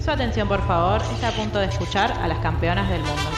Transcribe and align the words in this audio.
Su 0.00 0.10
atención, 0.10 0.48
por 0.48 0.66
favor, 0.66 1.02
está 1.12 1.28
a 1.28 1.32
punto 1.32 1.58
de 1.58 1.66
escuchar 1.66 2.10
a 2.12 2.26
las 2.26 2.38
campeonas 2.38 2.88
del 2.88 3.00
mundo. 3.00 3.30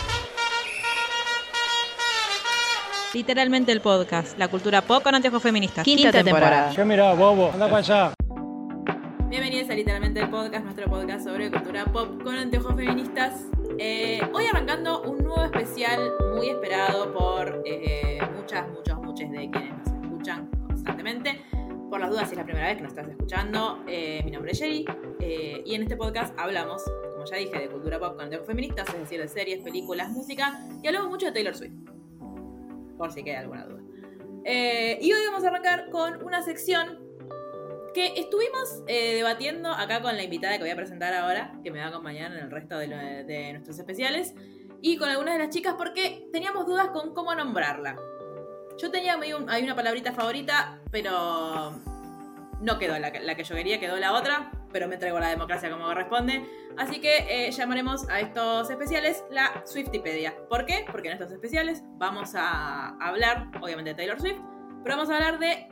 Literalmente 3.13 3.73
el 3.73 3.81
podcast, 3.81 4.39
la 4.39 4.47
cultura 4.47 4.81
pop 4.81 5.03
con 5.03 5.13
anteojos 5.15 5.43
feministas. 5.43 5.85
Quinta, 5.85 6.13
temporada. 6.13 6.73
¿Qué 6.75 6.85
mirá, 6.85 7.15
bobo? 7.15 7.51
Anda 7.53 7.67
para 7.67 7.79
allá. 7.79 8.15
Bienvenidos 9.29 9.71
a 9.71 9.75
Literalmente 9.75 10.21
el 10.21 10.31
podcast, 10.31 10.63
nuestro 10.63 10.87
podcast 10.87 11.25
sobre 11.25 11.51
cultura 11.51 11.85
pop 11.87 12.23
con 12.23 12.37
anteojos 12.37 12.77
feministas. 12.77 13.47
Eh, 13.79 14.21
hoy 14.33 14.47
arrancando 14.47 15.03
un 15.03 15.19
nuevo 15.19 15.45
especial 15.45 16.13
muy 16.33 16.51
esperado 16.51 17.13
por 17.13 17.63
eh, 17.67 18.21
muchas, 18.37 18.69
muchos, 18.69 18.99
muchos 18.99 19.31
de 19.31 19.51
quienes 19.51 19.73
nos 19.79 20.03
escuchan 20.05 20.49
constantemente. 20.69 21.43
Por 21.93 22.01
las 22.01 22.09
dudas, 22.09 22.27
si 22.27 22.33
es 22.33 22.39
la 22.39 22.45
primera 22.47 22.69
vez 22.69 22.77
que 22.77 22.83
nos 22.85 22.93
estás 22.93 23.07
escuchando, 23.07 23.85
eh, 23.87 24.23
mi 24.25 24.31
nombre 24.31 24.53
es 24.53 24.59
Jerry 24.59 24.87
y 25.67 25.75
en 25.75 25.83
este 25.83 25.95
podcast 25.95 26.33
hablamos, 26.39 26.83
como 27.13 27.27
ya 27.27 27.37
dije, 27.37 27.59
de 27.59 27.69
cultura 27.69 27.99
pop 27.99 28.15
con 28.15 28.25
anteojos 28.25 28.47
feministas, 28.47 28.89
es 28.89 28.99
decir, 28.99 29.21
de 29.21 29.29
series, 29.29 29.61
películas, 29.61 30.09
música 30.09 30.59
y 30.83 30.87
hablamos 30.87 31.11
mucho 31.11 31.27
de 31.27 31.33
Taylor 31.33 31.55
Swift. 31.55 31.75
Por 32.97 33.13
si 33.13 33.23
queda 33.23 33.41
alguna 33.41 33.67
duda. 33.67 33.83
y 35.03 35.13
hoy 35.13 35.21
vamos 35.27 35.45
a 35.45 35.49
arrancar 35.49 35.91
con 35.91 36.25
una 36.25 36.41
sección 36.41 37.13
que 37.93 38.15
estuvimos 38.17 38.83
eh, 38.87 39.17
debatiendo 39.17 39.69
acá 39.71 40.01
con 40.01 40.17
la 40.17 40.23
invitada 40.23 40.57
que 40.57 40.63
voy 40.63 40.71
a 40.71 40.77
presentar 40.77 41.13
ahora, 41.13 41.53
que 41.63 41.71
me 41.71 41.79
va 41.79 41.85
a 41.85 41.89
acompañar 41.89 42.33
en 42.33 42.39
el 42.39 42.51
resto 42.51 42.79
de, 42.79 43.53
nuestros 43.53 43.79
especiales, 43.79 44.35
y 44.81 44.97
con 44.97 45.11
algunas 45.11 45.35
de 45.35 45.41
las 45.41 45.51
chicas 45.51 45.75
porque 45.77 46.27
teníamos 46.33 46.65
dudas 46.65 46.89
con 46.89 47.13
cómo 47.13 47.35
nombrarla. 47.35 47.99
Yo 48.79 48.91
tenía 48.91 49.19
hay 49.49 49.63
una 49.63 49.75
palabrita 49.75 50.13
favorita, 50.13 50.79
pero 50.91 51.73
no 52.61 52.79
quedó 52.79 52.99
la, 52.99 53.13
que 53.13 53.45
yo 53.45 53.55
quería, 53.55 53.81
quedó 53.81 53.97
la 53.97 54.13
otra, 54.13 54.51
pero 54.73 54.89
me 54.89 54.97
traigo 54.97 55.19
la 55.19 55.29
democracia 55.29 55.71
como 55.71 55.85
corresponde. 55.85 56.45
Así 56.77 57.01
que 57.01 57.27
eh, 57.29 57.51
llamaremos 57.51 58.09
a 58.09 58.21
estos 58.21 58.71
especiales 58.71 59.25
la 59.31 59.63
Swiftipedia. 59.67 60.35
¿Por 60.49 60.65
qué? 60.65 60.85
Porque 60.91 61.09
en 61.09 61.15
estos 61.15 61.33
especiales 61.33 61.83
vamos 61.99 62.35
a 62.35 62.97
hablar, 62.99 63.49
obviamente, 63.61 63.91
de 63.91 63.97
Taylor 63.97 64.21
Swift, 64.21 64.41
pero 64.83 64.97
vamos 64.97 65.11
a 65.11 65.17
hablar 65.17 65.39
de 65.39 65.69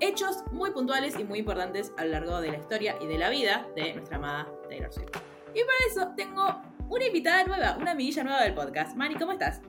hechos 0.00 0.44
muy 0.52 0.70
puntuales 0.70 1.18
y 1.18 1.24
muy 1.24 1.40
importantes 1.40 1.92
a 1.96 2.04
lo 2.04 2.12
largo 2.12 2.40
de 2.40 2.52
la 2.52 2.58
historia 2.58 2.96
y 3.00 3.06
de 3.06 3.18
la 3.18 3.28
vida 3.28 3.66
de 3.76 3.94
nuestra 3.94 4.16
amada 4.16 4.48
Taylor 4.68 4.92
Swift. 4.92 5.10
Y 5.54 5.60
para 5.60 5.78
eso 5.88 6.14
tengo 6.16 6.62
una 6.88 7.04
invitada 7.04 7.44
nueva, 7.44 7.76
una 7.78 7.92
amiguilla 7.92 8.22
nueva 8.24 8.42
del 8.42 8.54
podcast. 8.54 8.96
Mari, 8.96 9.16
¿cómo 9.16 9.32
estás? 9.32 9.60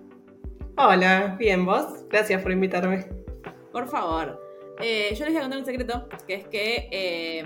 Hola, 0.75 1.35
bien, 1.39 1.65
¿vos? 1.65 2.07
Gracias 2.09 2.41
por 2.41 2.51
invitarme. 2.51 3.05
Por 3.71 3.87
favor. 3.87 4.41
Eh, 4.81 5.13
yo 5.15 5.25
les 5.25 5.33
voy 5.33 5.37
a 5.37 5.41
contar 5.41 5.59
un 5.59 5.65
secreto, 5.65 6.09
que 6.27 6.33
es 6.33 6.47
que 6.47 6.89
eh, 6.91 7.45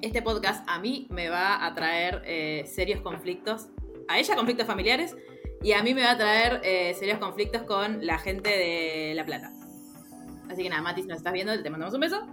este 0.00 0.22
podcast 0.22 0.66
a 0.68 0.78
mí 0.78 1.06
me 1.10 1.28
va 1.28 1.64
a 1.64 1.74
traer 1.74 2.22
eh, 2.24 2.64
serios 2.66 3.00
conflictos. 3.02 3.68
A 4.08 4.18
ella 4.18 4.34
conflictos 4.34 4.66
familiares 4.66 5.16
y 5.62 5.72
a 5.72 5.82
mí 5.82 5.94
me 5.94 6.02
va 6.02 6.12
a 6.12 6.18
traer 6.18 6.60
serios 6.94 7.18
conflictos 7.18 7.62
con 7.62 8.04
la 8.04 8.18
gente 8.18 8.50
de 8.50 9.12
La 9.14 9.24
Plata. 9.24 9.52
Así 10.50 10.62
que 10.62 10.68
nada, 10.68 10.82
Mati, 10.82 11.02
si 11.02 11.08
nos 11.08 11.18
estás 11.18 11.32
viendo, 11.32 11.62
te 11.62 11.70
mandamos 11.70 11.94
un 11.94 12.00
beso. 12.00 12.26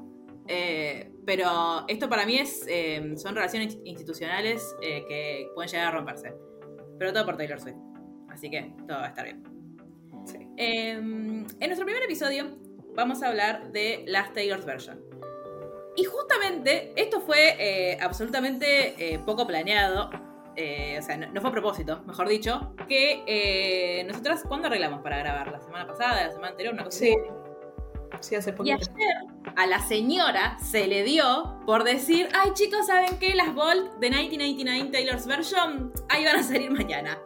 Eh, 0.47 1.11
pero 1.25 1.85
esto 1.88 2.08
para 2.08 2.25
mí 2.25 2.38
es, 2.38 2.66
eh, 2.69 3.13
son 3.17 3.35
relaciones 3.35 3.78
institucionales 3.83 4.75
eh, 4.81 5.05
que 5.08 5.50
pueden 5.53 5.69
llegar 5.69 5.88
a 5.88 5.91
romperse. 5.91 6.33
Pero 6.97 7.13
todo 7.13 7.25
por 7.25 7.38
Taylor 7.38 7.59
Swift. 7.59 7.78
Así 8.30 8.50
que 8.50 8.73
todo 8.88 8.97
va 8.97 9.05
a 9.05 9.09
estar 9.09 9.25
bien. 9.25 9.56
En 10.58 11.47
nuestro 11.59 11.86
primer 11.86 12.03
episodio 12.03 12.58
vamos 12.95 13.22
a 13.23 13.28
hablar 13.28 13.72
de 13.72 14.03
las 14.08 14.34
Taylor's 14.34 14.66
Version. 14.66 15.00
Y 15.95 16.03
justamente 16.03 16.94
esto 16.95 17.22
fue 17.22 17.97
absolutamente 18.02 19.19
poco 19.25 19.47
planeado. 19.47 20.09
o 20.09 21.02
sea, 21.02 21.17
no, 21.17 21.42
fue 21.42 21.50
a 21.50 21.53
propósito, 21.53 22.03
mejor 22.06 22.28
dicho, 22.28 22.73
que 22.88 24.03
nosotras, 24.08 24.44
¿cuándo 24.47 24.67
arreglamos 24.67 25.02
para 25.02 25.17
grabar? 25.17 25.52
¿La 25.52 25.59
semana 25.59 25.88
pasada? 25.88 26.25
¿La 26.25 26.31
semana 26.31 26.50
anterior? 26.50 26.73
Una 26.73 26.84
cosa 26.84 27.00
sí. 27.00 27.16
Sí, 28.22 28.35
hace 28.35 28.56
Y 28.63 28.72
ayer 28.72 28.88
a 29.56 29.68
la 29.68 29.80
señora 29.80 30.57
se 30.59 30.88
le 30.88 31.03
dio 31.03 31.59
por 31.66 31.84
decir, 31.84 32.30
ay 32.34 32.51
chicos, 32.53 32.88
¿saben 32.88 33.19
qué? 33.19 33.35
Las 33.35 33.53
Bolt 33.53 34.00
de 34.00 34.09
1999 34.09 34.90
Taylor's 34.91 35.28
Version, 35.28 35.91
ahí 36.09 36.24
van 36.24 36.38
a 36.38 36.44
salir 36.44 36.72
mañana. 36.72 37.19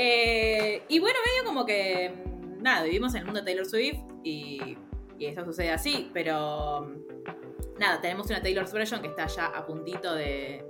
Eh, 0.00 0.84
y 0.86 1.00
bueno, 1.00 1.18
medio 1.26 1.44
como 1.44 1.66
que, 1.66 2.14
nada, 2.60 2.84
vivimos 2.84 3.12
en 3.14 3.18
el 3.18 3.24
mundo 3.24 3.40
de 3.40 3.46
Taylor 3.46 3.66
Swift 3.66 3.98
y, 4.22 4.78
y 5.18 5.26
eso 5.26 5.44
sucede 5.44 5.72
así, 5.72 6.08
pero 6.14 6.88
nada, 7.80 8.00
tenemos 8.00 8.28
una 8.28 8.40
Taylor's 8.40 8.72
Version 8.72 9.02
que 9.02 9.08
está 9.08 9.26
ya 9.26 9.46
a 9.46 9.66
puntito 9.66 10.14
de, 10.14 10.64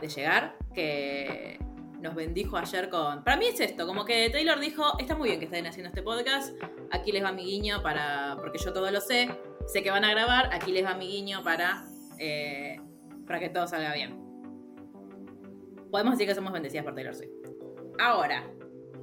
de 0.00 0.08
llegar, 0.08 0.56
que 0.74 1.60
nos 2.00 2.16
bendijo 2.16 2.56
ayer 2.56 2.88
con... 2.88 3.22
Para 3.22 3.36
mí 3.36 3.46
es 3.46 3.60
esto, 3.60 3.86
como 3.86 4.04
que 4.04 4.30
Taylor 4.30 4.58
dijo, 4.58 4.98
está 4.98 5.14
muy 5.14 5.28
bien 5.28 5.38
que 5.38 5.44
estén 5.44 5.64
haciendo 5.64 5.90
este 5.90 6.02
podcast, 6.02 6.60
aquí 6.90 7.12
les 7.12 7.22
va 7.22 7.30
mi 7.30 7.44
guiño 7.44 7.84
para... 7.84 8.34
porque 8.40 8.58
yo 8.58 8.72
todo 8.72 8.90
lo 8.90 9.00
sé, 9.00 9.28
sé 9.68 9.84
que 9.84 9.92
van 9.92 10.02
a 10.02 10.10
grabar, 10.10 10.50
aquí 10.52 10.72
les 10.72 10.84
va 10.84 10.96
mi 10.96 11.06
guiño 11.06 11.44
para... 11.44 11.84
Eh, 12.18 12.80
para 13.28 13.38
que 13.38 13.48
todo 13.48 13.68
salga 13.68 13.94
bien. 13.94 14.20
Podemos 15.92 16.14
decir 16.14 16.26
que 16.26 16.34
somos 16.34 16.52
bendecidas 16.52 16.84
por 16.84 16.96
Taylor 16.96 17.14
Swift. 17.14 17.30
Ahora, 17.98 18.44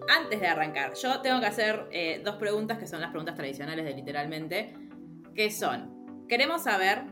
antes 0.09 0.39
de 0.39 0.47
arrancar, 0.47 0.93
yo 0.95 1.21
tengo 1.21 1.39
que 1.39 1.45
hacer 1.45 1.87
eh, 1.91 2.21
dos 2.23 2.35
preguntas 2.35 2.77
que 2.77 2.87
son 2.87 3.01
las 3.01 3.09
preguntas 3.09 3.35
tradicionales 3.35 3.85
de 3.85 3.93
literalmente, 3.93 4.73
que 5.35 5.49
son, 5.51 6.25
queremos 6.27 6.63
saber, 6.63 7.03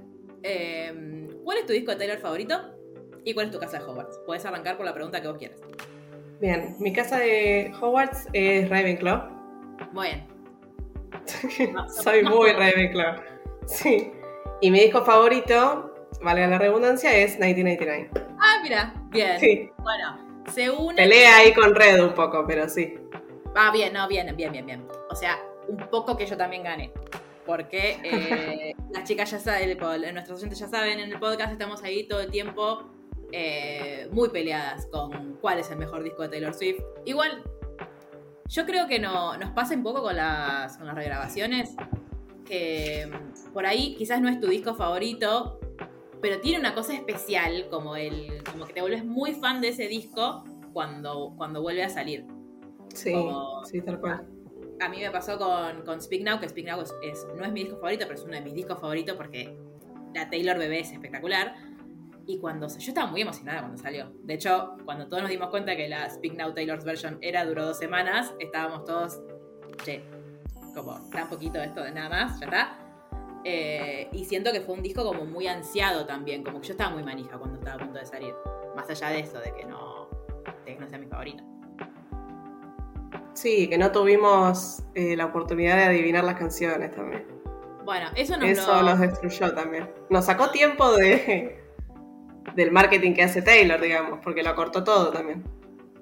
eh, 0.43 1.27
¿cuál 1.43 1.59
es 1.59 1.65
tu 1.65 1.73
disco 1.73 1.91
de 1.91 1.97
Taylor 1.97 2.19
favorito? 2.19 2.59
¿Y 3.23 3.33
cuál 3.33 3.47
es 3.47 3.51
tu 3.51 3.59
casa 3.59 3.77
de 3.79 3.85
Hogwarts? 3.85 4.19
Puedes 4.25 4.45
arrancar 4.45 4.77
por 4.77 4.85
la 4.85 4.93
pregunta 4.93 5.21
que 5.21 5.27
vos 5.27 5.37
quieras. 5.37 5.59
Bien, 6.39 6.75
mi 6.79 6.91
casa 6.91 7.19
de 7.19 7.71
Hogwarts 7.79 8.27
es 8.33 8.67
Ravenclaw. 8.69 9.29
Muy 9.91 10.07
bien. 10.07 10.27
Soy 12.03 12.23
muy 12.23 12.51
Ravenclaw. 12.51 13.21
Sí. 13.67 14.11
Y 14.59 14.71
mi 14.71 14.79
disco 14.79 15.03
favorito, 15.03 15.93
valga 16.21 16.47
la 16.47 16.57
redundancia, 16.57 17.15
es 17.15 17.39
1999. 17.39 18.09
Ah, 18.39 18.59
mira, 18.63 18.93
bien. 19.11 19.39
Sí. 19.39 19.69
Bueno, 19.77 20.30
se 20.53 20.69
une. 20.69 20.95
Pelea 20.95 21.37
ahí 21.37 21.53
con 21.53 21.75
Red 21.75 22.03
un 22.03 22.13
poco, 22.13 22.45
pero 22.47 22.67
sí. 22.69 22.97
Ah, 23.55 23.71
bien, 23.71 23.93
no, 23.93 24.07
bien, 24.07 24.33
bien, 24.35 24.51
bien, 24.51 24.65
bien. 24.65 24.87
O 25.09 25.15
sea, 25.15 25.39
un 25.67 25.77
poco 25.89 26.15
que 26.15 26.25
yo 26.25 26.37
también 26.37 26.63
gané. 26.63 26.91
Porque 27.45 27.99
eh, 28.03 28.73
las 28.91 29.03
chicas 29.03 29.31
ya 29.31 29.39
saben, 29.39 29.77
nuestros 30.13 30.39
oyentes 30.39 30.59
ya 30.59 30.67
saben, 30.67 30.99
en 30.99 31.11
el 31.11 31.19
podcast 31.19 31.51
estamos 31.51 31.83
ahí 31.83 32.03
todo 32.07 32.21
el 32.21 32.31
tiempo 32.31 32.89
eh, 33.31 34.09
muy 34.11 34.29
peleadas 34.29 34.87
con 34.87 35.37
cuál 35.39 35.59
es 35.59 35.71
el 35.71 35.77
mejor 35.77 36.03
disco 36.03 36.23
de 36.23 36.29
Taylor 36.29 36.53
Swift. 36.53 36.81
Igual, 37.05 37.43
yo 38.47 38.65
creo 38.65 38.87
que 38.87 38.99
no, 38.99 39.37
nos 39.37 39.51
pasa 39.51 39.73
un 39.73 39.83
poco 39.83 40.01
con 40.01 40.15
las, 40.15 40.77
con 40.77 40.85
las 40.85 40.95
regrabaciones, 40.95 41.75
que 42.45 43.09
mm, 43.09 43.53
por 43.53 43.65
ahí 43.65 43.95
quizás 43.95 44.19
no 44.21 44.27
es 44.27 44.39
tu 44.39 44.47
disco 44.47 44.75
favorito, 44.75 45.60
pero 46.21 46.39
tiene 46.39 46.59
una 46.59 46.75
cosa 46.75 46.93
especial, 46.93 47.67
como, 47.69 47.95
el, 47.95 48.43
como 48.43 48.65
que 48.65 48.73
te 48.73 48.81
vuelves 48.81 49.03
muy 49.03 49.33
fan 49.33 49.61
de 49.61 49.69
ese 49.69 49.87
disco 49.87 50.43
cuando, 50.73 51.33
cuando 51.35 51.61
vuelve 51.61 51.83
a 51.83 51.89
salir. 51.89 52.25
Sí, 52.93 53.13
sí, 53.65 53.81
tal 53.81 53.99
cual. 53.99 54.27
A, 54.79 54.89
mí 54.89 54.99
me 54.99 55.11
pasó 55.11 55.37
con, 55.37 55.83
con 55.83 56.01
Speak 56.01 56.23
Now, 56.23 56.39
que 56.39 56.49
Speak 56.49 56.67
Now 56.67 56.81
es, 56.81 57.27
no 57.35 57.45
es 57.45 57.51
mi 57.51 57.63
disco 57.63 57.77
favorito, 57.77 58.05
pero 58.07 58.19
es 58.19 58.25
uno 58.25 58.33
de 58.33 58.41
mis 58.41 58.53
discos 58.53 58.79
favoritos 58.79 59.15
porque 59.15 59.57
la 60.13 60.29
Taylor 60.29 60.57
Bebé 60.57 60.79
es 60.79 60.91
espectacular. 60.91 61.55
Y 62.27 62.39
cuando 62.39 62.67
yo 62.67 62.77
estaba 62.77 63.09
muy 63.09 63.21
emocionada 63.21 63.61
cuando 63.61 63.77
salió. 63.77 64.11
De 64.23 64.35
hecho, 64.35 64.75
cuando 64.85 65.07
todos 65.07 65.23
nos 65.23 65.31
dimos 65.31 65.49
cuenta 65.49 65.75
que 65.75 65.87
la 65.87 66.09
Speak 66.09 66.37
Now 66.37 66.53
Taylor's 66.53 66.85
version 66.85 67.17
era 67.21 67.45
duró 67.45 67.65
dos 67.65 67.77
semanas, 67.77 68.33
estábamos 68.39 68.85
todos, 68.85 69.19
che, 69.83 70.03
como 70.75 71.09
tan 71.09 71.29
poquito 71.29 71.59
esto 71.59 71.83
de 71.83 71.91
nada 71.91 72.09
más, 72.09 72.39
ya 72.39 72.45
está. 72.45 72.80
Eh, 73.43 74.07
y 74.11 74.25
siento 74.25 74.51
que 74.51 74.61
fue 74.61 74.75
un 74.75 74.83
disco 74.83 75.03
como 75.03 75.25
muy 75.25 75.47
ansiado 75.47 76.05
también, 76.05 76.43
como 76.43 76.61
que 76.61 76.67
yo 76.67 76.73
estaba 76.73 76.91
muy 76.91 77.03
manija 77.03 77.37
cuando 77.37 77.57
estaba 77.57 77.75
a 77.75 77.79
punto 77.79 77.99
de 77.99 78.05
salir. 78.05 78.33
Más 78.75 78.89
allá 78.89 79.09
de 79.09 79.19
eso, 79.19 79.39
de 79.39 79.53
que 79.53 79.65
no, 79.65 80.07
de 80.65 80.75
que 80.75 80.79
no 80.79 80.87
sea 80.87 80.97
mi 80.97 81.07
favorito. 81.07 81.43
Sí, 83.33 83.67
que 83.67 83.77
no 83.77 83.91
tuvimos 83.91 84.83
eh, 84.93 85.15
la 85.15 85.25
oportunidad 85.25 85.77
de 85.77 85.83
adivinar 85.83 86.23
las 86.23 86.35
canciones 86.35 86.91
también. 86.91 87.25
Bueno, 87.83 88.07
eso 88.15 88.37
nos 88.37 88.49
Eso 88.49 88.81
los 88.83 88.99
destruyó 88.99 89.53
también. 89.53 89.89
Nos 90.09 90.25
sacó 90.25 90.51
tiempo 90.51 90.91
de, 90.93 91.59
del 92.55 92.71
marketing 92.71 93.13
que 93.13 93.23
hace 93.23 93.41
Taylor, 93.41 93.81
digamos, 93.81 94.19
porque 94.23 94.43
lo 94.43 94.49
acortó 94.49 94.83
todo 94.83 95.11
también. 95.11 95.43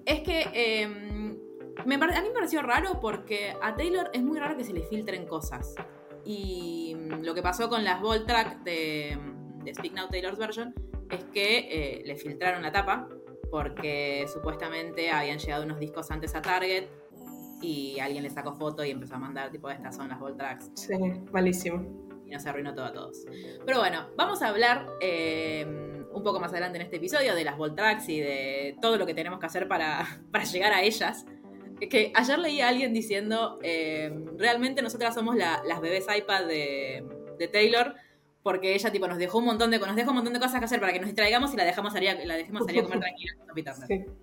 Es 0.05 0.21
que 0.21 0.47
em, 0.53 1.37
me 1.85 1.95
a 1.95 1.97
mí 2.21 2.27
me 2.27 2.33
pareció 2.33 2.61
raro 2.61 2.99
porque 2.99 3.55
a 3.61 3.75
Taylor 3.75 4.09
es 4.13 4.21
muy 4.21 4.39
raro 4.39 4.57
que 4.57 4.63
se 4.63 4.73
le 4.73 4.81
filtren 4.81 5.25
cosas. 5.25 5.75
Y 6.29 6.95
mm, 6.95 7.23
lo 7.23 7.33
que 7.33 7.41
pasó 7.41 7.69
con 7.69 7.83
las 7.83 7.99
Volt 8.01 8.27
Track 8.27 8.61
de, 8.61 9.17
Speak 9.73 9.93
Now 9.93 10.09
Taylor's 10.09 10.37
Version 10.37 10.75
es 11.09 11.23
que 11.33 11.57
eh, 11.71 12.03
le 12.05 12.15
filtraron 12.15 12.61
la 12.61 12.71
tapa 12.71 13.09
porque 13.49 14.27
supuestamente 14.31 15.09
habían 15.09 15.39
llegado 15.39 15.63
unos 15.63 15.79
discos 15.79 16.11
antes 16.11 16.35
a 16.35 16.41
Target 16.43 16.85
y 17.63 17.99
alguien 17.99 18.21
le 18.21 18.29
sacó 18.29 18.53
foto 18.53 18.85
y 18.85 18.91
empezó 18.91 19.15
a 19.15 19.17
mandar 19.17 19.49
tipo 19.49 19.71
estas 19.71 19.95
son 19.95 20.09
las 20.09 20.19
Volt 20.19 20.37
Tracks. 20.37 20.69
Sí, 20.75 20.93
malísimo. 21.31 22.07
Y 22.27 22.29
no 22.29 22.39
se 22.39 22.47
arruinó 22.47 22.75
todo 22.75 22.85
a 22.85 22.93
todos. 22.93 23.25
Pero 23.65 23.79
bueno, 23.79 24.09
vamos 24.15 24.43
a 24.43 24.49
hablar 24.49 24.87
em, 25.01 26.05
un 26.11 26.21
poco 26.21 26.39
más 26.39 26.51
adelante 26.51 26.77
en 26.77 26.83
este 26.83 26.97
episodio, 26.97 27.33
de 27.33 27.43
las 27.43 27.57
Voltracks 27.57 28.07
y 28.07 28.19
de 28.19 28.77
todo 28.79 28.97
lo 28.97 29.07
que 29.07 29.15
tenemos 29.15 29.39
que 29.39 29.47
hacer 29.47 29.67
para, 29.67 30.05
para 30.31 30.43
llegar 30.43 30.73
a 30.73 30.83
ellas. 30.83 31.25
Que 31.87 32.11
ayer 32.15 32.39
leí 32.39 32.61
a 32.61 32.69
alguien 32.69 32.93
diciendo, 32.93 33.59
eh, 33.61 34.11
realmente 34.37 34.81
nosotras 34.81 35.13
somos 35.13 35.35
las 35.35 35.81
bebés 35.81 36.05
iPad 36.15 36.45
de, 36.45 37.05
de, 37.37 37.47
Taylor, 37.47 37.95
porque 38.43 38.73
ella 38.75 38.91
tipo 38.91 39.07
nos 39.07 39.17
dejó 39.17 39.37
un 39.37 39.45
montón 39.45 39.71
de 39.71 39.79
nos 39.79 39.95
dejó 39.95 40.09
un 40.09 40.17
montón 40.17 40.33
de 40.33 40.39
cosas 40.39 40.59
que 40.59 40.65
hacer 40.65 40.79
para 40.79 40.91
que 40.93 40.99
nos 40.99 41.07
distraigamos 41.07 41.53
y 41.53 41.57
la 41.57 41.63
dejamos 41.63 41.93
salir, 41.93 42.17
la 42.25 42.35
dejemos 42.35 42.65
salir 42.65 42.81
a 42.81 42.83
comer 42.83 42.99
tranquila 43.85 44.13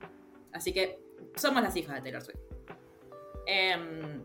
Así 0.52 0.72
que 0.72 0.98
somos 1.36 1.62
las 1.62 1.76
hijas 1.76 1.94
de 1.96 2.00
Taylor 2.02 2.22
Swift. 2.22 2.40
Em, 3.46 4.22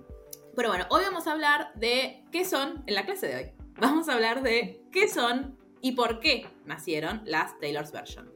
pero 0.55 0.69
bueno, 0.69 0.85
hoy 0.89 1.03
vamos 1.03 1.27
a 1.27 1.33
hablar 1.33 1.73
de 1.75 2.23
qué 2.31 2.45
son, 2.45 2.83
en 2.87 2.95
la 2.95 3.05
clase 3.05 3.27
de 3.27 3.35
hoy, 3.35 3.51
vamos 3.79 4.09
a 4.09 4.13
hablar 4.13 4.41
de 4.41 4.81
qué 4.91 5.07
son 5.07 5.57
y 5.81 5.93
por 5.93 6.19
qué 6.19 6.47
nacieron 6.65 7.21
las 7.25 7.59
Taylor's 7.59 7.91
Version. 7.91 8.31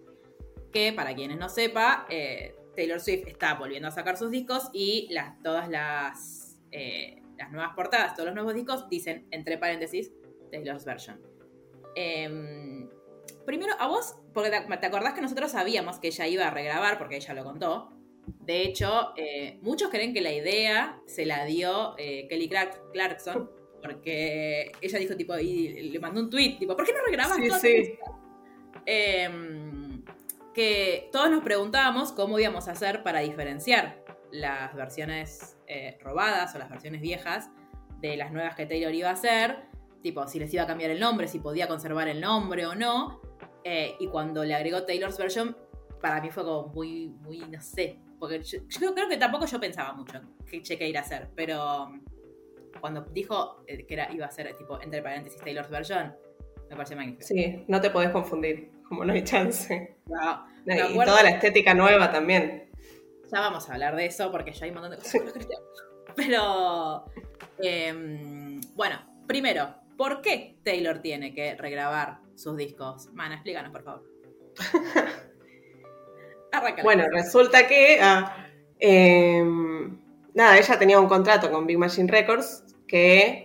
Que 0.72 0.92
para 0.94 1.16
quienes 1.16 1.38
no 1.38 1.50
sepa, 1.50 2.06
eh, 2.10 2.56
Taylor 2.76 3.00
Swift 3.00 3.28
está 3.28 3.56
volviendo 3.56 3.88
a 3.88 3.92
sacar 3.92 4.18
sus 4.18 4.32
discos 4.32 4.70
y 4.74 5.08
las, 5.12 5.42
todas 5.42 5.70
las, 5.70 6.58
eh, 6.72 7.22
las 7.38 7.52
nuevas 7.52 7.74
portadas, 7.76 8.14
todos 8.14 8.28
los 8.28 8.36
nuevos 8.36 8.54
discos 8.54 8.90
dicen, 8.90 9.28
entre 9.32 9.58
paréntesis, 9.58 10.12
Taylor's 10.52 10.86
Version. 10.86 11.22
Em, 11.96 12.90
primero, 13.46 13.74
a 13.80 13.88
vos, 13.88 14.16
porque 14.34 14.50
te, 14.50 14.86
acordás 14.86 15.14
que 15.14 15.22
nosotros 15.22 15.52
sabíamos 15.52 16.00
que 16.00 16.08
ella 16.08 16.28
iba 16.28 16.48
a 16.48 16.52
regrabar, 16.52 16.98
porque 16.98 17.18
ella 17.18 17.34
lo 17.34 17.44
contó. 17.44 17.92
De 18.42 18.64
hecho, 18.64 19.14
eh, 19.18 19.60
muchos 19.62 19.90
creen 19.90 20.14
que 20.14 20.22
la 20.22 20.34
idea 20.34 21.00
se 21.06 21.26
la 21.26 21.46
dio 21.46 21.96
Kelly 21.96 22.50
Clarkson, 22.92 23.50
porque 23.82 24.72
ella 24.82 25.00
dijo, 25.00 25.16
tipo, 25.16 25.38
y 25.38 25.90
le 25.92 26.00
mandó 26.00 26.22
un 26.22 26.30
tweet, 26.30 26.58
tipo, 26.58 26.76
¿por 26.76 26.86
qué 26.86 26.94
no 26.94 27.04
regrabas 27.06 27.38
sí, 27.62 27.98
em, 28.86 29.65
que 30.56 31.10
todos 31.12 31.30
nos 31.30 31.44
preguntábamos 31.44 32.14
cómo 32.14 32.40
íbamos 32.40 32.70
a 32.70 32.72
hacer 32.72 33.04
para 33.04 33.20
diferenciar 33.20 34.04
las 34.32 34.74
versiones 34.74 35.58
eh, 35.68 35.98
robadas 36.02 36.56
o 36.56 36.58
las 36.58 36.70
versiones 36.70 37.02
viejas 37.02 37.52
de 38.00 38.16
las 38.16 38.32
nuevas 38.32 38.56
que 38.56 38.66
Taylor 38.66 38.94
iba 38.94 39.10
a 39.10 39.14
hacer, 39.14 39.66
tipo, 40.02 40.26
si 40.28 40.40
les 40.40 40.54
iba 40.54 40.64
a 40.64 40.68
cambiar 40.68 40.92
el 40.92 41.00
nombre, 41.00 41.28
si 41.28 41.40
podía 41.40 41.68
conservar 41.68 42.08
el 42.08 42.22
nombre 42.22 42.66
o 42.66 42.74
no. 42.74 43.22
Eh, 43.66 43.96
y 44.00 44.08
cuando 44.08 44.46
le 44.46 44.56
agregó 44.56 44.84
Taylor's 44.84 45.18
version, 45.18 45.58
para 46.02 46.22
mí 46.22 46.32
fue 46.32 46.44
como 46.44 46.68
muy, 46.70 47.10
muy, 47.10 47.40
no 47.40 47.60
sé, 47.62 48.00
porque 48.18 48.42
yo, 48.42 48.94
creo, 48.94 49.10
que 49.10 49.18
tampoco 49.18 49.46
yo 49.46 49.60
pensaba 49.60 49.94
mucho 49.94 50.22
qué 50.50 50.62
cheque 50.62 50.88
ir 50.88 50.98
a 50.98 51.02
hacer, 51.02 51.32
pero 51.36 51.92
cuando 52.80 53.02
dijo 53.12 53.64
eh, 53.68 53.86
que 53.86 54.08
iba 54.14 54.26
a 54.26 54.32
ser 54.32 54.56
tipo, 54.56 54.80
entre 54.82 55.02
paréntesis, 55.02 55.42
Taylor's 55.42 55.70
version, 55.70 56.16
me 56.70 56.76
parece 56.76 56.96
magnífico. 56.96 57.28
Sí, 57.28 57.66
no 57.68 57.82
te 57.82 57.90
podés 57.90 58.12
confundir, 58.12 58.72
como 58.88 59.06
no 59.06 59.14
hay 59.14 59.24
chance. 59.24 59.98
y 60.66 61.06
toda 61.06 61.24
la 61.24 61.30
estética 61.30 61.74
nueva 61.74 62.12
también. 62.12 62.70
Ya 63.32 63.40
vamos 63.40 63.70
a 63.70 63.74
hablar 63.74 63.96
de 63.96 64.06
eso 64.06 64.32
porque 64.32 64.54
ya 64.54 64.66
hay 64.66 64.72
un 64.72 64.76
montón 64.76 64.92
de 64.92 64.98
cosas 64.98 65.14
Pero, 66.16 67.06
em, 67.58 68.62
bueno, 68.76 68.98
primero, 69.28 69.76
¿por 69.98 70.22
qué 70.22 70.58
Taylor 70.64 71.00
tiene 71.00 71.34
que 71.34 71.56
regrabar 71.56 72.20
sus 72.36 72.56
discos? 72.56 73.10
Mana, 73.14 73.36
explícanos, 73.36 73.72
por 73.72 73.84
favor. 73.84 74.04
bueno, 76.84 77.06
resulta 77.12 77.68
que... 77.68 78.00
Ah, 78.02 78.48
em, 78.80 80.00
nada, 80.34 80.58
ella 80.58 80.80
tenía 80.80 81.00
un 81.00 81.08
contrato 81.08 81.52
con 81.52 81.68
Big 81.68 81.78
Machine 81.78 82.10
Records 82.10 82.64
que 82.88 83.45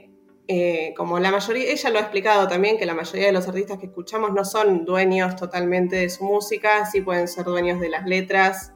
eh, 0.52 0.94
como 0.96 1.20
la 1.20 1.30
mayoría, 1.30 1.70
ella 1.70 1.90
lo 1.90 1.98
ha 1.98 2.02
explicado 2.02 2.48
también, 2.48 2.76
que 2.76 2.84
la 2.84 2.92
mayoría 2.92 3.26
de 3.26 3.32
los 3.32 3.46
artistas 3.46 3.78
que 3.78 3.86
escuchamos 3.86 4.32
no 4.32 4.44
son 4.44 4.84
dueños 4.84 5.36
totalmente 5.36 5.94
de 5.94 6.10
su 6.10 6.24
música, 6.24 6.86
sí 6.86 7.02
pueden 7.02 7.28
ser 7.28 7.44
dueños 7.44 7.78
de 7.78 7.88
las 7.88 8.04
letras 8.04 8.72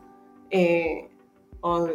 eh, 0.51 1.11
o, 1.63 1.89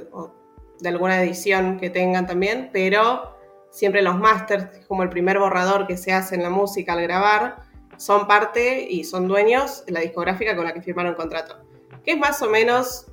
de 0.81 0.89
alguna 0.89 1.23
edición 1.23 1.79
que 1.79 1.89
tengan 1.89 2.27
también, 2.27 2.71
pero 2.73 3.37
siempre 3.71 4.01
los 4.01 4.19
masters, 4.19 4.85
como 4.85 5.03
el 5.03 5.07
primer 5.07 5.39
borrador 5.39 5.87
que 5.87 5.95
se 5.95 6.11
hace 6.11 6.35
en 6.35 6.43
la 6.43 6.49
música 6.49 6.91
al 6.91 7.01
grabar, 7.01 7.63
son 7.95 8.27
parte 8.27 8.85
y 8.85 9.05
son 9.05 9.29
dueños 9.29 9.85
de 9.85 9.93
la 9.93 10.01
discográfica 10.01 10.57
con 10.57 10.65
la 10.65 10.73
que 10.73 10.81
firmaron 10.81 11.15
contrato. 11.15 11.55
Que 12.03 12.11
es 12.11 12.17
más 12.17 12.41
o 12.41 12.49
menos, 12.49 13.07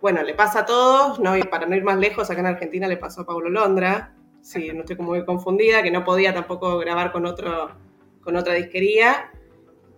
bueno, 0.00 0.22
le 0.22 0.34
pasa 0.34 0.60
a 0.60 0.66
todos, 0.66 1.18
¿no? 1.18 1.36
y 1.36 1.42
para 1.42 1.66
no 1.66 1.74
ir 1.74 1.82
más 1.82 1.96
lejos, 1.96 2.30
acá 2.30 2.38
en 2.38 2.46
Argentina 2.46 2.86
le 2.86 2.96
pasó 2.96 3.22
a 3.22 3.26
Pablo 3.26 3.50
Londra, 3.50 4.14
sí, 4.42 4.70
no 4.74 4.80
estoy 4.80 4.96
como 4.96 5.10
muy 5.10 5.24
confundida, 5.24 5.82
que 5.82 5.90
no 5.90 6.04
podía 6.04 6.34
tampoco 6.34 6.78
grabar 6.78 7.12
con, 7.12 7.24
otro, 7.24 7.70
con 8.20 8.36
otra 8.36 8.54
disquería. 8.54 9.30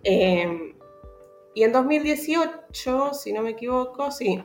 Em, 0.03 0.75
y 1.53 1.63
en 1.63 1.71
2018, 1.71 3.13
si 3.13 3.33
no 3.33 3.41
me 3.41 3.51
equivoco, 3.51 4.11
sí. 4.11 4.41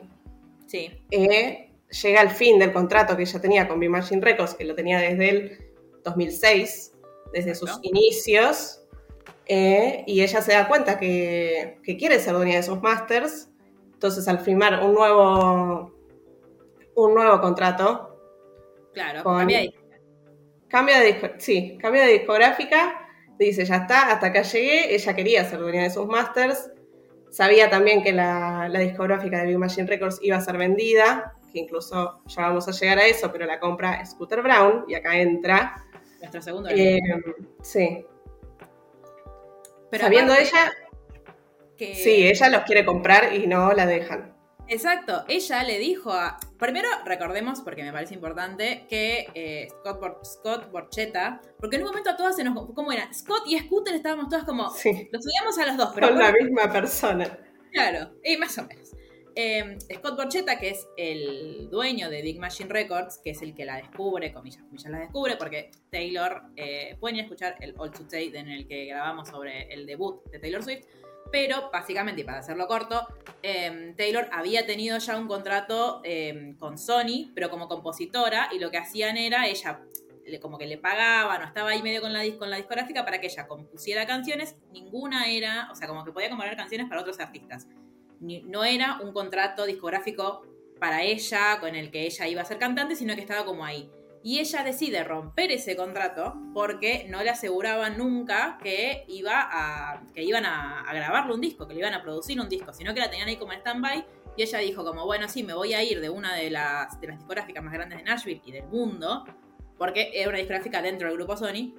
Sí. 0.65 0.89
Eh, 1.11 1.71
llega 2.01 2.21
el 2.21 2.29
fin 2.29 2.57
del 2.57 2.73
contrato 2.73 3.15
que 3.15 3.23
ella 3.23 3.41
tenía 3.41 3.67
con 3.67 3.79
B-Machine 3.79 4.21
Records, 4.21 4.55
que 4.55 4.65
lo 4.65 4.75
tenía 4.75 4.99
desde 4.99 5.29
el 5.29 5.73
2006, 6.03 6.93
desde 7.33 7.55
sus 7.55 7.79
inicios. 7.83 8.81
Eh, 9.45 10.03
y 10.07 10.21
ella 10.21 10.41
se 10.41 10.53
da 10.53 10.67
cuenta 10.67 10.97
que, 10.97 11.79
que, 11.83 11.97
quiere 11.97 12.19
ser 12.19 12.33
dueña 12.33 12.53
de 12.53 12.59
esos 12.59 12.81
masters. 12.81 13.49
Entonces, 13.93 14.27
al 14.27 14.39
firmar 14.39 14.83
un 14.83 14.93
nuevo, 14.93 15.93
un 16.95 17.13
nuevo 17.13 17.41
contrato. 17.41 18.17
Claro, 18.93 19.23
con, 19.23 19.47
Cambia 20.71 21.01
de, 21.01 21.33
sí, 21.37 21.77
cambia 21.81 22.05
de 22.05 22.13
discográfica, 22.13 23.09
dice, 23.37 23.65
ya 23.65 23.75
está, 23.75 24.11
hasta 24.11 24.27
acá 24.27 24.41
llegué, 24.43 24.95
ella 24.95 25.13
quería 25.13 25.43
ser 25.43 25.59
dueña 25.59 25.83
de 25.83 25.89
sus 25.89 26.07
masters, 26.07 26.71
sabía 27.29 27.69
también 27.69 28.01
que 28.01 28.13
la, 28.13 28.69
discográfica 28.79 29.39
de 29.39 29.47
Big 29.47 29.57
Machine 29.57 29.87
Records 29.87 30.19
iba 30.21 30.37
a 30.37 30.41
ser 30.41 30.57
vendida, 30.57 31.33
que 31.51 31.59
incluso 31.59 32.21
ya 32.25 32.43
vamos 32.43 32.69
a 32.69 32.71
llegar 32.71 32.99
a 32.99 33.05
eso, 33.05 33.29
pero 33.33 33.45
la 33.45 33.59
compra 33.59 34.05
Scooter 34.05 34.41
Brown, 34.41 34.85
y 34.87 34.95
acá 34.95 35.19
entra. 35.19 35.83
Nuestra 36.19 36.41
segunda. 36.41 36.71
Eh, 36.71 37.01
sí. 37.61 38.05
Pero 39.89 40.03
Sabiendo 40.05 40.33
ella 40.33 40.71
que... 41.77 41.95
Sí, 41.95 42.27
ella 42.27 42.47
los 42.47 42.61
quiere 42.61 42.85
comprar 42.85 43.33
y 43.35 43.45
no 43.45 43.73
la 43.73 43.85
dejan. 43.85 44.33
Exacto, 44.69 45.25
ella 45.27 45.63
le 45.63 45.79
dijo 45.79 46.13
a... 46.13 46.39
Primero, 46.61 46.87
recordemos, 47.05 47.59
porque 47.61 47.81
me 47.81 47.91
parece 47.91 48.13
importante, 48.13 48.85
que 48.87 49.25
eh, 49.33 49.67
Scott, 49.79 50.23
Scott 50.23 50.71
Borchetta, 50.71 51.41
porque 51.59 51.77
en 51.77 51.81
un 51.81 51.87
momento 51.87 52.11
a 52.11 52.15
todas 52.15 52.35
se 52.35 52.43
nos... 52.43 52.53
¿Cómo 52.75 52.91
era? 52.91 53.11
Scott 53.11 53.47
y 53.47 53.57
Scooter 53.57 53.95
estábamos 53.95 54.29
todas 54.29 54.45
como... 54.45 54.69
Sí. 54.69 55.09
Los 55.11 55.25
odiamos 55.25 55.57
a 55.57 55.65
los 55.65 55.77
dos, 55.77 55.91
pero... 55.95 56.09
Son 56.09 56.19
la 56.19 56.31
misma 56.31 56.71
persona. 56.71 57.39
Claro, 57.71 58.11
y 58.23 58.37
más 58.37 58.55
o 58.59 58.67
menos. 58.67 58.91
Em, 59.33 59.79
Scott 59.79 60.15
Borchetta, 60.15 60.59
que 60.59 60.69
es 60.69 60.87
el 60.97 61.67
dueño 61.71 62.11
de 62.11 62.21
Big 62.21 62.39
Machine 62.39 62.69
Records, 62.69 63.17
que 63.23 63.31
es 63.31 63.41
el 63.41 63.55
que 63.55 63.65
la 63.65 63.77
descubre, 63.77 64.31
comillas, 64.31 64.61
comillas 64.61 64.91
la 64.91 64.99
descubre, 64.99 65.37
porque 65.37 65.71
Taylor, 65.89 66.43
eh, 66.57 66.95
pueden 66.99 67.15
ir 67.15 67.21
a 67.21 67.25
escuchar 67.25 67.55
el 67.61 67.73
All 67.75 67.89
to 67.89 68.03
Take 68.03 68.37
en 68.37 68.49
el 68.49 68.67
que 68.67 68.85
grabamos 68.85 69.29
sobre 69.29 69.73
el 69.73 69.87
debut 69.87 70.23
de 70.29 70.37
Taylor 70.37 70.61
Swift, 70.61 70.85
pero 71.31 71.69
básicamente, 71.71 72.21
y 72.21 72.23
para 72.23 72.39
hacerlo 72.39 72.67
corto, 72.67 73.07
em, 73.41 73.95
Taylor 73.95 74.27
había 74.31 74.65
tenido 74.65 74.97
ya 74.97 75.17
un 75.17 75.27
contrato 75.27 76.01
em, 76.03 76.55
con 76.57 76.77
Sony, 76.77 77.31
pero 77.33 77.49
como 77.49 77.67
compositora, 77.67 78.49
y 78.51 78.59
lo 78.59 78.69
que 78.71 78.77
hacían 78.77 79.17
era 79.17 79.47
ella 79.47 79.81
como 80.39 80.57
que 80.57 80.65
le 80.65 80.77
pagaban 80.77 81.41
o 81.41 81.45
estaba 81.45 81.71
ahí 81.71 81.81
medio 81.81 81.99
con 81.99 82.13
la, 82.13 82.21
con 82.37 82.49
la 82.49 82.55
discográfica 82.55 83.03
para 83.03 83.19
que 83.19 83.27
ella 83.27 83.47
compusiera 83.47 84.05
canciones, 84.05 84.55
ninguna 84.71 85.29
era, 85.29 85.67
o 85.71 85.75
sea, 85.75 85.87
como 85.87 86.05
que 86.05 86.11
podía 86.11 86.29
componer 86.29 86.55
canciones 86.55 86.87
para 86.87 87.01
otros 87.01 87.19
artistas. 87.19 87.67
no 88.19 88.63
era 88.63 88.99
un 89.01 89.11
contrato 89.13 89.65
discográfico 89.65 90.43
para 90.79 91.03
ella, 91.03 91.59
con 91.59 91.75
el 91.75 91.91
que 91.91 92.05
ella 92.05 92.27
iba 92.27 92.41
a 92.41 92.45
ser 92.45 92.59
cantante, 92.59 92.95
sino 92.95 93.15
que 93.15 93.21
estaba 93.21 93.45
como 93.45 93.65
ahí 93.65 93.89
y 94.23 94.39
ella 94.39 94.63
decide 94.63 95.03
romper 95.03 95.51
ese 95.51 95.75
contrato 95.75 96.35
porque 96.53 97.07
no 97.09 97.23
le 97.23 97.31
aseguraban 97.31 97.97
nunca 97.97 98.59
que, 98.61 99.03
iba 99.07 99.33
a, 99.51 100.03
que 100.13 100.23
iban 100.23 100.45
a, 100.45 100.85
grabarle 100.93 101.33
un 101.33 101.41
disco, 101.41 101.67
que 101.67 101.73
le 101.73 101.79
iban 101.79 101.93
a 101.93 102.03
producir 102.03 102.39
un 102.39 102.47
disco, 102.47 102.71
sino 102.71 102.93
que 102.93 102.99
la 102.99 103.09
tenían 103.09 103.27
ahí 103.27 103.37
como 103.37 103.53
en 103.53 103.59
stand-by. 103.59 104.05
Y 104.37 104.43
ella 104.43 104.59
dijo 104.59 104.85
como, 104.85 105.05
bueno, 105.05 105.27
sí, 105.27 105.43
me 105.43 105.53
voy 105.53 105.73
a 105.73 105.83
ir 105.83 105.99
de 105.99 106.09
una 106.09 106.35
de 106.35 106.51
las, 106.51 106.99
discográficas 107.01 107.63
más 107.63 107.73
grandes 107.73 107.97
de 107.97 108.03
Nashville 108.03 108.41
y 108.45 108.51
del 108.51 108.65
mundo, 108.67 109.25
porque 109.77 110.11
es 110.13 110.27
una 110.27 110.37
discográfica 110.37 110.81
dentro 110.81 111.07
del 111.07 111.17
grupo 111.17 111.35
Sony. 111.35 111.73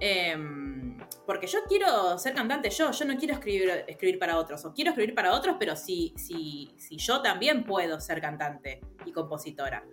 Em, 0.00 0.98
porque 1.24 1.46
yo 1.46 1.60
quiero 1.68 2.18
ser 2.18 2.34
cantante 2.34 2.68
yo, 2.68 2.90
yo 2.90 3.04
no 3.04 3.16
quiero 3.16 3.34
escribir, 3.34 3.84
escribir 3.86 4.18
para 4.18 4.36
otros, 4.36 4.64
o 4.64 4.74
quiero 4.74 4.90
escribir 4.90 5.14
para 5.14 5.32
otros, 5.32 5.56
pero 5.60 5.76
si, 5.76 6.12
si, 6.16 6.74
si 6.76 6.96
yo 6.96 7.22
también 7.22 7.64
puedo 7.64 8.00
ser 8.00 8.20
cantante 8.20 8.80
y 9.06 9.12
compositora. 9.12 9.84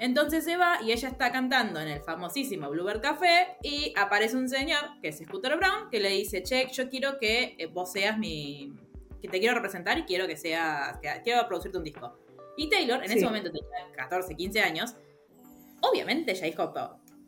Entonces 0.00 0.44
se 0.44 0.56
va 0.56 0.78
y 0.82 0.92
ella 0.92 1.08
está 1.08 1.32
cantando 1.32 1.80
en 1.80 1.88
el 1.88 2.00
famosísimo 2.02 2.68
Bluebird 2.68 3.00
Café 3.00 3.56
y 3.62 3.94
aparece 3.96 4.36
un 4.36 4.48
señor, 4.48 5.00
que 5.00 5.08
es 5.08 5.18
Scooter 5.18 5.56
Brown, 5.56 5.88
que 5.90 6.00
le 6.00 6.10
dice, 6.10 6.42
che, 6.42 6.68
yo 6.70 6.90
quiero 6.90 7.18
que 7.18 7.54
eh, 7.58 7.66
vos 7.66 7.92
seas 7.92 8.18
mi... 8.18 8.72
que 9.22 9.28
te 9.28 9.38
quiero 9.38 9.54
representar 9.54 9.98
y 9.98 10.04
quiero 10.04 10.26
que 10.26 10.36
seas... 10.36 10.98
que 10.98 11.08
quiero 11.24 11.46
producirte 11.48 11.78
un 11.78 11.84
disco. 11.84 12.18
Y 12.58 12.68
Taylor, 12.68 13.02
en 13.04 13.10
ese 13.10 13.24
momento 13.24 13.50
tenía 13.50 13.92
14, 13.96 14.34
15 14.34 14.60
años, 14.60 14.96
obviamente 15.80 16.32
ella 16.32 16.46
dijo, 16.46 16.72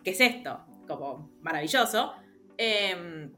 ¿qué 0.05 0.11
es 0.11 0.21
esto? 0.21 0.61
Como 0.87 1.31
maravilloso. 1.41 2.13
Em, 2.57 3.33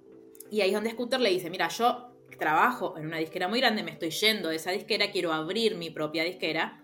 y 0.50 0.60
ahí 0.60 0.70
es 0.70 0.74
donde 0.74 0.90
Scooter 0.90 1.20
le 1.20 1.30
dice, 1.30 1.50
mira, 1.50 1.68
yo 1.68 2.16
trabajo 2.38 2.96
en 2.96 3.06
una 3.06 3.18
disquera 3.18 3.48
muy 3.48 3.60
grande, 3.60 3.82
me 3.82 3.90
estoy 3.92 4.10
yendo 4.10 4.48
de 4.48 4.56
esa 4.56 4.70
disquera, 4.70 5.10
quiero 5.10 5.32
abrir 5.32 5.76
mi 5.76 5.90
propia 5.90 6.24
disquera 6.24 6.80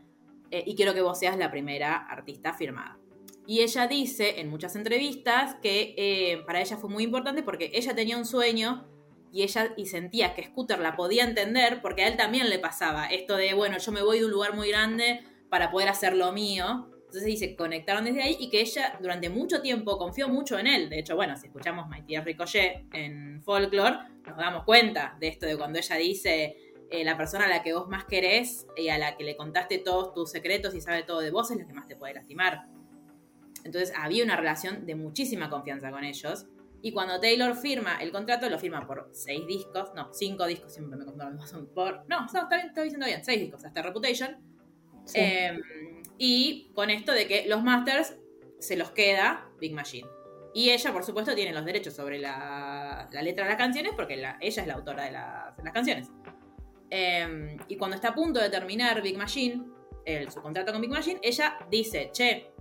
eh, 0.50 0.64
y 0.66 0.74
quiero 0.74 0.94
que 0.94 1.02
vos 1.02 1.18
seas 1.18 1.36
la 1.36 1.50
primera 1.50 1.96
artista 1.96 2.54
firmada. 2.54 2.98
Y 3.46 3.60
ella 3.60 3.86
dice 3.86 4.40
en 4.40 4.48
muchas 4.50 4.74
entrevistas 4.74 5.56
que 5.62 5.94
eh, 5.96 6.42
para 6.46 6.60
ella 6.60 6.76
fue 6.76 6.90
muy 6.90 7.04
importante 7.04 7.42
porque 7.42 7.70
ella 7.74 7.94
tenía 7.94 8.16
un 8.16 8.26
sueño 8.26 8.88
y 9.32 9.42
ella 9.42 9.72
y 9.76 9.86
sentía 9.86 10.34
que 10.34 10.44
Scooter 10.44 10.80
la 10.80 10.96
podía 10.96 11.24
entender 11.24 11.80
porque 11.80 12.02
a 12.02 12.08
él 12.08 12.16
también 12.16 12.50
le 12.50 12.58
pasaba 12.58 13.06
esto 13.06 13.36
de, 13.36 13.54
bueno, 13.54 13.78
yo 13.78 13.92
me 13.92 14.02
voy 14.02 14.18
de 14.18 14.24
un 14.24 14.32
lugar 14.32 14.54
muy 14.54 14.68
grande 14.68 15.22
para 15.48 15.70
poder 15.70 15.88
hacer 15.88 16.16
lo 16.16 16.32
mío. 16.32 16.90
Entonces 16.92 17.24
dice, 17.24 17.54
conectaron 17.54 18.04
desde 18.04 18.22
ahí 18.22 18.36
y 18.40 18.50
que 18.50 18.60
ella 18.60 18.98
durante 19.00 19.30
mucho 19.30 19.62
tiempo 19.62 19.96
confió 19.96 20.28
mucho 20.28 20.58
en 20.58 20.66
él. 20.66 20.90
De 20.90 20.98
hecho, 20.98 21.14
bueno, 21.14 21.36
si 21.36 21.46
escuchamos 21.46 21.86
My 21.88 22.02
Ricochet 22.18 22.92
en 22.92 23.42
Folklore, 23.44 23.96
nos 24.26 24.36
damos 24.36 24.64
cuenta 24.64 25.16
de 25.20 25.28
esto 25.28 25.46
de 25.46 25.56
cuando 25.56 25.78
ella 25.78 25.96
dice, 25.96 26.56
eh, 26.90 27.04
la 27.04 27.16
persona 27.16 27.46
a 27.46 27.48
la 27.48 27.62
que 27.62 27.72
vos 27.72 27.88
más 27.88 28.04
querés 28.04 28.66
y 28.76 28.88
a 28.88 28.98
la 28.98 29.16
que 29.16 29.24
le 29.24 29.36
contaste 29.36 29.78
todos 29.78 30.14
tus 30.14 30.30
secretos 30.30 30.74
y 30.74 30.80
sabe 30.80 31.02
todo 31.02 31.20
de 31.20 31.30
vos 31.30 31.50
es 31.50 31.56
la 31.56 31.66
que 31.66 31.72
más 31.72 31.86
te 31.86 31.96
puede 31.96 32.14
lastimar. 32.14 32.66
Entonces 33.64 33.92
había 33.96 34.24
una 34.24 34.36
relación 34.36 34.86
de 34.86 34.94
muchísima 34.94 35.50
confianza 35.50 35.90
con 35.90 36.04
ellos. 36.04 36.46
Y 36.82 36.92
cuando 36.92 37.18
Taylor 37.18 37.56
firma 37.56 37.96
el 38.00 38.12
contrato, 38.12 38.48
lo 38.48 38.58
firma 38.58 38.86
por 38.86 39.08
seis 39.12 39.44
discos, 39.46 39.92
no, 39.94 40.12
cinco 40.12 40.46
discos, 40.46 40.72
siempre 40.72 40.96
me 40.96 41.04
confundo 41.04 41.74
por. 41.74 42.04
No, 42.08 42.26
está, 42.26 42.46
bien, 42.48 42.68
está 42.68 42.82
diciendo 42.82 43.06
bien, 43.06 43.24
seis 43.24 43.40
discos, 43.40 43.64
hasta 43.64 43.82
Reputation. 43.82 44.36
Em, 45.14 45.60
y 46.18 46.70
con 46.74 46.90
esto 46.90 47.12
de 47.12 47.26
que 47.26 47.46
los 47.48 47.62
masters 47.62 48.16
se 48.58 48.76
los 48.76 48.90
queda 48.90 49.48
Big 49.60 49.72
Machine. 49.72 50.08
Y 50.54 50.70
ella, 50.70 50.92
por 50.92 51.04
supuesto, 51.04 51.34
tiene 51.34 51.52
los 51.52 51.64
derechos 51.64 51.94
sobre 51.94 52.18
la, 52.18 53.08
letra 53.22 53.44
de 53.44 53.50
las 53.50 53.58
canciones 53.58 53.92
porque 53.94 54.14
ella 54.14 54.38
es 54.40 54.66
la 54.66 54.74
autora 54.74 55.04
de 55.04 55.12
las, 55.12 55.72
canciones. 55.74 56.08
Em, 56.90 57.56
y 57.68 57.76
cuando 57.76 57.96
está 57.96 58.08
a 58.08 58.14
punto 58.14 58.40
de 58.40 58.48
terminar 58.48 59.02
Big 59.02 59.16
Machine, 59.16 59.64
su 60.28 60.40
contrato 60.40 60.72
con 60.72 60.80
Big 60.80 60.90
Machine, 60.90 61.18
ella 61.22 61.58
dice, 61.68 62.10
che, 62.12 62.52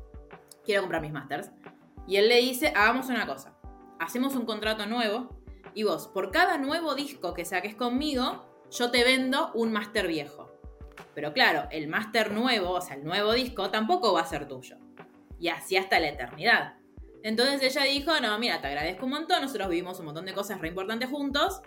quiero 0.63 0.81
comprar 0.81 1.01
mis 1.01 1.11
masters. 1.11 1.51
Y 2.07 2.17
él 2.17 2.27
le 2.27 2.37
dice, 2.37 2.73
hagamos 2.75 3.07
una 3.07 3.25
cosa, 3.25 3.55
hacemos 3.99 4.35
un 4.35 4.45
contrato 4.45 4.85
nuevo 4.85 5.29
y 5.73 5.83
vos, 5.83 6.07
por 6.07 6.31
cada 6.31 6.57
nuevo 6.57 6.95
disco 6.95 7.33
que 7.33 7.45
saques 7.45 7.75
conmigo, 7.75 8.45
yo 8.71 8.91
te 8.91 9.03
vendo 9.03 9.51
un 9.53 9.71
máster 9.71 10.07
viejo. 10.07 10.51
Pero 11.13 11.33
claro, 11.33 11.67
el 11.71 11.87
máster 11.87 12.31
nuevo, 12.31 12.71
o 12.71 12.81
sea, 12.81 12.95
el 12.95 13.03
nuevo 13.03 13.33
disco, 13.33 13.69
tampoco 13.69 14.13
va 14.13 14.21
a 14.21 14.25
ser 14.25 14.47
tuyo. 14.47 14.77
Y 15.39 15.49
así 15.49 15.77
hasta 15.77 15.99
la 15.99 16.09
eternidad. 16.09 16.75
Entonces 17.23 17.61
ella 17.63 17.83
dijo, 17.83 18.19
no, 18.21 18.37
mira, 18.39 18.61
te 18.61 18.67
agradezco 18.67 19.05
un 19.05 19.11
montón, 19.11 19.41
nosotros 19.41 19.67
vivimos 19.69 19.99
un 19.99 20.05
montón 20.05 20.25
de 20.25 20.33
cosas 20.33 20.61
re 20.61 20.69
importantes 20.69 21.09
juntos, 21.09 21.61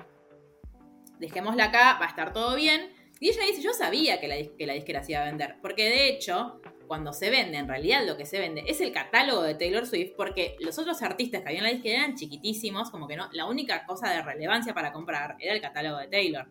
dejémosla 1.19 1.65
acá, 1.65 1.99
va 2.01 2.07
a 2.07 2.09
estar 2.09 2.33
todo 2.33 2.57
bien. 2.57 2.93
Y 3.21 3.31
ella 3.31 3.43
dice, 3.47 3.63
yo 3.63 3.73
sabía 3.73 4.21
que 4.21 4.29
la, 4.29 4.37
que 4.57 4.67
la 4.67 4.75
disquera 4.75 5.03
se 5.03 5.13
iba 5.13 5.23
a 5.23 5.25
vender, 5.25 5.57
porque 5.61 5.85
de 5.85 6.09
hecho, 6.09 6.61
cuando 6.87 7.13
se 7.13 7.31
vende, 7.31 7.59
en 7.59 7.67
realidad 7.67 8.07
lo 8.07 8.17
que 8.17 8.25
se 8.25 8.39
vende 8.39 8.63
es 8.67 8.81
el 8.81 8.93
catálogo 8.93 9.43
de 9.43 9.55
Taylor 9.55 9.87
Swift, 9.87 10.13
porque 10.17 10.57
los 10.61 10.79
otros 10.79 11.03
artistas 11.03 11.43
que 11.43 11.49
habían 11.49 11.65
en 11.65 11.71
la 11.71 11.75
disquera 11.75 12.05
eran 12.05 12.15
chiquitísimos, 12.15 12.91
como 12.91 13.09
que 13.09 13.17
no, 13.17 13.29
la 13.33 13.47
única 13.47 13.85
cosa 13.87 14.11
de 14.11 14.23
relevancia 14.23 14.73
para 14.73 14.93
comprar 14.93 15.37
era 15.41 15.53
el 15.53 15.61
catálogo 15.61 15.99
de 15.99 16.07
Taylor. 16.07 16.47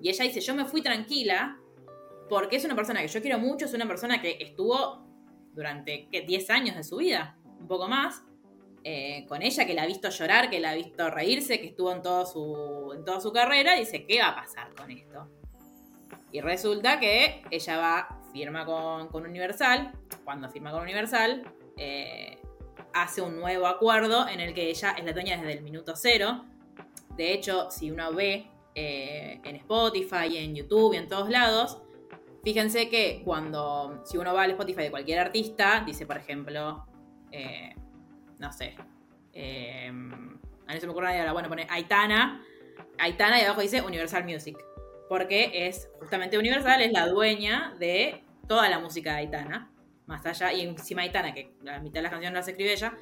Y 0.00 0.08
ella 0.08 0.24
dice, 0.24 0.40
yo 0.40 0.54
me 0.54 0.64
fui 0.64 0.82
tranquila, 0.82 1.58
porque 2.28 2.56
es 2.56 2.64
una 2.64 2.76
persona 2.76 3.00
que 3.00 3.08
yo 3.08 3.20
quiero 3.20 3.38
mucho, 3.38 3.64
es 3.64 3.74
una 3.74 3.88
persona 3.88 4.22
que 4.22 4.38
estuvo 4.40 5.04
durante 5.52 6.08
¿qué? 6.12 6.22
10 6.22 6.50
años 6.50 6.76
de 6.76 6.84
su 6.84 6.98
vida, 6.98 7.36
un 7.58 7.66
poco 7.66 7.88
más, 7.88 8.22
eh, 8.84 9.26
con 9.28 9.42
ella, 9.42 9.66
que 9.66 9.74
la 9.74 9.82
ha 9.82 9.86
visto 9.86 10.08
llorar, 10.08 10.50
que 10.50 10.60
la 10.60 10.70
ha 10.70 10.74
visto 10.74 11.10
reírse, 11.10 11.60
que 11.60 11.66
estuvo 11.66 11.92
en, 11.92 12.02
todo 12.02 12.24
su, 12.24 12.92
en 12.94 13.04
toda 13.04 13.20
su 13.20 13.32
carrera, 13.32 13.74
dice, 13.74 14.06
¿qué 14.06 14.20
va 14.20 14.28
a 14.28 14.36
pasar 14.36 14.74
con 14.74 14.90
esto? 14.90 15.28
Y 16.30 16.40
resulta 16.40 17.00
que 17.00 17.42
ella 17.50 17.78
va 17.78 18.20
firma 18.32 18.64
con, 18.64 19.26
Universal, 19.26 19.92
cuando 20.24 20.48
firma 20.48 20.70
con 20.70 20.82
Universal, 20.82 21.42
eh, 21.76 22.38
hace 22.92 23.20
un 23.20 23.36
nuevo 23.36 23.66
acuerdo 23.66 24.28
en 24.28 24.40
el 24.40 24.54
que 24.54 24.70
ella 24.70 24.92
es 24.92 25.04
la 25.04 25.12
dueña 25.12 25.36
desde 25.36 25.54
el 25.54 25.62
minuto 25.62 25.94
cero. 25.96 26.44
De 27.16 27.32
hecho, 27.32 27.70
si 27.70 27.90
uno 27.90 28.12
ve 28.12 28.46
eh, 28.74 29.40
en 29.42 29.56
Spotify, 29.56 30.36
en 30.36 30.54
YouTube 30.54 30.94
y 30.94 30.98
en 30.98 31.08
todos 31.08 31.28
lados, 31.30 31.78
fíjense 32.44 32.88
que 32.88 33.22
cuando, 33.24 34.02
si 34.04 34.18
uno 34.18 34.34
va 34.34 34.44
al 34.44 34.50
Spotify 34.52 34.82
de 34.82 34.90
cualquier 34.90 35.18
artista, 35.18 35.82
dice, 35.84 36.06
por 36.06 36.18
ejemplo, 36.18 36.86
no 38.38 38.52
sé, 38.52 38.74
a 38.76 39.92
mí 39.92 40.80
se 40.80 40.86
me 40.86 40.92
ocurre 40.92 41.18
ahora, 41.18 41.32
bueno, 41.32 41.48
pone 41.48 41.66
Aitana, 41.70 42.44
Aitana 42.98 43.40
y 43.40 43.44
abajo 43.44 43.60
dice 43.60 43.82
Universal 43.82 44.24
Music 44.24 44.58
porque 45.08 45.66
es 45.66 45.90
justamente 45.98 46.38
Universal, 46.38 46.82
es 46.82 46.92
la 46.92 47.08
dueña 47.08 47.74
de 47.78 48.22
toda 48.46 48.68
la 48.68 48.78
música 48.78 49.12
de 49.12 49.18
Aitana, 49.18 49.72
más 50.06 50.24
allá, 50.26 50.52
y 50.52 50.62
encima 50.62 51.02
Aitana, 51.02 51.34
que 51.34 51.52
la 51.62 51.80
mitad 51.80 51.94
de 51.94 52.02
las 52.02 52.12
canciones 52.12 52.34
las 52.34 52.48
escribe 52.48 52.72
ella, 52.72 52.96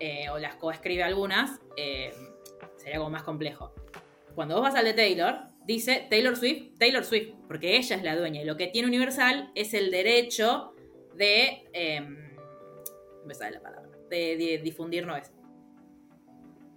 eh, 0.00 0.30
o 0.30 0.38
las 0.38 0.54
coescribe 0.56 1.02
algunas, 1.02 1.60
eh, 1.76 2.12
sería 2.76 2.98
como 2.98 3.10
más 3.10 3.24
complejo. 3.24 3.74
Cuando 4.34 4.54
vos 4.54 4.62
vas 4.62 4.74
al 4.76 4.84
de 4.84 4.94
Taylor, 4.94 5.40
dice 5.64 6.06
Taylor 6.08 6.36
Swift, 6.36 6.78
Taylor 6.78 7.04
Swift, 7.04 7.34
porque 7.48 7.76
ella 7.76 7.96
es 7.96 8.02
la 8.02 8.16
dueña, 8.16 8.42
y 8.42 8.44
lo 8.44 8.56
que 8.56 8.68
tiene 8.68 8.88
Universal 8.88 9.50
es 9.54 9.74
el 9.74 9.90
derecho 9.90 10.74
de... 11.14 11.68
Eh, 11.72 12.00
me 13.24 13.34
sale 13.34 13.56
la 13.56 13.62
palabra, 13.62 13.87
de, 14.08 14.60
difundir, 14.62 15.06
no 15.06 15.16
es, 15.16 15.30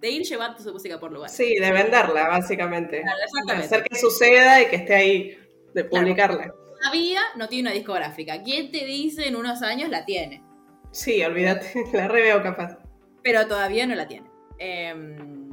de 0.00 0.10
ir 0.10 0.22
llevando 0.22 0.58
su 0.58 0.72
música 0.72 0.98
por 0.98 1.12
lugares. 1.12 1.36
Sí, 1.36 1.56
de 1.56 1.72
venderla, 1.72 2.28
básicamente. 2.28 3.02
de 3.46 3.52
hacer 3.52 3.84
que 3.84 3.96
suceda 3.96 4.62
y 4.62 4.66
que 4.66 4.76
esté 4.76 4.94
ahí, 4.94 5.38
de 5.74 5.84
publicarla. 5.84 6.52
Todavía 6.80 7.20
no 7.36 7.48
tiene 7.48 7.68
una 7.68 7.76
discográfica. 7.76 8.42
¿Quién 8.42 8.72
te 8.72 8.84
dice 8.84 9.28
en 9.28 9.36
unos 9.36 9.62
años 9.62 9.88
la 9.88 10.04
tiene? 10.04 10.42
Sí, 10.90 11.22
olvídate, 11.22 11.72
la 11.92 12.08
reveo 12.08 12.42
capaz. 12.42 12.78
Pero 13.22 13.46
todavía 13.46 13.86
no 13.86 13.94
la 13.94 14.08
tiene. 14.08 14.28
Em, 14.58 15.50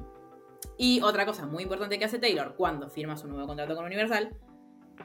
y 0.78 1.02
otra 1.02 1.26
cosa 1.26 1.46
muy 1.46 1.64
importante 1.64 2.00
que 2.00 2.06
hace 2.06 2.20
Taylor 2.20 2.56
cuando 2.56 2.90
firma 2.90 3.16
su 3.16 3.28
nuevo 3.28 3.48
contrato 3.48 3.76
con 3.76 3.86
Universal 3.86 4.36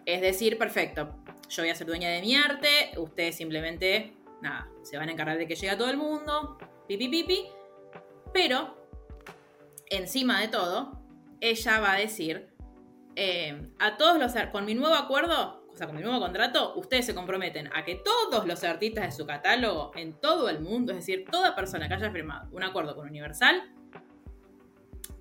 es 0.07 0.21
decir, 0.21 0.59
perfecto, 0.59 1.15
yo 1.49 1.63
voy 1.63 1.71
a 1.71 1.75
ser 1.75 1.87
dueña 1.87 2.11
de 2.11 2.21
mi 2.21 2.37
arte, 2.37 2.69
ustedes 2.99 3.37
simplemente, 3.37 4.13
nada, 4.45 4.69
se 4.83 4.97
van 4.97 5.09
a 5.09 5.13
encargar 5.13 5.37
de 5.37 5.49
que 5.49 5.57
llegue 5.57 5.71
a 5.71 5.79
todo 5.79 5.91
el 5.91 5.97
mundo, 5.97 6.57
pipi 6.87 7.09
pipi, 7.09 7.47
pero 8.33 8.77
encima 9.91 10.41
de 10.41 10.49
todo, 10.49 11.01
ella 11.41 11.81
va 11.81 11.93
a 11.95 11.99
decir, 11.99 12.49
eh, 13.17 13.71
a 13.79 13.97
todos 13.97 14.19
los, 14.19 14.33
con 14.53 14.65
mi 14.65 14.75
nuevo 14.75 14.95
acuerdo, 14.95 15.65
o 15.73 15.77
sea, 15.77 15.87
con 15.87 15.97
mi 15.97 16.03
nuevo 16.03 16.21
contrato, 16.21 16.75
ustedes 16.77 17.07
se 17.07 17.15
comprometen 17.15 17.69
a 17.75 17.85
que 17.85 17.97
todos 17.97 18.47
los 18.47 18.63
artistas 18.63 19.07
de 19.07 19.13
su 19.13 19.27
catálogo 19.27 19.91
en 19.97 20.21
todo 20.21 20.49
el 20.49 20.61
mundo, 20.61 20.93
es 20.93 20.99
decir, 20.99 21.25
toda 21.31 21.57
persona 21.57 21.89
que 21.89 21.95
haya 21.95 22.13
firmado 22.13 22.49
un 22.53 22.63
acuerdo 22.63 22.95
con 22.95 23.09
Universal, 23.09 23.75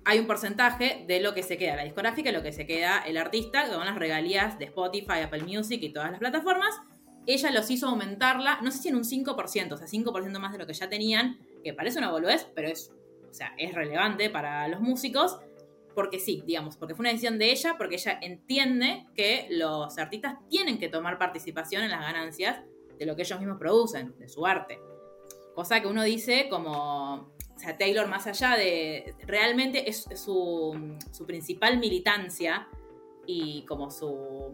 hay 0.04 0.18
un 0.18 0.26
porcentaje 0.26 1.04
de 1.08 1.20
lo 1.20 1.32
que 1.34 1.42
se 1.42 1.56
queda 1.56 1.76
la 1.76 1.84
discográfica 1.84 2.28
y 2.28 2.32
lo 2.32 2.42
que 2.42 2.52
se 2.52 2.66
queda 2.66 2.98
el 3.06 3.16
artista 3.16 3.68
con 3.68 3.84
las 3.84 3.96
regalías 3.96 4.58
de 4.58 4.66
Spotify, 4.66 5.20
Apple 5.24 5.44
Music 5.44 5.82
y 5.82 5.92
todas 5.92 6.10
las 6.10 6.20
plataformas. 6.20 6.78
Ella 7.26 7.50
los 7.50 7.70
hizo 7.70 7.88
aumentarla, 7.88 8.60
no 8.62 8.70
sé 8.70 8.78
si 8.78 8.88
en 8.88 8.96
un 8.96 9.04
5%, 9.04 9.72
o 9.72 9.76
sea, 9.76 9.86
5% 9.86 10.38
más 10.38 10.52
de 10.52 10.58
lo 10.58 10.66
que 10.66 10.74
ya 10.74 10.88
tenían, 10.88 11.38
que 11.62 11.72
parece 11.72 11.98
una 11.98 12.10
boludez, 12.10 12.46
pero 12.54 12.68
es 12.68 12.92
o 13.34 13.36
sea, 13.36 13.52
es 13.58 13.74
relevante 13.74 14.30
para 14.30 14.68
los 14.68 14.80
músicos, 14.80 15.40
porque 15.92 16.20
sí, 16.20 16.44
digamos, 16.46 16.76
porque 16.76 16.94
fue 16.94 17.02
una 17.02 17.08
decisión 17.08 17.36
de 17.36 17.50
ella, 17.50 17.74
porque 17.76 17.96
ella 17.96 18.16
entiende 18.22 19.06
que 19.16 19.48
los 19.50 19.98
artistas 19.98 20.36
tienen 20.48 20.78
que 20.78 20.88
tomar 20.88 21.18
participación 21.18 21.82
en 21.82 21.90
las 21.90 22.00
ganancias 22.00 22.62
de 22.96 23.06
lo 23.06 23.16
que 23.16 23.22
ellos 23.22 23.40
mismos 23.40 23.58
producen, 23.58 24.16
de 24.20 24.28
su 24.28 24.46
arte. 24.46 24.78
Cosa 25.52 25.80
que 25.80 25.88
uno 25.88 26.04
dice 26.04 26.46
como, 26.48 27.34
o 27.56 27.58
sea, 27.58 27.76
Taylor 27.76 28.06
más 28.06 28.28
allá 28.28 28.56
de, 28.56 29.16
realmente 29.26 29.90
es, 29.90 30.06
su, 30.14 30.96
su, 31.10 31.26
principal 31.26 31.80
militancia 31.80 32.68
y 33.26 33.64
como 33.66 33.90
su, 33.90 34.52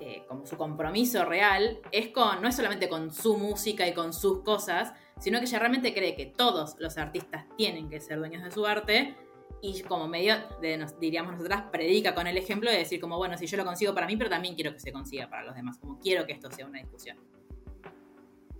eh, 0.00 0.24
como 0.28 0.46
su 0.46 0.56
compromiso 0.56 1.24
real 1.24 1.80
es 1.90 2.08
con, 2.08 2.40
no 2.40 2.48
es 2.48 2.56
solamente 2.56 2.88
con 2.88 3.12
su 3.12 3.36
música 3.36 3.86
y 3.86 3.94
con 3.94 4.12
sus 4.12 4.42
cosas, 4.42 4.92
sino 5.18 5.38
que 5.38 5.46
ella 5.46 5.58
realmente 5.58 5.92
cree 5.92 6.14
que 6.14 6.26
todos 6.26 6.76
los 6.78 6.98
artistas 6.98 7.46
tienen 7.56 7.88
que 7.88 8.00
ser 8.00 8.18
dueños 8.18 8.44
de 8.44 8.50
su 8.50 8.64
arte 8.66 9.16
y 9.60 9.82
como 9.82 10.06
medio 10.06 10.36
de, 10.60 10.76
nos, 10.76 10.98
diríamos 11.00 11.32
nosotras, 11.32 11.64
predica 11.72 12.14
con 12.14 12.26
el 12.26 12.36
ejemplo 12.36 12.70
de 12.70 12.78
decir 12.78 13.00
como, 13.00 13.16
bueno, 13.16 13.36
si 13.36 13.46
yo 13.46 13.56
lo 13.56 13.64
consigo 13.64 13.92
para 13.94 14.06
mí, 14.06 14.16
pero 14.16 14.30
también 14.30 14.54
quiero 14.54 14.72
que 14.72 14.80
se 14.80 14.92
consiga 14.92 15.28
para 15.28 15.42
los 15.42 15.54
demás, 15.54 15.78
como 15.78 15.98
quiero 15.98 16.26
que 16.26 16.32
esto 16.32 16.50
sea 16.50 16.66
una 16.66 16.78
discusión. 16.78 17.18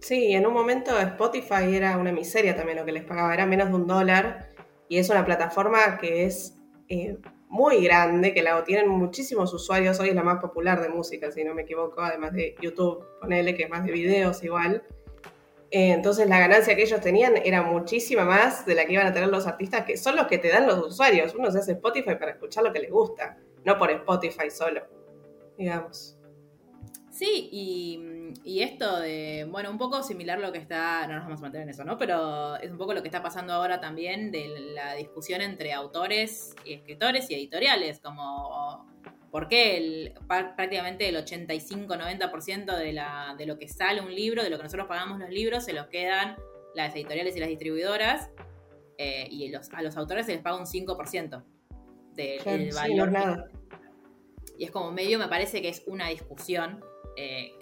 Sí, 0.00 0.32
en 0.32 0.46
un 0.46 0.54
momento 0.54 0.98
Spotify 0.98 1.74
era 1.74 1.98
una 1.98 2.12
miseria 2.12 2.54
también 2.54 2.78
lo 2.78 2.84
que 2.84 2.92
les 2.92 3.04
pagaba, 3.04 3.34
era 3.34 3.46
menos 3.46 3.68
de 3.68 3.74
un 3.74 3.86
dólar 3.86 4.48
y 4.88 4.98
es 4.98 5.10
una 5.10 5.24
plataforma 5.24 5.98
que 5.98 6.24
es 6.24 6.56
eh, 6.88 7.18
muy 7.48 7.82
grande, 7.82 8.34
que 8.34 8.42
la 8.42 8.62
tienen 8.64 8.88
muchísimos 8.88 9.52
usuarios, 9.54 9.98
hoy 10.00 10.10
es 10.10 10.14
la 10.14 10.22
más 10.22 10.40
popular 10.40 10.80
de 10.82 10.88
música, 10.88 11.30
si 11.30 11.44
no 11.44 11.54
me 11.54 11.62
equivoco, 11.62 12.02
además 12.02 12.32
de 12.34 12.54
YouTube, 12.60 13.04
ponele 13.20 13.54
que 13.54 13.64
es 13.64 13.70
más 13.70 13.84
de 13.84 13.92
videos 13.92 14.42
igual. 14.44 14.82
Eh, 15.70 15.92
entonces 15.92 16.28
la 16.28 16.38
ganancia 16.38 16.74
que 16.76 16.82
ellos 16.82 17.00
tenían 17.00 17.36
era 17.36 17.62
muchísima 17.62 18.24
más 18.24 18.64
de 18.64 18.74
la 18.74 18.86
que 18.86 18.94
iban 18.94 19.06
a 19.06 19.12
tener 19.12 19.28
los 19.28 19.46
artistas, 19.46 19.84
que 19.84 19.96
son 19.96 20.16
los 20.16 20.26
que 20.26 20.38
te 20.38 20.48
dan 20.48 20.66
los 20.66 20.78
usuarios. 20.78 21.34
Uno 21.34 21.50
se 21.50 21.58
hace 21.58 21.72
Spotify 21.72 22.14
para 22.14 22.32
escuchar 22.32 22.64
lo 22.64 22.72
que 22.72 22.80
le 22.80 22.90
gusta, 22.90 23.38
no 23.64 23.78
por 23.78 23.90
Spotify 23.90 24.50
solo, 24.50 24.82
digamos. 25.56 26.18
Sí, 27.10 27.48
y, 27.50 27.98
esto 28.44 29.00
de, 29.00 29.46
bueno, 29.50 29.70
un 29.70 29.78
poco 29.78 30.02
similar 30.02 30.38
lo 30.38 30.52
que 30.52 30.58
está, 30.58 31.06
no 31.06 31.14
nos 31.14 31.24
vamos 31.24 31.40
a 31.40 31.46
meter 31.46 31.62
en 31.62 31.68
eso, 31.68 31.84
¿no? 31.84 31.98
Pero 31.98 32.56
es 32.56 32.70
un 32.70 32.78
poco 32.78 32.94
lo 32.94 33.02
que 33.02 33.08
está 33.08 33.22
pasando 33.22 33.52
ahora 33.52 33.80
también 33.80 34.30
de 34.30 34.72
la 34.74 34.94
discusión 34.94 35.40
entre 35.40 35.72
autores 35.72 36.54
y 36.64 36.74
escritores 36.74 37.30
y 37.30 37.34
editoriales, 37.34 38.00
como 38.00 38.86
por 39.30 39.48
qué 39.48 40.14
prácticamente 40.26 41.08
el 41.08 41.16
85-90% 41.16 42.76
de, 42.76 42.92
la, 42.92 43.34
de 43.36 43.46
lo 43.46 43.58
que 43.58 43.68
sale 43.68 44.00
un 44.00 44.14
libro, 44.14 44.42
de 44.42 44.50
lo 44.50 44.56
que 44.56 44.64
nosotros 44.64 44.88
pagamos 44.88 45.18
los 45.18 45.30
libros, 45.30 45.64
se 45.64 45.72
los 45.72 45.86
quedan 45.88 46.36
las 46.74 46.94
editoriales 46.94 47.36
y 47.36 47.40
las 47.40 47.48
distribuidoras, 47.48 48.30
eh, 48.96 49.28
y 49.30 49.54
a 49.54 49.82
los 49.82 49.96
autores 49.96 50.26
se 50.26 50.32
les 50.32 50.42
paga 50.42 50.56
un 50.56 50.66
5% 50.66 51.44
del 52.14 52.72
valor. 52.72 53.50
Y 54.58 54.64
es 54.64 54.70
como 54.72 54.90
medio, 54.90 55.18
me 55.18 55.28
parece 55.28 55.62
que 55.62 55.68
es 55.68 55.84
una 55.86 56.08
discusión 56.08 56.84
eh, 57.20 57.52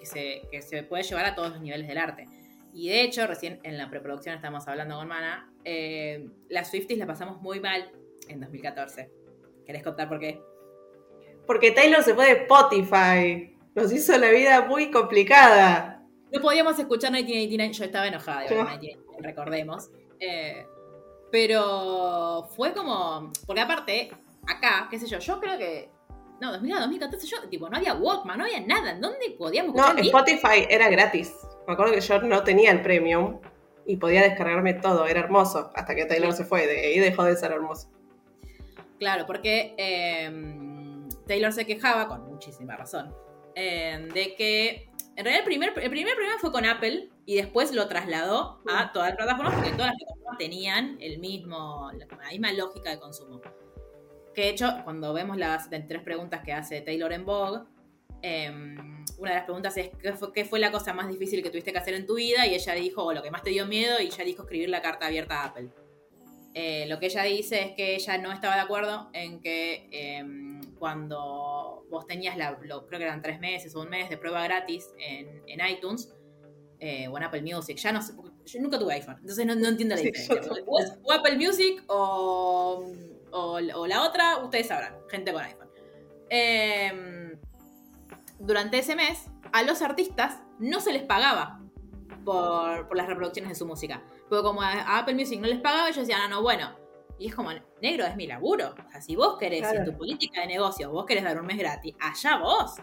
que, 0.51 0.61
se, 0.61 0.83
puede 0.83 1.01
llevar 1.01 1.25
a 1.25 1.33
todos 1.33 1.49
los 1.49 1.61
niveles 1.61 1.87
del 1.87 1.97
arte. 1.97 2.27
Y 2.75 2.89
de 2.89 3.01
hecho, 3.01 3.25
recién 3.25 3.59
en 3.63 3.75
la 3.75 3.89
preproducción 3.89 4.35
estamos 4.35 4.67
hablando 4.67 4.97
con 4.97 5.07
Mana, 5.07 5.51
eh, 5.63 6.29
las 6.47 6.69
Swifties 6.69 6.99
la 6.99 7.07
pasamos 7.07 7.41
muy 7.41 7.59
mal 7.59 7.91
en 8.27 8.39
2014. 8.39 9.09
¿Querés 9.65 9.81
contar 9.81 10.07
por 10.09 10.19
qué? 10.19 10.39
Porque 11.47 11.71
Taylor 11.71 12.03
se 12.03 12.13
fue 12.13 12.25
de 12.25 12.41
Spotify. 12.43 13.57
Nos 13.73 13.91
hizo 13.91 14.15
la 14.19 14.29
vida 14.29 14.61
muy 14.67 14.91
complicada. 14.91 16.03
No 16.31 16.39
podíamos 16.39 16.77
escuchar 16.77 17.11
1989. 17.11 17.73
Yo 17.73 17.83
estaba 17.83 18.07
enojada 18.07 18.41
de 18.41 18.97
recordemos. 19.21 19.89
Eh, 20.19 20.67
pero 21.31 22.47
fue 22.55 22.73
como. 22.73 23.31
Porque 23.47 23.61
aparte, 23.61 24.11
acá, 24.45 24.87
qué 24.91 24.99
sé 24.99 25.07
yo, 25.07 25.17
yo 25.17 25.39
creo 25.39 25.57
que 25.57 25.89
no, 26.39 26.51
2000 26.51 26.79
2014 26.79 27.27
yo, 27.27 27.49
tipo, 27.49 27.69
no 27.69 27.77
había 27.77 27.93
Walkman, 27.93 28.37
no 28.37 28.43
había 28.43 28.59
nada. 28.61 28.91
¿En 28.91 29.01
dónde 29.01 29.35
podíamos 29.37 29.75
No, 29.75 29.89
Spotify 29.97 30.65
era 30.69 30.89
gratis. 30.89 31.33
Me 31.67 31.73
acuerdo 31.73 31.93
que 31.93 32.01
yo 32.01 32.21
no 32.21 32.43
tenía 32.43 32.71
el 32.71 32.81
premium 32.81 33.39
y 33.85 33.97
podía 33.97 34.21
descargarme 34.21 34.73
todo, 34.75 35.07
era 35.07 35.21
hermoso, 35.21 35.71
hasta 35.73 35.95
que 35.95 36.05
Taylor 36.05 36.33
se 36.33 36.43
fue 36.43 36.67
de 36.67 36.93
y 36.93 36.99
dejó 36.99 37.23
de 37.23 37.35
ser 37.35 37.51
hermoso. 37.51 37.89
Claro, 38.99 39.25
porque 39.25 39.73
em, 39.77 41.07
Taylor 41.25 41.53
se 41.53 41.65
quejaba, 41.65 42.07
con 42.07 42.25
muchísima 42.25 42.75
razón, 42.75 43.13
em, 43.55 44.09
de 44.09 44.35
que 44.35 44.89
en 45.15 45.23
realidad 45.23 45.39
el 45.39 45.45
primer, 45.45 45.73
el 45.79 45.89
primer 45.89 46.13
problema 46.15 46.37
fue 46.39 46.51
con 46.51 46.65
Apple 46.65 47.09
y 47.25 47.35
después 47.35 47.73
lo 47.73 47.87
trasladó 47.87 48.61
a 48.69 48.91
todas 48.91 49.09
las 49.09 49.17
plataformas 49.17 49.55
porque 49.55 49.71
todas 49.71 49.87
las 49.87 49.97
plataformas 49.97 50.37
tenían 50.37 50.97
el 50.99 51.19
mismo, 51.19 51.89
la 51.91 52.29
misma 52.29 52.53
lógica 52.53 52.91
de 52.91 52.99
consumo. 52.99 53.41
Que 54.37 54.43
de 54.43 54.49
hecho, 54.49 54.71
cuando 54.83 55.13
vemos 55.13 55.35
las 55.35 55.67
tres 55.67 56.03
preguntas 56.03 56.43
que 56.45 56.53
hace 56.53 56.81
Taylor 56.81 57.11
en 57.11 57.25
Vogue, 57.25 57.63
em, 58.21 59.03
una 59.17 59.31
de 59.31 59.35
las 59.35 59.45
preguntas 59.45 59.75
es 59.77 59.89
¿qué 60.31 60.45
fue, 60.45 60.59
la 60.59 60.71
cosa 60.71 60.93
más 60.93 61.07
difícil 61.07 61.41
que 61.41 61.49
tuviste 61.49 61.71
que 61.71 61.79
hacer 61.79 61.95
en 61.95 62.05
tu 62.05 62.17
vida? 62.17 62.45
Y 62.45 62.53
ella 62.53 62.73
dijo, 62.73 63.03
o 63.03 63.13
lo 63.13 63.23
que 63.23 63.31
más 63.31 63.41
te 63.41 63.49
dio 63.49 63.65
miedo, 63.65 63.99
y 63.99 64.05
ella 64.05 64.23
dijo 64.23 64.43
escribir 64.43 64.69
la 64.69 64.83
carta 64.83 65.07
abierta 65.07 65.41
a 65.41 65.45
Apple. 65.45 65.69
Eh, 66.53 66.85
lo 66.87 66.99
que 66.99 67.07
ella 67.07 67.23
dice 67.23 67.63
es 67.63 67.71
que 67.71 67.95
ella 67.95 68.19
no 68.19 68.31
estaba 68.31 68.53
de 68.53 68.61
acuerdo 68.61 69.09
en 69.13 69.41
que 69.41 69.89
em, 69.91 70.61
cuando 70.75 71.87
vos 71.89 72.05
tenías, 72.05 72.37
la, 72.37 72.59
creo 72.59 72.87
que 72.87 73.03
eran 73.03 73.23
tres 73.23 73.39
meses 73.39 73.75
o 73.75 73.81
un 73.81 73.89
mes 73.89 74.07
de 74.07 74.17
prueba 74.17 74.43
gratis 74.43 74.87
en, 74.99 75.59
iTunes 75.67 76.13
eh, 76.79 77.07
o 77.07 77.17
en 77.17 77.23
Apple 77.23 77.41
Music, 77.41 77.77
ya 77.77 77.91
no 77.91 78.03
sé, 78.03 78.13
yo 78.45 78.61
nunca 78.61 78.77
tuve 78.77 78.93
iPhone, 78.93 79.17
entonces 79.19 79.47
no, 79.47 79.53
entiendo 79.53 79.95
la 79.95 80.01
diferencia. 80.01 80.41
o 81.03 81.11
Apple 81.11 81.37
Music 81.37 81.83
o 81.87 82.85
o, 83.31 83.59
la 83.59 84.03
otra, 84.03 84.37
ustedes 84.37 84.67
sabrán, 84.67 84.95
gente 85.09 85.33
con 85.33 85.43
iPhone. 85.43 85.69
Em, 86.29 87.39
durante 88.39 88.79
ese 88.79 88.95
mes, 88.95 89.27
a 89.51 89.63
los 89.63 89.81
artistas 89.81 90.41
no 90.59 90.79
se 90.79 90.93
les 90.93 91.03
pagaba 91.03 91.61
por, 92.25 92.95
las 92.95 93.07
reproducciones 93.07 93.49
de 93.49 93.55
su 93.55 93.65
música. 93.65 94.03
Porque 94.29 94.43
como 94.43 94.61
a, 94.61 94.99
Apple 94.99 95.15
Music 95.15 95.39
no 95.39 95.47
les 95.47 95.59
pagaba, 95.59 95.87
ellos 95.87 96.07
decían, 96.07 96.21
ah, 96.23 96.27
no, 96.27 96.41
bueno. 96.41 96.75
Y 97.19 97.27
es 97.27 97.35
como, 97.35 97.51
negro, 97.81 98.05
es 98.05 98.15
mi 98.15 98.27
laburo. 98.27 98.75
O 98.85 98.91
sea, 98.91 99.01
si 99.01 99.15
vos 99.15 99.37
querés, 99.39 99.63
en 99.71 99.85
tu 99.85 99.97
política 99.97 100.41
de 100.41 100.47
negocio, 100.47 100.91
vos 100.91 101.05
querés 101.05 101.23
dar 101.23 101.39
un 101.39 101.47
mes 101.47 101.57
gratis, 101.57 101.95
allá 101.99 102.37
vos. 102.37 102.75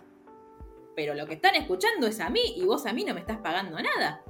Pero 0.96 1.14
lo 1.14 1.26
que 1.26 1.34
están 1.34 1.54
escuchando 1.54 2.06
es 2.06 2.20
a 2.20 2.30
mí 2.30 2.54
y 2.56 2.64
vos 2.64 2.86
a 2.86 2.92
mí 2.92 3.04
no 3.04 3.14
me 3.14 3.20
estás 3.20 3.38
pagando 3.38 3.78
nada. 3.80 4.22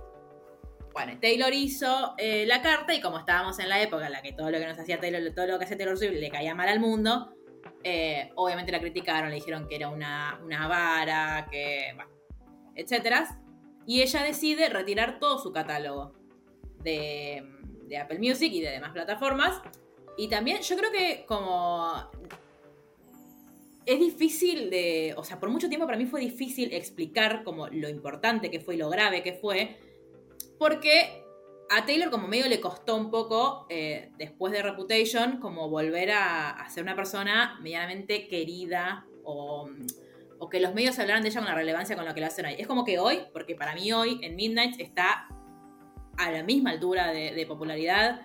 Bueno, 0.94 1.18
Taylor 1.20 1.52
hizo 1.52 2.14
eh, 2.18 2.46
la 2.46 2.62
carta 2.62 2.94
y 2.94 3.00
como 3.00 3.18
estábamos 3.18 3.58
en 3.58 3.68
la 3.68 3.82
época 3.82 4.06
en 4.06 4.12
la 4.12 4.22
que 4.22 4.32
todo 4.32 4.52
lo 4.52 4.58
que 4.58 4.66
nos 4.66 4.78
hacía 4.78 5.00
Taylor, 5.00 5.34
todo 5.34 5.48
lo 5.48 5.58
que 5.58 5.64
hacía 5.64 5.76
Taylor 5.76 5.98
Swift 5.98 6.12
le 6.12 6.30
caía 6.30 6.54
mal 6.54 6.68
al 6.68 6.78
mundo, 6.78 7.34
eh, 7.82 8.30
obviamente 8.36 8.70
la 8.70 8.78
criticaron, 8.78 9.28
le 9.28 9.34
dijeron 9.34 9.66
que 9.66 9.74
era 9.74 9.88
una, 9.88 10.38
vara, 10.68 11.48
que. 11.50 11.92
Bueno, 11.96 12.10
etcétera. 12.76 13.40
Y 13.86 14.02
ella 14.02 14.22
decide 14.22 14.68
retirar 14.68 15.18
todo 15.18 15.38
su 15.40 15.52
catálogo 15.52 16.14
de, 16.78 17.42
de 17.88 17.98
Apple 17.98 18.20
Music 18.20 18.52
y 18.52 18.60
de 18.60 18.70
demás 18.70 18.92
plataformas. 18.92 19.60
Y 20.16 20.28
también 20.28 20.62
yo 20.62 20.76
creo 20.76 20.92
que 20.92 21.24
como 21.26 22.08
es 23.84 23.98
difícil 23.98 24.70
de, 24.70 25.12
o 25.16 25.24
sea, 25.24 25.40
por 25.40 25.50
mucho 25.50 25.68
tiempo 25.68 25.86
para 25.86 25.98
mí 25.98 26.06
fue 26.06 26.20
difícil 26.20 26.72
explicar 26.72 27.42
como 27.42 27.66
lo 27.66 27.88
importante 27.88 28.48
que 28.48 28.60
fue 28.60 28.76
y 28.76 28.78
lo 28.78 28.88
grave 28.88 29.22
que 29.24 29.34
fue, 29.34 29.76
porque 30.58 31.24
a 31.70 31.84
Taylor 31.84 32.10
como 32.10 32.28
medio 32.28 32.48
le 32.48 32.60
costó 32.60 32.96
un 32.96 33.10
poco, 33.10 33.66
eh, 33.68 34.10
después 34.18 34.52
de 34.52 34.62
Reputation, 34.62 35.38
como 35.40 35.68
volver 35.68 36.10
a, 36.12 36.66
ser 36.68 36.82
una 36.82 36.94
persona 36.94 37.58
medianamente 37.62 38.28
querida 38.28 39.06
o, 39.24 39.68
que 40.50 40.60
los 40.60 40.74
medios 40.74 40.98
hablaran 40.98 41.22
de 41.22 41.30
ella 41.30 41.40
con 41.40 41.48
la 41.48 41.54
relevancia 41.54 41.96
con 41.96 42.04
la 42.04 42.12
que 42.12 42.20
la 42.20 42.26
hacen 42.26 42.44
ahí. 42.44 42.56
Es 42.58 42.66
como 42.66 42.84
que 42.84 42.98
hoy, 42.98 43.22
porque 43.32 43.54
para 43.54 43.74
mí 43.74 43.90
hoy 43.94 44.20
en 44.22 44.36
Midnight 44.36 44.78
está 44.78 45.26
a 46.18 46.30
la 46.30 46.42
misma 46.42 46.70
altura 46.70 47.12
de, 47.12 47.46
popularidad 47.48 48.20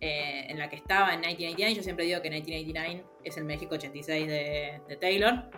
eh, 0.00 0.46
en 0.48 0.58
la 0.58 0.70
que 0.70 0.76
estaba 0.76 1.12
en 1.12 1.22
1989. 1.22 1.74
Yo 1.74 1.82
siempre 1.82 2.04
digo 2.04 2.22
que 2.22 2.30
1989 2.30 3.04
es 3.24 3.36
el 3.36 3.44
México 3.44 3.74
86 3.74 4.28
de, 4.28 4.96
Taylor. 5.00 5.50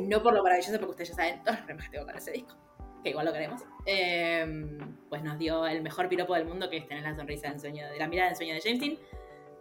No 0.00 0.22
por 0.22 0.32
lo 0.32 0.42
maravilloso, 0.42 0.78
porque 0.78 0.92
ustedes 0.92 1.10
ya 1.10 1.16
saben 1.16 1.42
todos 1.42 1.58
los 1.58 1.66
problemas 1.66 1.84
que 1.84 1.90
tengo 1.90 2.06
con 2.06 2.16
ese 2.16 2.32
disco 2.32 2.69
que 3.02 3.10
igual 3.10 3.26
lo 3.26 3.32
queremos, 3.32 3.62
em, 3.86 4.78
pues 5.08 5.22
nos 5.22 5.38
dio 5.38 5.66
el 5.66 5.82
mejor 5.82 6.08
piropo 6.08 6.34
del 6.34 6.46
mundo, 6.46 6.68
que 6.70 6.78
es 6.78 6.86
tener 6.86 7.02
la 7.02 7.14
sonrisa 7.14 7.48
del 7.50 7.60
sueño, 7.60 7.88
de 7.88 7.98
la 7.98 8.08
mirada 8.08 8.28
del 8.28 8.36
sueño 8.36 8.54
de 8.54 8.60
James. 8.60 8.98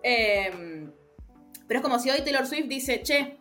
Em, 0.03 0.91
pero 1.67 1.79
es 1.79 1.83
como 1.83 1.99
si 1.99 2.09
hoy 2.09 2.21
Taylor 2.21 2.45
Swift 2.45 2.67
dice, 2.67 3.01
che, 3.03 3.37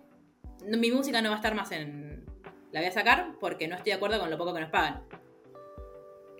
mi 0.66 0.90
música 0.90 1.22
no 1.22 1.30
va 1.30 1.36
a 1.36 1.38
estar 1.38 1.54
más 1.54 1.72
en... 1.72 2.26
La 2.72 2.80
voy 2.80 2.88
a 2.88 2.92
sacar 2.92 3.36
porque 3.40 3.66
no 3.66 3.76
estoy 3.76 3.92
de 3.92 3.96
acuerdo 3.96 4.20
con 4.20 4.30
lo 4.30 4.36
poco 4.36 4.52
que 4.52 4.60
nos 4.60 4.70
pagan. 4.70 5.02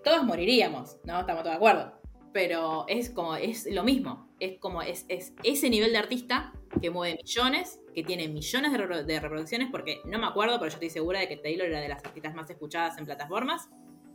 Todos 0.05 0.25
moriríamos, 0.25 0.99
¿no? 1.05 1.21
Estamos 1.21 1.42
todos 1.42 1.55
de 1.55 1.57
acuerdo. 1.57 1.92
Pero 2.33 2.85
es 2.88 3.09
como, 3.09 3.37
es 3.37 3.66
lo 3.73 3.83
mismo. 3.85 4.29
Es 4.38 4.59
como, 4.59 4.83
es, 4.83 5.07
es 5.09 5.33
ese 5.42 5.71
nivel 5.71 5.92
de 5.92 5.99
artista 5.99 6.53
que 6.83 6.90
mueve 6.90 7.16
millones, 7.23 7.81
que 7.99 8.05
tiene 8.05 8.29
millones 8.29 8.73
de, 8.73 9.21
reproducciones, 9.21 9.69
porque 9.73 10.01
no 10.05 10.21
me 10.21 10.27
acuerdo, 10.27 10.57
pero 10.61 10.71
yo 10.71 10.75
estoy 10.75 10.89
segura 10.89 11.19
de 11.19 11.27
que 11.27 11.37
Taylor 11.37 11.67
era 11.67 11.81
de 11.81 11.89
las 11.89 12.05
artistas 12.05 12.33
más 12.33 12.49
escuchadas 12.49 12.97
en 12.97 13.07
plataformas. 13.07 13.69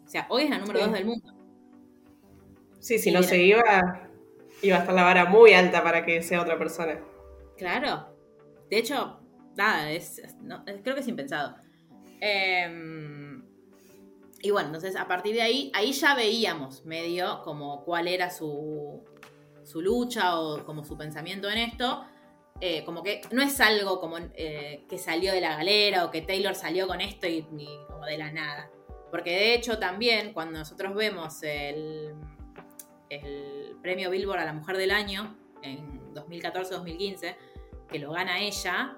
O 0.05 0.07
sea, 0.07 0.25
hoy 0.29 0.43
es 0.43 0.49
la 0.49 0.59
número 0.59 0.79
dos 0.79 0.93
del 0.93 1.05
mundo. 1.05 1.33
Sí, 2.79 2.97
si 2.97 3.11
no 3.11 3.21
se 3.23 3.43
iba, 3.43 4.09
iba 4.61 4.77
a 4.77 4.79
estar 4.79 4.95
la 4.95 5.03
vara 5.03 5.25
muy 5.25 5.53
alta 5.53 5.83
para 5.83 6.05
que 6.05 6.23
sea 6.23 6.41
otra 6.41 6.57
persona. 6.57 6.97
Claro. 7.57 8.15
De 8.69 8.77
hecho, 8.77 9.19
nada, 9.57 9.91
es, 9.91 10.21
creo 10.81 10.95
que 10.95 11.01
es 11.01 11.07
impensado. 11.09 11.57
Em, 12.21 13.43
y 14.41 14.51
bueno, 14.51 14.67
entonces 14.67 14.95
a 14.95 15.09
partir 15.09 15.35
de 15.35 15.41
ahí, 15.41 15.71
ahí 15.73 15.91
ya 15.91 16.15
veíamos 16.15 16.85
medio 16.85 17.41
como 17.43 17.83
cuál 17.83 18.07
era 18.07 18.29
su, 18.29 19.03
su 19.63 19.81
lucha 19.81 20.39
o 20.39 20.63
como 20.63 20.85
su 20.85 20.97
pensamiento 20.97 21.49
en 21.49 21.57
esto. 21.57 22.05
Eh, 22.65 22.85
como 22.85 23.03
que 23.03 23.19
no 23.31 23.41
es 23.41 23.59
algo 23.59 23.99
como 23.99 24.17
eh, 24.35 24.85
que 24.87 24.97
salió 24.97 25.33
de 25.33 25.41
la 25.41 25.57
galera 25.57 26.05
o 26.05 26.11
que 26.11 26.21
Taylor 26.21 26.55
salió 26.55 26.87
con 26.87 27.01
esto 27.01 27.27
y, 27.27 27.45
como 27.89 28.05
de 28.05 28.17
la 28.17 28.31
nada. 28.31 28.71
Porque 29.11 29.31
de 29.31 29.53
hecho 29.53 29.79
también 29.79 30.31
cuando 30.31 30.59
nosotros 30.59 30.95
vemos 30.95 31.43
el, 31.43 32.15
el 33.09 33.75
premio 33.81 34.09
Billboard 34.09 34.39
a 34.39 34.45
la 34.45 34.53
Mujer 34.53 34.77
del 34.77 34.91
Año 34.91 35.35
en 35.61 36.13
2014-2015, 36.13 37.35
que 37.89 37.99
lo 37.99 38.13
gana 38.13 38.39
ella, 38.39 38.97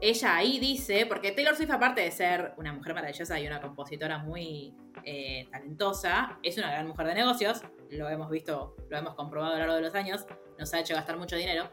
ella 0.00 0.36
ahí 0.36 0.60
dice, 0.60 1.04
porque 1.06 1.32
Taylor 1.32 1.56
Swift 1.56 1.72
aparte 1.72 2.02
de 2.02 2.12
ser 2.12 2.54
una 2.56 2.72
mujer 2.72 2.94
maravillosa 2.94 3.40
y 3.40 3.48
una 3.48 3.60
compositora 3.60 4.18
muy 4.18 4.76
eh, 5.02 5.48
talentosa, 5.50 6.38
es 6.44 6.56
una 6.56 6.70
gran 6.70 6.86
mujer 6.86 7.08
de 7.08 7.14
negocios, 7.14 7.62
lo 7.90 8.08
hemos 8.08 8.30
visto, 8.30 8.76
lo 8.88 8.96
hemos 8.96 9.16
comprobado 9.16 9.54
a 9.54 9.58
lo 9.58 9.62
largo 9.62 9.74
de 9.74 9.82
los 9.82 9.94
años, 9.96 10.24
nos 10.56 10.72
ha 10.72 10.78
hecho 10.78 10.94
gastar 10.94 11.16
mucho 11.16 11.34
dinero. 11.34 11.68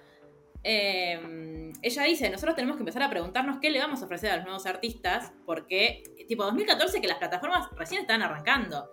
Em, 0.64 1.72
ella 1.82 2.04
dice, 2.04 2.30
nosotros 2.30 2.56
tenemos 2.56 2.76
que 2.76 2.82
empezar 2.82 3.04
a 3.04 3.10
preguntarnos 3.10 3.60
qué 3.62 3.70
le 3.70 3.80
vamos 3.80 4.02
a 4.02 4.06
ofrecer 4.06 4.32
a 4.32 4.36
los 4.38 4.46
nuevos 4.46 4.66
artistas, 4.66 5.32
porque 5.46 6.04
tipo 6.28 6.44
2014 6.44 7.02
que 7.02 7.08
las 7.08 7.18
plataformas 7.18 7.70
recién 7.76 8.02
están 8.02 8.22
arrancando. 8.22 8.90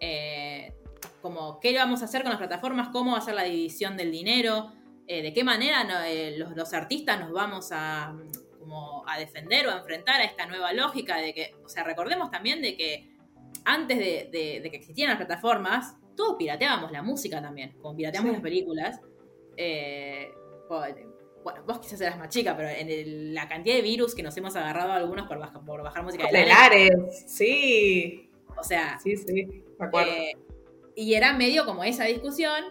Eh, 0.00 0.74
como 1.22 1.60
qué 1.60 1.74
vamos 1.76 2.02
a 2.02 2.06
hacer 2.06 2.22
con 2.22 2.30
las 2.30 2.38
plataformas, 2.38 2.88
cómo 2.88 3.12
va 3.12 3.18
a 3.18 3.20
ser 3.20 3.34
la 3.34 3.44
división 3.44 3.96
del 3.96 4.10
dinero, 4.10 4.72
eh, 5.06 5.22
de 5.22 5.32
qué 5.32 5.44
manera 5.44 5.86
eh, 6.10 6.36
los, 6.36 6.72
artistas 6.72 7.20
nos 7.20 7.32
vamos 7.32 7.70
a, 7.72 8.14
como 8.58 9.08
a 9.08 9.18
defender 9.18 9.66
o 9.68 9.70
a 9.70 9.78
enfrentar 9.78 10.20
a 10.20 10.24
esta 10.24 10.46
nueva 10.46 10.72
lógica 10.72 11.16
de 11.18 11.32
que, 11.32 11.54
o 11.64 11.68
sea, 11.68 11.84
recordemos 11.84 12.30
también 12.30 12.60
de 12.60 12.76
que 12.76 13.16
antes 13.64 13.98
de, 13.98 14.68
que 14.70 14.76
existieran 14.76 15.16
las 15.16 15.26
plataformas, 15.26 15.96
todos 16.16 16.36
pirateábamos 16.36 16.90
la 16.92 17.02
música 17.02 17.40
también, 17.40 17.72
como 17.80 17.96
pirateamos 17.96 18.32
las 18.32 18.40
películas. 18.40 19.00
Eh, 19.56 20.30
bueno, 20.68 21.62
vos 21.64 21.78
quizás 21.78 22.00
eras 22.00 22.18
más 22.18 22.28
chica, 22.28 22.56
pero 22.56 22.68
en 22.68 23.34
la 23.34 23.48
cantidad 23.48 23.76
de 23.76 23.82
virus 23.82 24.14
que 24.14 24.22
nos 24.22 24.36
hemos 24.36 24.56
agarrado 24.56 24.92
algunos 24.92 25.26
por, 25.28 25.38
bajar, 25.38 25.64
por 25.64 25.82
bajar 25.82 26.02
música 26.02 26.26
de 26.30 26.46
Lares, 26.46 27.24
sí. 27.26 28.30
O 28.56 28.62
sea, 28.62 28.98
sí, 29.02 29.16
sí, 29.16 29.64
me 29.78 29.86
acuerdo. 29.86 30.12
Eh, 30.12 30.32
y 30.96 31.14
era 31.14 31.32
medio 31.34 31.64
como 31.64 31.84
esa 31.84 32.04
discusión. 32.04 32.64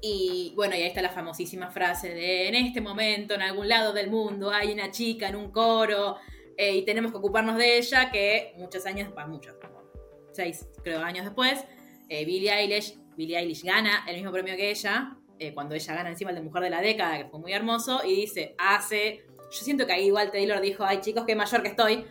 Y 0.00 0.52
bueno, 0.54 0.76
y 0.76 0.82
ahí 0.82 0.86
está 0.86 1.02
la 1.02 1.10
famosísima 1.10 1.70
frase 1.70 2.14
de 2.14 2.48
en 2.48 2.54
este 2.54 2.80
momento, 2.80 3.34
en 3.34 3.42
algún 3.42 3.68
lado 3.68 3.92
del 3.92 4.10
mundo, 4.10 4.50
hay 4.50 4.70
una 4.70 4.92
chica 4.92 5.28
en 5.28 5.34
un 5.34 5.50
coro 5.50 6.18
eh, 6.56 6.76
y 6.76 6.84
tenemos 6.84 7.10
que 7.10 7.18
ocuparnos 7.18 7.56
de 7.56 7.78
ella, 7.78 8.10
que 8.12 8.52
muchos 8.56 8.86
años, 8.86 9.10
para 9.12 9.26
muchos, 9.26 9.56
como 9.56 9.82
seis 10.30 10.68
creo 10.84 11.00
años 11.00 11.24
después, 11.24 11.64
eh, 12.08 12.24
Billie 12.24 12.52
Eilish, 12.52 12.96
Billie 13.16 13.38
Eilish 13.38 13.64
gana 13.64 14.04
el 14.06 14.14
mismo 14.14 14.30
premio 14.30 14.54
que 14.54 14.70
ella, 14.70 15.17
eh, 15.38 15.54
cuando 15.54 15.74
ella 15.74 15.94
gana 15.94 16.10
encima 16.10 16.30
el 16.30 16.36
de 16.36 16.42
Mujer 16.42 16.62
de 16.62 16.70
la 16.70 16.80
Década, 16.80 17.18
que 17.18 17.28
fue 17.28 17.40
muy 17.40 17.52
hermoso, 17.52 18.00
y 18.04 18.14
dice, 18.14 18.54
hace, 18.58 19.24
yo 19.50 19.64
siento 19.64 19.86
que 19.86 19.92
ahí 19.92 20.06
igual 20.06 20.30
Taylor 20.30 20.60
dijo, 20.60 20.84
ay 20.84 21.00
chicos, 21.00 21.24
qué 21.26 21.34
mayor 21.34 21.62
que 21.62 21.68
estoy, 21.68 22.04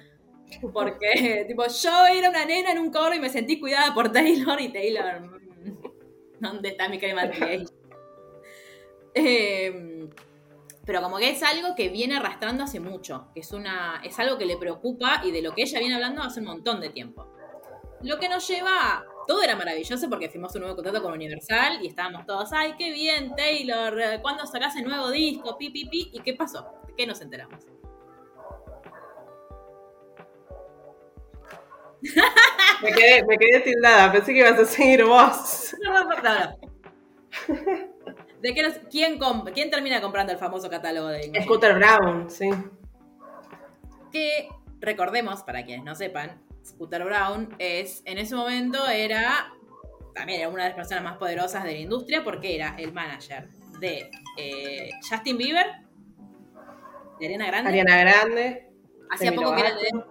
porque 0.74 1.46
tipo, 1.48 1.66
yo 1.68 2.06
era 2.06 2.30
una 2.30 2.46
nena 2.46 2.72
en 2.72 2.80
un 2.80 2.92
coro 2.92 3.14
y 3.14 3.20
me 3.20 3.30
sentí 3.30 3.60
cuidada 3.60 3.94
por 3.94 4.12
Taylor, 4.12 4.60
y 4.62 4.70
Taylor, 4.70 5.22
mm, 5.22 5.78
¿dónde 6.40 6.70
está 6.70 6.90
mi 6.90 7.00
crema 7.00 7.30
eh, 9.14 10.10
pero 10.88 11.02
como 11.02 11.18
que 11.18 11.30
es 11.30 11.44
algo 11.44 11.76
que 11.76 11.90
viene 11.90 12.16
arrastrando 12.16 12.64
hace 12.64 12.80
mucho, 12.80 13.28
es, 13.36 13.52
una, 13.52 14.02
es 14.06 14.18
algo 14.20 14.38
que 14.38 14.46
le 14.46 14.56
preocupa 14.56 15.22
y 15.24 15.32
de 15.32 15.42
lo 15.42 15.54
que 15.54 15.64
ella 15.64 15.80
viene 15.80 15.96
hablando 15.96 16.22
hace 16.22 16.40
un 16.40 16.46
montón 16.46 16.80
de 16.80 16.90
tiempo. 16.90 17.28
Lo 18.04 18.18
que 18.20 18.30
nos 18.30 18.48
lleva 18.48 19.04
todo 19.28 19.44
era 19.44 19.56
maravilloso 19.56 20.10
porque 20.10 20.30
firmamos 20.30 20.56
un 20.56 20.62
nuevo 20.62 20.76
contrato 20.76 21.04
con 21.04 21.14
Universal 21.14 21.80
y 21.82 21.88
estábamos 21.88 22.26
todos, 22.26 22.52
ay, 22.54 22.74
qué 22.78 22.92
bien, 22.92 23.36
Taylor, 23.36 24.22
¿cuándo 24.22 24.46
sacás 24.46 24.76
el 24.78 24.86
nuevo 24.86 25.12
disco? 25.12 25.58
Pi, 25.58 25.70
pi, 25.70 25.86
pi. 25.86 26.10
¿Y 26.14 26.22
qué 26.22 26.34
pasó? 26.34 26.66
qué 26.98 27.06
nos 27.06 27.22
enteramos? 27.22 27.64
me, 32.82 32.92
quedé, 32.92 33.24
me 33.26 33.38
quedé 33.38 33.60
tildada, 33.62 34.12
pensé 34.12 34.34
que 34.34 34.40
ibas 34.40 34.60
a 34.60 34.66
seguir 34.66 35.06
vos. 35.06 35.76
No, 35.84 35.94
no, 35.94 36.10
no, 36.10 36.58
¿De 38.42 38.54
qué 38.54 38.64
nos, 38.64 38.74
quién, 38.90 39.20
quién 39.54 39.70
termina 39.70 40.02
comprando 40.02 40.32
el 40.32 40.40
famoso 40.40 40.70
catálogo 40.70 41.08
de 41.08 41.32
Scooter 41.44 41.76
Brown, 41.76 42.30
sí. 42.30 42.50
Que 44.12 44.48
recordemos, 44.80 45.44
para 45.44 45.66
quienes 45.66 45.84
no 45.86 45.96
sepan, 45.96 46.42
Scooter 46.68 47.04
Brown 47.04 47.56
es, 47.60 48.02
en 48.06 48.18
ese 48.18 48.36
momento 48.36 48.88
era, 48.88 49.54
también 50.14 50.42
era 50.42 50.50
una 50.50 50.64
de 50.64 50.70
las 50.70 50.76
personas 50.76 51.04
más 51.04 51.18
poderosas 51.18 51.64
de 51.64 51.74
la 51.74 51.80
industria 51.80 52.24
porque 52.24 52.56
era 52.56 52.76
el 52.78 52.94
manager 52.94 53.50
de 53.80 54.10
eh, 54.38 54.90
Justin 55.10 55.38
Bieber, 55.38 55.66
de 57.20 57.26
Ariana 57.26 57.48
Grande. 57.48 57.70
Ariana 57.70 57.98
Grande. 57.98 58.68
Hacía 59.10 59.34
poco 59.34 59.56
que 59.56 59.62
era 59.62 59.70
el 59.70 59.76
de 59.78 59.84
Demi 59.84 60.04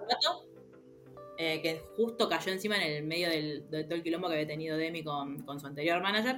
eh, 1.39 1.61
que 1.61 1.83
justo 1.97 2.31
cayó 2.31 2.51
encima 2.51 2.77
en 2.77 2.83
el 2.83 3.05
medio 3.05 3.29
del, 3.29 3.69
de 3.69 3.85
todo 3.85 3.95
el 3.95 4.03
quilombo 4.03 4.29
que 4.29 4.35
había 4.35 4.47
tenido 4.47 4.79
Demi 4.79 5.05
con, 5.05 5.43
con 5.43 5.61
su 5.61 5.67
anterior 5.67 6.01
manager. 6.01 6.37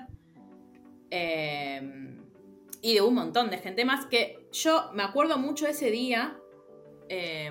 Eh, 1.11 1.81
y 2.83 2.95
de 2.95 3.01
un 3.01 3.15
montón 3.15 3.51
de 3.51 3.59
gente 3.59 3.85
más 3.85 4.07
que 4.07 4.49
yo 4.53 4.91
me 4.95 5.03
acuerdo 5.03 5.39
mucho 5.39 5.67
ese 5.67 5.91
día. 5.91 6.37
Eh, 7.09 7.51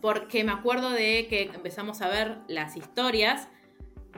porque 0.00 0.44
me 0.44 0.52
acuerdo 0.52 0.90
de 0.90 1.26
que 1.28 1.42
empezamos 1.42 2.00
a 2.00 2.08
ver 2.08 2.38
las 2.48 2.76
historias 2.76 3.48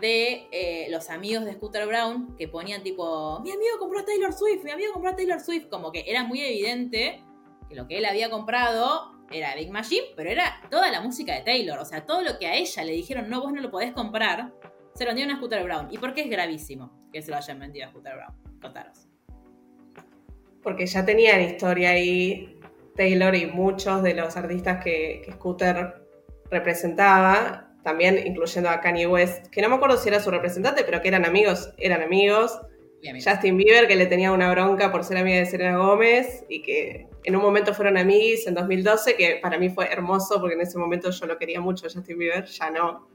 de 0.00 0.48
eh, 0.52 0.86
los 0.90 1.10
amigos 1.10 1.44
de 1.44 1.52
Scooter 1.52 1.86
Brown 1.86 2.34
que 2.36 2.48
ponían 2.48 2.82
tipo, 2.82 3.40
mi 3.40 3.50
amigo 3.50 3.78
compró 3.78 4.00
a 4.00 4.04
Taylor 4.04 4.32
Swift, 4.32 4.64
mi 4.64 4.70
amigo 4.70 4.92
compró 4.92 5.10
a 5.10 5.16
Taylor 5.16 5.40
Swift, 5.40 5.68
como 5.68 5.92
que 5.92 6.04
era 6.06 6.24
muy 6.24 6.40
evidente 6.40 7.22
que 7.68 7.74
lo 7.74 7.86
que 7.86 7.98
él 7.98 8.04
había 8.04 8.30
comprado 8.30 9.12
era 9.30 9.54
Big 9.54 9.70
Machine, 9.70 10.06
pero 10.16 10.30
era 10.30 10.60
toda 10.70 10.90
la 10.90 11.00
música 11.00 11.34
de 11.34 11.42
Taylor, 11.42 11.78
o 11.78 11.84
sea, 11.84 12.04
todo 12.04 12.22
lo 12.22 12.38
que 12.38 12.46
a 12.46 12.54
ella 12.54 12.84
le 12.84 12.92
dijeron, 12.92 13.28
no, 13.28 13.40
vos 13.40 13.52
no 13.52 13.60
lo 13.60 13.70
podés 13.70 13.92
comprar, 13.92 14.52
se 14.94 15.04
lo 15.04 15.10
vendieron 15.10 15.34
a 15.34 15.38
Scooter 15.38 15.64
Brown. 15.64 15.88
¿Y 15.90 15.98
por 15.98 16.14
qué 16.14 16.22
es 16.22 16.30
gravísimo 16.30 16.92
que 17.12 17.22
se 17.22 17.30
lo 17.30 17.36
hayan 17.36 17.58
vendido 17.58 17.86
a 17.86 17.90
Scooter 17.90 18.14
Brown? 18.14 18.60
Contaros. 18.60 19.08
Porque 20.62 20.86
ya 20.86 21.04
tenían 21.04 21.40
historia 21.40 21.90
ahí 21.90 22.51
Taylor 22.96 23.34
y 23.34 23.46
muchos 23.46 24.02
de 24.02 24.14
los 24.14 24.36
artistas 24.36 24.82
que, 24.82 25.26
Scooter 25.32 25.94
representaba, 26.50 27.74
también 27.82 28.24
incluyendo 28.26 28.68
a 28.68 28.80
Kanye 28.80 29.06
West, 29.06 29.48
que 29.48 29.62
no 29.62 29.68
me 29.68 29.76
acuerdo 29.76 29.96
si 29.96 30.08
era 30.08 30.20
su 30.20 30.30
representante, 30.30 30.84
pero 30.84 31.00
que 31.00 31.08
eran 31.08 31.24
amigos, 31.24 31.72
eran 31.78 32.02
amigos. 32.02 32.60
Justin 33.24 33.56
Bieber, 33.56 33.88
que 33.88 33.96
le 33.96 34.06
tenía 34.06 34.30
una 34.30 34.48
bronca 34.52 34.92
por 34.92 35.02
ser 35.02 35.16
amiga 35.16 35.38
de 35.38 35.46
Selena 35.46 35.76
Gómez 35.76 36.44
y 36.48 36.62
que 36.62 37.08
en 37.24 37.34
un 37.34 37.42
momento 37.42 37.74
fueron 37.74 37.96
amigos 37.96 38.46
en 38.46 38.54
2012, 38.54 39.16
que 39.16 39.40
para 39.42 39.58
mí 39.58 39.70
fue 39.70 39.90
hermoso 39.90 40.40
porque 40.40 40.54
en 40.54 40.60
ese 40.60 40.78
momento 40.78 41.10
yo 41.10 41.26
lo 41.26 41.36
quería 41.36 41.60
mucho, 41.60 41.88
Justin 41.92 42.16
Bieber, 42.16 42.44
ya 42.44 42.70
no. 42.70 43.08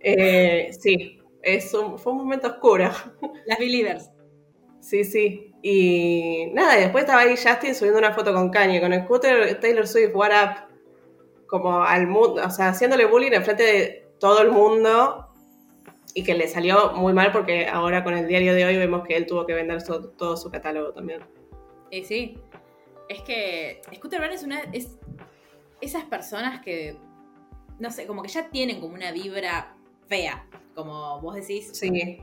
Eh, 0.00 0.70
sí, 0.78 1.22
es 1.42 1.70
fue 1.70 2.12
un 2.12 2.18
momento 2.18 2.48
oscuro. 2.48 2.90
Las 3.46 3.58
Believers. 3.58 4.10
Sí, 4.80 5.04
sí. 5.04 5.51
Y 5.62 6.50
nada, 6.52 6.76
después 6.76 7.04
estaba 7.04 7.20
ahí 7.20 7.36
Justin 7.36 7.74
subiendo 7.74 8.00
una 8.00 8.12
foto 8.12 8.32
con 8.34 8.50
Kanye, 8.50 8.80
con 8.80 8.92
el 8.92 9.04
scooter 9.04 9.60
Taylor 9.60 9.86
Swift, 9.86 10.10
What 10.14 10.30
Up, 10.30 10.72
como 11.46 11.82
al 11.82 12.06
mundo, 12.08 12.42
o 12.44 12.50
sea, 12.50 12.70
haciéndole 12.70 13.06
bullying 13.06 13.32
enfrente 13.32 13.62
de 13.62 14.08
todo 14.18 14.42
el 14.42 14.50
mundo 14.50 15.28
y 16.14 16.24
que 16.24 16.34
le 16.34 16.48
salió 16.48 16.92
muy 16.92 17.12
mal 17.12 17.32
porque 17.32 17.66
ahora 17.66 18.04
con 18.04 18.14
el 18.14 18.26
diario 18.26 18.54
de 18.54 18.64
hoy 18.64 18.76
vemos 18.76 19.06
que 19.06 19.16
él 19.16 19.26
tuvo 19.26 19.46
que 19.46 19.54
vender 19.54 19.82
todo 19.82 20.36
su 20.36 20.50
catálogo 20.50 20.92
también. 20.92 21.22
Y 21.90 22.04
sí, 22.04 22.38
es 23.08 23.22
que 23.22 23.82
Scooter 23.94 24.20
Brown 24.20 24.32
es 24.32 24.42
una. 24.42 24.60
es 24.72 24.98
esas 25.80 26.04
personas 26.04 26.62
que. 26.62 26.96
No 27.78 27.90
sé, 27.90 28.06
como 28.06 28.22
que 28.22 28.28
ya 28.28 28.48
tienen 28.48 28.80
como 28.80 28.94
una 28.94 29.10
vibra 29.12 29.74
fea, 30.06 30.46
como 30.74 31.20
vos 31.20 31.34
decís. 31.34 31.70
Sí. 31.72 32.22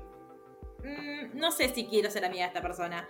Mm, 0.83 1.37
no 1.37 1.51
sé 1.51 1.69
si 1.69 1.85
quiero 1.85 2.09
ser 2.09 2.25
amiga 2.25 2.43
de 2.43 2.47
esta 2.47 2.61
persona. 2.61 3.07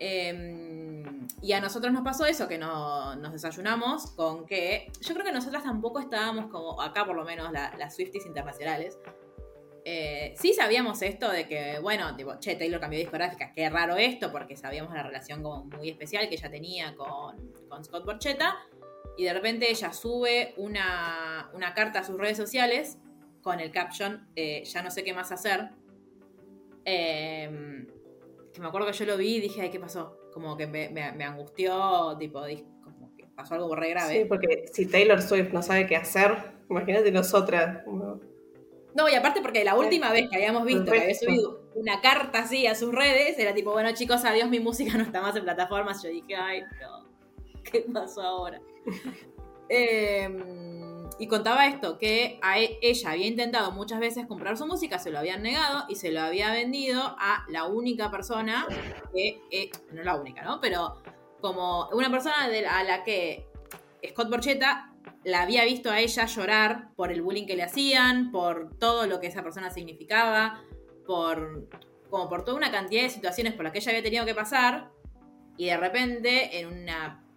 Em, 0.00 1.26
y 1.42 1.52
a 1.52 1.60
nosotros 1.60 1.92
nos 1.92 2.02
pasó 2.02 2.24
eso, 2.24 2.46
que 2.46 2.58
no, 2.58 3.16
nos 3.16 3.32
desayunamos 3.32 4.12
con 4.12 4.46
que 4.46 4.90
yo 5.00 5.14
creo 5.14 5.26
que 5.26 5.32
nosotras 5.32 5.64
tampoco 5.64 5.98
estábamos 5.98 6.46
como, 6.50 6.80
acá 6.80 7.04
por 7.04 7.16
lo 7.16 7.24
menos 7.24 7.50
las 7.52 7.96
Swifties 7.96 8.26
internacionales, 8.26 8.98
eh, 9.84 10.34
sí 10.36 10.52
sabíamos 10.52 11.00
esto 11.02 11.30
de 11.30 11.48
que, 11.48 11.78
bueno, 11.80 12.14
tipo, 12.14 12.38
che, 12.38 12.56
Taylor 12.56 12.80
cambió 12.80 12.98
de 12.98 13.04
discográfica, 13.04 13.52
qué 13.52 13.70
raro 13.70 13.96
esto, 13.96 14.30
porque 14.30 14.56
sabíamos 14.56 14.92
la 14.92 15.02
relación 15.02 15.42
como 15.42 15.64
muy 15.64 15.88
especial 15.88 16.28
que 16.28 16.34
ella 16.34 16.50
tenía 16.50 16.94
con, 16.94 17.54
Scott 17.84 18.04
Borchetta, 18.04 18.56
y 19.16 19.24
de 19.24 19.32
repente 19.32 19.70
ella 19.70 19.92
sube 19.92 20.54
una, 20.58 21.50
una 21.54 21.74
carta 21.74 22.00
a 22.00 22.04
sus 22.04 22.18
redes 22.18 22.36
sociales 22.36 22.98
con 23.42 23.60
el 23.60 23.72
caption, 23.72 24.28
eh, 24.36 24.62
ya 24.64 24.82
no 24.82 24.90
sé 24.90 25.04
qué 25.04 25.14
más 25.14 25.32
hacer, 25.32 25.70
eh, 26.84 27.86
que 28.52 28.60
me 28.60 28.68
acuerdo 28.68 28.86
que 28.86 28.92
yo 28.92 29.06
lo 29.06 29.16
vi 29.16 29.36
y 29.36 29.40
dije, 29.40 29.62
ay, 29.62 29.70
¿qué 29.70 29.80
pasó? 29.80 30.18
Como 30.32 30.56
que 30.56 30.66
me, 30.66 31.24
angustió, 31.24 32.16
tipo, 32.18 32.40
como 32.82 33.14
que 33.16 33.26
pasó 33.34 33.54
algo 33.54 33.74
re 33.74 33.90
grave. 33.90 34.22
Sí, 34.22 34.24
porque 34.28 34.66
si 34.72 34.86
Taylor 34.86 35.20
Swift 35.20 35.52
no 35.52 35.62
sabe 35.62 35.86
qué 35.86 35.96
hacer, 35.96 36.36
imagínate 36.68 37.10
nosotras. 37.10 37.84
No, 38.94 39.08
y 39.08 39.14
aparte 39.14 39.40
porque 39.42 39.64
la 39.64 39.76
última 39.76 40.10
vez 40.12 40.28
que 40.28 40.36
habíamos 40.36 40.64
visto 40.64 40.90
que 40.90 41.00
había 41.00 41.14
subido 41.14 41.70
una 41.74 42.00
carta 42.00 42.40
así 42.40 42.66
a 42.66 42.74
sus 42.74 42.92
redes, 42.92 43.38
era 43.38 43.54
tipo, 43.54 43.72
bueno 43.72 43.92
chicos, 43.92 44.24
adiós, 44.24 44.48
mi 44.48 44.60
música 44.60 44.96
no 44.96 45.04
está 45.04 45.20
más 45.20 45.36
en 45.36 45.44
plataformas. 45.44 46.02
Yo 46.02 46.08
dije, 46.08 46.34
ay, 46.34 46.62
no, 46.80 47.08
¿qué 47.62 47.86
pasó 47.92 48.22
ahora? 48.22 48.60
eh, 49.68 50.77
y 51.18 51.26
contaba 51.26 51.66
esto, 51.66 51.98
que 51.98 52.40
e, 52.56 52.78
ella 52.80 53.10
había 53.10 53.26
intentado 53.26 53.72
muchas 53.72 54.00
veces 54.00 54.26
comprar 54.26 54.56
su 54.56 54.66
música, 54.66 54.98
se 54.98 55.10
lo 55.10 55.18
habían 55.18 55.42
negado 55.42 55.84
y 55.88 55.96
se 55.96 56.10
lo 56.12 56.20
había 56.20 56.52
vendido 56.52 57.02
a 57.18 57.44
la 57.48 57.66
única 57.66 58.10
persona 58.10 58.66
que, 59.12 59.40
eh, 59.50 59.70
no 59.92 60.02
la 60.02 60.16
única, 60.16 60.42
¿no? 60.42 60.60
Pero 60.60 61.02
como 61.40 61.88
una 61.90 62.10
persona 62.10 62.44
a 62.44 62.84
la 62.84 63.04
que 63.04 63.46
Scott 64.08 64.30
Borchetta 64.30 64.92
la 65.24 65.42
había 65.42 65.64
visto 65.64 65.90
a 65.90 66.00
ella 66.00 66.26
llorar 66.26 66.90
por 66.96 67.10
el 67.10 67.22
bullying 67.22 67.46
que 67.46 67.56
le 67.56 67.64
hacían, 67.64 68.30
por 68.30 68.78
todo 68.78 69.06
lo 69.06 69.20
que 69.20 69.26
esa 69.26 69.42
persona 69.42 69.70
significaba, 69.70 70.62
por 71.06 71.68
como 72.10 72.28
por 72.28 72.44
toda 72.44 72.56
una 72.56 72.70
cantidad 72.70 73.02
de 73.02 73.10
situaciones 73.10 73.52
por 73.52 73.64
las 73.64 73.72
que 73.72 73.80
ella 73.80 73.90
había 73.90 74.02
tenido 74.02 74.24
que 74.24 74.34
pasar 74.34 74.90
y 75.56 75.66
de 75.66 75.76
repente 75.76 76.58
en 76.58 76.68
una 76.68 77.27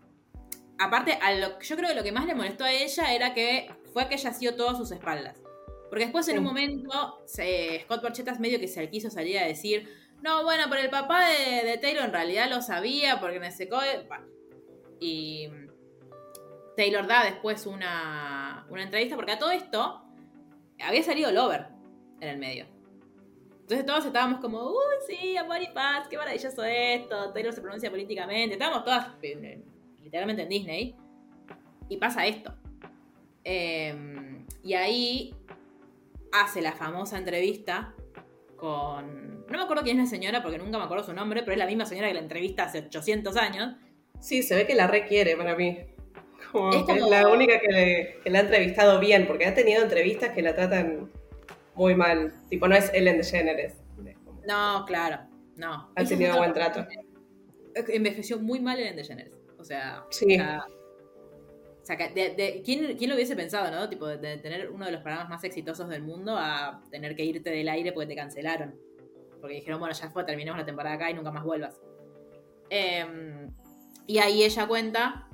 aparte, 0.82 1.18
a 1.22 1.34
lo, 1.34 1.60
yo 1.60 1.76
creo 1.76 1.90
que 1.90 1.96
lo 1.96 2.04
que 2.04 2.12
más 2.12 2.26
le 2.26 2.36
molestó 2.36 2.64
a 2.64 2.72
ella 2.72 3.14
era 3.14 3.34
que 3.34 3.72
fue 3.94 4.08
que 4.08 4.16
ella 4.16 4.34
sido 4.34 4.56
todo 4.56 4.72
a 4.72 4.76
sus 4.76 4.92
espaldas. 4.92 5.42
Porque 5.90 6.06
después 6.06 6.28
en 6.30 6.40
un 6.40 6.46
momento 6.46 7.20
Scott 7.26 8.02
Borchetta 8.02 8.34
medio 8.40 8.60
que 8.60 8.68
se 8.68 8.90
quiso 8.90 9.10
salir 9.10 9.38
a 9.38 9.46
decir, 9.46 9.90
no, 10.22 10.44
bueno, 10.44 10.64
pero 10.70 10.82
el 10.82 10.90
papá 10.90 11.28
de, 11.28 11.78
Taylor 11.78 12.06
en 12.06 12.14
realidad 12.14 12.50
lo 12.50 12.62
sabía 12.62 13.20
porque 13.20 13.40
me 13.40 13.52
secó... 13.52 13.80
Y 15.00 15.50
Taylor 16.78 17.08
da 17.08 17.26
después 17.26 17.66
una, 17.66 18.66
una 18.70 18.84
entrevista, 18.84 19.16
porque 19.16 19.32
a 19.32 19.40
todo 19.40 19.52
esto 19.52 20.04
había 20.80 21.04
salido 21.04 21.32
Lover 21.32 21.68
en 22.20 22.30
el 22.30 22.38
medio. 22.38 22.68
Entonces 23.62 23.86
todos 23.86 24.06
estábamos 24.06 24.40
como, 24.42 24.70
uy, 24.70 24.96
sí, 25.08 25.38
amor 25.38 25.62
y 25.62 25.68
paz, 25.70 26.08
qué 26.08 26.18
maravilloso 26.18 26.64
esto, 26.64 27.32
Taylor 27.34 27.54
se 27.54 27.62
pronuncia 27.62 27.90
políticamente, 27.90 28.54
estábamos 28.54 28.84
todas 28.84 29.08
literalmente 30.12 30.44
en 30.44 30.50
Disney, 30.50 30.96
y 31.88 31.96
pasa 31.96 32.28
esto. 32.28 32.54
Em, 33.46 34.46
y 34.62 34.74
ahí 34.74 35.34
hace 36.34 36.62
la 36.62 36.74
famosa 36.74 37.18
entrevista 37.18 37.96
con... 38.58 39.46
No 39.48 39.58
me 39.58 39.64
acuerdo 39.64 39.84
quién 39.84 40.00
es 40.00 40.12
la 40.12 40.18
señora, 40.18 40.44
porque 40.44 40.58
nunca 40.58 40.78
me 40.78 40.84
acuerdo 40.84 41.06
su 41.06 41.14
nombre, 41.14 41.42
pero 41.44 41.54
es 41.54 41.58
la 41.58 41.66
misma 41.66 41.86
señora 41.86 42.10
que 42.10 42.14
la 42.14 42.20
entrevista 42.20 42.64
hace 42.64 42.80
800 42.80 43.38
años. 43.38 43.76
Sí, 44.20 44.44
se 44.44 44.56
ve 44.56 44.68
que 44.68 44.76
la 44.76 44.88
requiere 44.88 45.38
para 45.38 45.56
mí. 45.56 45.78
es, 46.74 47.10
la 47.10 47.30
única 47.30 47.60
que, 47.60 48.20
le, 48.26 48.38
ha 48.38 48.42
entrevistado 48.42 49.00
bien, 49.00 49.26
porque 49.26 49.46
ha 49.46 49.56
tenido 49.56 49.82
entrevistas 49.82 50.32
que 50.32 50.42
la 50.42 50.54
tratan 50.54 51.10
muy 51.76 51.96
mal. 51.96 52.34
Tipo, 52.50 52.68
no 52.68 52.76
es 52.76 52.94
Ellen 52.94 53.18
DeGeneres. 53.18 53.76
No, 54.46 54.84
claro, 54.86 55.20
no. 55.56 55.90
Ha 55.96 56.04
tenido 56.04 56.36
buen 56.36 56.52
trato. 56.52 56.86
Envejeció 57.76 58.40
muy 58.40 58.60
mal 58.60 58.78
Ellen 58.78 58.98
DeGeneres. 58.98 59.41
O 59.62 59.64
sea, 59.64 60.06
sí. 60.10 60.38
O 60.40 61.86
sea, 61.86 61.96
de, 61.96 62.62
¿quién, 62.64 62.96
¿quién, 62.98 63.10
lo 63.10 63.16
hubiese 63.16 63.36
pensado, 63.36 63.72
no? 63.72 63.90
Tipo, 63.90 64.08
de, 64.08 64.38
tener 64.38 64.70
uno 64.70 64.86
de 64.86 64.92
los 64.92 65.02
programas 65.02 65.30
más 65.30 65.44
exitosos 65.44 65.88
del 65.90 66.04
mundo 66.04 66.36
a 66.38 66.82
tener 66.92 67.16
que 67.16 67.24
irte 67.24 67.50
del 67.50 67.70
aire 67.70 67.92
porque 67.92 68.08
te 68.08 68.16
cancelaron. 68.16 68.76
Porque 69.40 69.56
dijeron, 69.56 69.80
bueno, 69.80 69.96
ya 69.96 70.10
fue, 70.12 70.24
terminamos 70.24 70.60
la 70.60 70.66
temporada 70.66 70.96
acá 70.96 71.10
y 71.10 71.14
nunca 71.14 71.32
más 71.32 71.44
vuelvas. 71.44 71.82
Em, 72.70 73.52
y 74.06 74.20
ahí 74.20 74.44
ella 74.44 74.68
cuenta, 74.68 75.28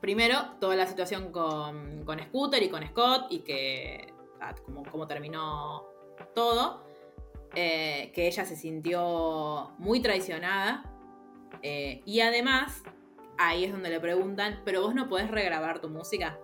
primero, 0.00 0.56
toda 0.60 0.76
la 0.76 0.86
situación 0.86 1.32
con, 1.32 2.04
con 2.04 2.18
Scooter 2.18 2.62
y 2.62 2.70
con 2.70 2.86
Scott 2.86 3.26
y 3.30 3.40
que, 3.40 4.12
ah, 4.40 4.54
cómo 4.90 5.06
terminó 5.06 5.84
todo. 6.34 6.84
Eh, 7.56 8.10
que 8.12 8.26
ella 8.26 8.44
se 8.44 8.56
sintió 8.56 9.72
muy 9.78 10.00
traicionada. 10.00 10.90
Eh, 11.62 12.02
y 12.04 12.20
además 12.20 12.82
ahí 13.38 13.64
es 13.64 13.72
donde 13.72 13.90
le 13.90 14.00
preguntan, 14.00 14.62
pero 14.64 14.82
vos 14.82 14.94
no 14.94 15.08
podés 15.08 15.30
regrabar 15.30 15.80
tu 15.80 15.88
música. 15.88 16.38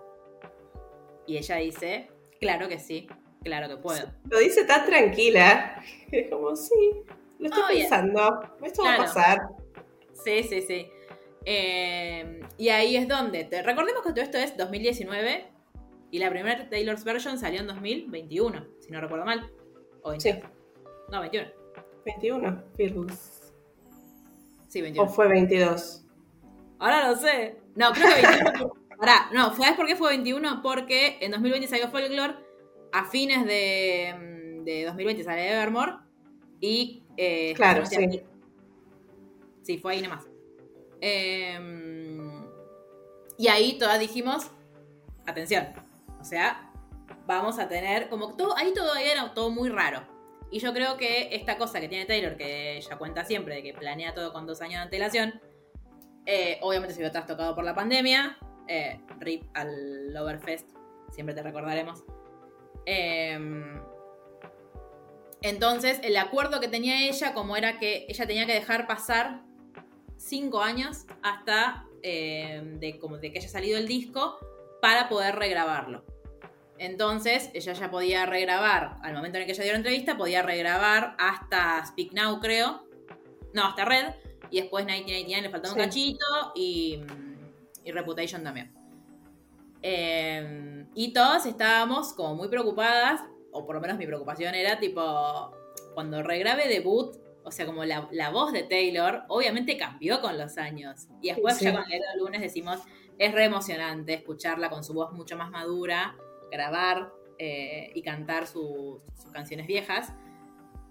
Y 1.27 1.37
ella 1.37 1.57
dice, 1.57 2.09
claro 2.39 2.67
que 2.67 2.79
sí, 2.79 3.07
claro 3.43 3.67
que 3.69 3.77
puedo. 3.77 4.07
Lo 4.29 4.39
dice 4.39 4.65
tan 4.65 4.85
tranquila, 4.85 5.81
es 6.11 6.29
como, 6.29 6.55
sí, 6.55 7.03
lo 7.39 7.47
estoy 7.47 7.79
pensando, 7.79 8.39
esto 8.63 8.83
va 8.83 8.95
a 8.95 8.97
pasar. 8.97 9.39
Sí, 10.13 10.43
sí, 10.43 10.61
sí. 10.61 10.87
Eh, 11.45 12.41
y 12.57 12.69
ahí 12.69 12.95
es 12.95 13.07
donde, 13.07 13.45
te, 13.45 13.63
recordemos 13.63 14.03
que 14.03 14.11
todo 14.11 14.21
esto 14.21 14.37
es 14.37 14.55
2019 14.57 15.47
y 16.11 16.19
la 16.19 16.29
primera 16.29 16.69
Taylor's 16.69 17.03
version 17.03 17.39
salió 17.39 17.61
en 17.61 17.67
2021, 17.67 18.67
si 18.79 18.91
no 18.91 19.01
recuerdo 19.01 19.25
mal. 19.25 19.49
O 20.03 20.19
Sí. 20.19 20.33
No, 21.09 21.21
21. 21.21 21.49
21, 22.05 22.63
Fearless. 22.75 23.53
Sí, 24.67 24.81
21. 24.81 25.05
O 25.05 25.13
fue 25.13 25.27
22. 25.27 26.00
Ahora 26.81 27.07
lo 27.07 27.15
sé. 27.15 27.57
No, 27.75 27.91
creo 27.91 28.07
que 28.07 28.21
21. 28.23 28.73
Ahora, 28.99 29.29
no, 29.33 29.55
¿sabes 29.55 29.73
por 29.73 29.85
qué 29.85 29.95
fue 29.95 30.09
21? 30.09 30.61
Porque 30.63 31.19
en 31.21 31.31
2020 31.31 31.67
salió 31.67 31.89
Folklore, 31.89 32.33
a 32.91 33.05
fines 33.05 33.45
de, 33.45 34.61
de 34.65 34.85
2020 34.85 35.23
sale 35.23 35.53
Evermore 35.53 35.93
y... 36.59 37.03
Eh, 37.17 37.53
claro, 37.55 37.85
sí. 37.85 38.23
Sí, 39.61 39.77
fue 39.77 39.93
ahí 39.93 40.01
nomás. 40.01 40.27
Em, 41.01 42.45
y 43.37 43.47
ahí 43.47 43.77
todas 43.77 43.99
dijimos, 43.99 44.49
atención, 45.27 45.67
o 46.19 46.23
sea, 46.23 46.71
vamos 47.27 47.59
a 47.59 47.67
tener 47.67 48.09
como 48.09 48.35
todo, 48.35 48.57
ahí 48.57 48.73
todo 48.73 48.95
era 48.95 49.33
todo 49.35 49.51
muy 49.51 49.69
raro. 49.69 50.01
Y 50.49 50.59
yo 50.59 50.73
creo 50.73 50.97
que 50.97 51.29
esta 51.31 51.57
cosa 51.57 51.79
que 51.79 51.87
tiene 51.87 52.05
Taylor, 52.05 52.35
que 52.35 52.77
ella 52.77 52.97
cuenta 52.97 53.23
siempre, 53.23 53.55
de 53.55 53.63
que 53.63 53.73
planea 53.73 54.15
todo 54.15 54.33
con 54.33 54.47
dos 54.47 54.61
años 54.61 54.75
de 54.75 54.81
antelación, 54.81 55.39
eh, 56.25 56.59
obviamente 56.61 56.93
se 56.93 57.01
vio 57.01 57.11
trastocado 57.11 57.55
por 57.55 57.63
la 57.63 57.73
pandemia. 57.73 58.37
Eh, 58.67 59.01
RIP 59.19 59.43
al 59.53 60.13
Loverfest, 60.13 60.69
siempre 61.11 61.35
te 61.35 61.43
recordaremos. 61.43 62.03
Em, 62.85 63.81
entonces, 65.41 65.99
el 66.03 66.15
acuerdo 66.17 66.59
que 66.59 66.67
tenía 66.67 67.07
ella, 67.07 67.33
como 67.33 67.57
era 67.57 67.79
que 67.79 68.05
ella 68.07 68.27
tenía 68.27 68.45
que 68.45 68.53
dejar 68.53 68.87
pasar 68.87 69.41
cinco 70.17 70.61
años 70.61 71.05
hasta 71.23 71.85
em, 72.03 72.79
de, 72.79 72.99
como 72.99 73.17
de 73.17 73.31
que 73.31 73.39
haya 73.39 73.49
salido 73.49 73.77
el 73.77 73.87
disco 73.87 74.37
para 74.81 75.09
poder 75.09 75.35
regrabarlo. 75.35 76.05
Entonces, 76.77 77.51
ella 77.53 77.73
ya 77.73 77.91
podía 77.91 78.25
regrabar, 78.25 78.97
al 79.03 79.13
momento 79.13 79.37
en 79.37 79.43
el 79.43 79.45
que 79.45 79.53
ella 79.53 79.63
dio 79.63 79.73
la 79.73 79.77
entrevista, 79.77 80.17
podía 80.17 80.41
regrabar 80.41 81.15
hasta 81.19 81.85
Speak 81.85 82.13
Now, 82.13 82.39
creo. 82.39 82.87
No, 83.53 83.65
hasta 83.67 83.85
Red 83.85 84.13
y 84.49 84.61
después 84.61 84.85
1999 84.85 85.41
le 85.41 85.49
faltaba 85.49 85.73
un 85.73 85.79
cachito 85.79 86.25
y, 86.55 87.01
y 87.83 87.91
Reputation 87.91 88.43
también. 88.43 88.73
Em, 89.81 90.87
y 90.93 91.13
todas 91.13 91.45
estábamos 91.45 92.13
como 92.13 92.35
muy 92.35 92.47
preocupadas, 92.49 93.21
o 93.51 93.65
por 93.65 93.75
lo 93.75 93.81
menos 93.81 93.97
mi 93.97 94.05
preocupación 94.05 94.53
era 94.55 94.79
tipo, 94.79 95.51
cuando 95.93 96.21
regrave 96.21 96.67
debut, 96.67 97.17
o 97.43 97.51
sea, 97.51 97.65
como 97.65 97.83
la, 97.85 98.29
voz 98.31 98.53
de 98.53 98.63
Taylor, 98.63 99.23
obviamente 99.27 99.77
cambió 99.77 100.21
con 100.21 100.37
los 100.37 100.57
años. 100.57 101.07
Y 101.21 101.29
después 101.29 101.59
ya 101.59 101.73
con 101.73 101.91
el 101.91 102.01
lunes 102.19 102.41
decimos, 102.41 102.79
es 103.17 103.33
re 103.33 103.45
emocionante 103.45 104.13
escucharla 104.13 104.69
con 104.69 104.83
su 104.83 104.93
voz 104.93 105.11
mucho 105.13 105.35
más 105.37 105.49
madura, 105.49 106.15
grabar 106.51 107.11
eh, 107.39 107.91
y 107.95 108.03
cantar 108.03 108.45
sus 108.45 109.01
canciones 109.33 109.65
viejas. 109.65 110.13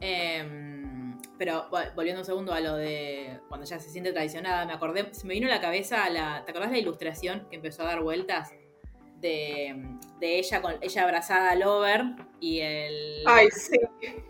Eh, 0.00 0.99
pero 1.40 1.70
volviendo 1.96 2.20
un 2.20 2.26
segundo 2.26 2.52
a 2.52 2.60
lo 2.60 2.76
de 2.76 3.40
cuando 3.48 3.64
ya 3.64 3.80
se 3.80 3.88
siente 3.88 4.12
traicionada, 4.12 4.66
me 4.66 4.74
acordé, 4.74 5.08
se 5.14 5.26
me 5.26 5.32
vino 5.32 5.46
a 5.46 5.50
la 5.50 5.62
cabeza 5.62 6.10
la, 6.10 6.44
¿te 6.44 6.50
acordás 6.50 6.70
la 6.70 6.76
ilustración 6.76 7.46
que 7.48 7.56
empezó 7.56 7.80
a 7.80 7.86
dar 7.86 8.02
vueltas? 8.02 8.52
De, 9.22 9.74
ella 10.20 10.60
con 10.60 10.74
ella 10.82 11.02
abrazada 11.02 11.52
al 11.52 11.62
over 11.62 12.02
y 12.40 12.60
el 12.60 13.24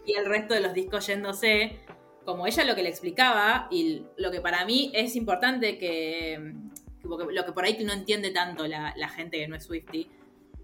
y 0.07 0.13
el 0.13 0.25
resto 0.25 0.55
de 0.55 0.61
los 0.61 0.73
discos 0.73 1.05
yéndose 1.09 1.81
como 2.25 2.47
ella 2.47 2.65
lo 2.65 2.77
que 2.77 2.85
le 2.85 2.91
explicaba 2.91 3.67
y 3.73 4.05
lo 4.17 4.31
que 4.31 4.41
para 4.41 4.65
mí 4.65 4.93
es 4.95 5.17
importante 5.17 5.79
que, 5.79 6.55
lo 7.03 7.45
que 7.45 7.53
por 7.53 7.65
ahí 7.65 7.77
no 7.85 7.93
entiende 7.93 8.31
tanto 8.31 8.69
la, 8.69 8.95
la 8.97 9.09
gente 9.09 9.39
que 9.39 9.49
no 9.49 9.57
es 9.57 9.65
Swifty 9.65 10.09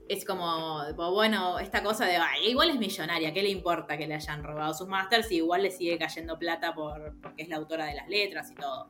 es 0.09 0.25
como, 0.25 0.83
bueno, 0.95 1.59
esta 1.59 1.83
cosa 1.83 2.07
de, 2.07 2.19
igual 2.47 2.71
es 2.71 2.79
millonaria, 2.79 3.33
¿qué 3.33 3.42
le 3.42 3.51
importa 3.51 3.99
que 3.99 4.07
le 4.07 4.14
hayan 4.14 4.42
robado 4.42 4.73
sus 4.75 4.88
masters? 4.88 5.31
Y 5.33 5.37
igual 5.37 5.62
le 5.62 5.71
sigue 5.71 5.99
cayendo 5.99 6.38
plata 6.38 6.75
por, 6.75 7.16
porque 7.21 7.42
es 7.42 7.49
la 7.49 7.57
autora 7.57 7.87
de 7.87 7.95
las 7.95 8.09
letras 8.09 8.51
y 8.51 8.55
todo. 8.55 8.88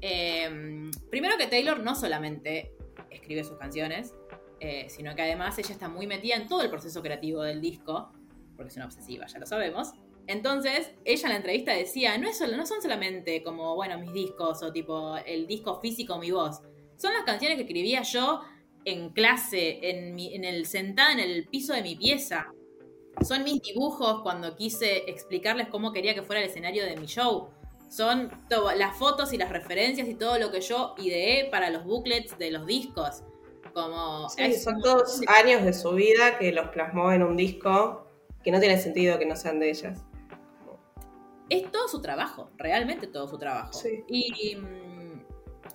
Em, 0.00 0.90
primero 1.10 1.36
que 1.36 1.46
Taylor 1.46 1.80
no 1.80 1.94
solamente 1.94 2.72
escribe 3.10 3.44
sus 3.44 3.58
canciones, 3.58 4.14
eh, 4.60 4.86
sino 4.88 5.14
que 5.14 5.22
además 5.22 5.58
ella 5.58 5.72
está 5.72 5.88
muy 5.88 6.06
metida 6.06 6.36
en 6.36 6.46
todo 6.46 6.62
el 6.62 6.70
proceso 6.70 7.02
creativo 7.02 7.42
del 7.42 7.60
disco, 7.60 8.12
porque 8.56 8.70
es 8.70 8.76
una 8.76 8.86
obsesiva, 8.86 9.26
ya 9.26 9.38
lo 9.38 9.46
sabemos. 9.46 9.92
Entonces, 10.28 10.92
ella 11.04 11.22
en 11.24 11.30
la 11.30 11.36
entrevista 11.36 11.72
decía, 11.72 12.18
no, 12.18 12.28
es 12.28 12.38
solo, 12.38 12.56
no 12.56 12.66
son 12.66 12.82
solamente 12.82 13.42
como, 13.42 13.74
bueno, 13.74 13.98
mis 13.98 14.12
discos 14.12 14.62
o 14.62 14.72
tipo 14.72 15.16
el 15.18 15.46
disco 15.46 15.80
físico, 15.80 16.18
mi 16.18 16.30
voz. 16.30 16.62
Son 16.96 17.12
las 17.12 17.22
canciones 17.24 17.56
que 17.56 17.62
escribía 17.62 18.02
yo 18.02 18.42
en 18.86 19.10
clase, 19.10 19.80
en, 19.82 20.18
en 20.18 20.44
el 20.44 20.64
sentada 20.64 21.12
en 21.12 21.20
el 21.20 21.46
piso 21.48 21.74
de 21.74 21.82
mi 21.82 21.96
pieza. 21.96 22.46
Son 23.26 23.42
mis 23.44 23.60
dibujos 23.60 24.22
cuando 24.22 24.56
quise 24.56 25.10
explicarles 25.10 25.68
cómo 25.68 25.92
quería 25.92 26.14
que 26.14 26.22
fuera 26.22 26.40
el 26.40 26.48
escenario 26.48 26.84
de 26.84 26.96
mi 26.96 27.06
show. 27.06 27.48
Son 27.88 28.30
las 28.76 28.96
fotos 28.96 29.32
y 29.32 29.38
las 29.38 29.50
referencias 29.50 30.08
y 30.08 30.14
todo 30.14 30.38
lo 30.38 30.50
que 30.50 30.60
yo 30.60 30.94
ideé 30.98 31.48
para 31.50 31.70
los 31.70 31.84
booklets 31.84 32.38
de 32.38 32.50
los 32.50 32.66
discos. 32.66 33.22
Como 33.74 34.28
son 34.28 34.80
todos 34.80 35.20
años 35.28 35.64
de 35.64 35.72
su 35.72 35.92
vida 35.92 36.38
que 36.38 36.52
los 36.52 36.68
plasmó 36.68 37.12
en 37.12 37.22
un 37.22 37.36
disco 37.36 38.06
que 38.44 38.52
no 38.52 38.60
tiene 38.60 38.78
sentido 38.78 39.18
que 39.18 39.26
no 39.26 39.34
sean 39.34 39.58
de 39.58 39.70
ellas. 39.70 40.04
Es 41.48 41.70
todo 41.70 41.88
su 41.88 42.00
trabajo, 42.00 42.50
realmente 42.56 43.06
todo 43.06 43.28
su 43.28 43.38
trabajo. 43.38 43.70
Y 44.08 44.56
mm, 44.56 44.85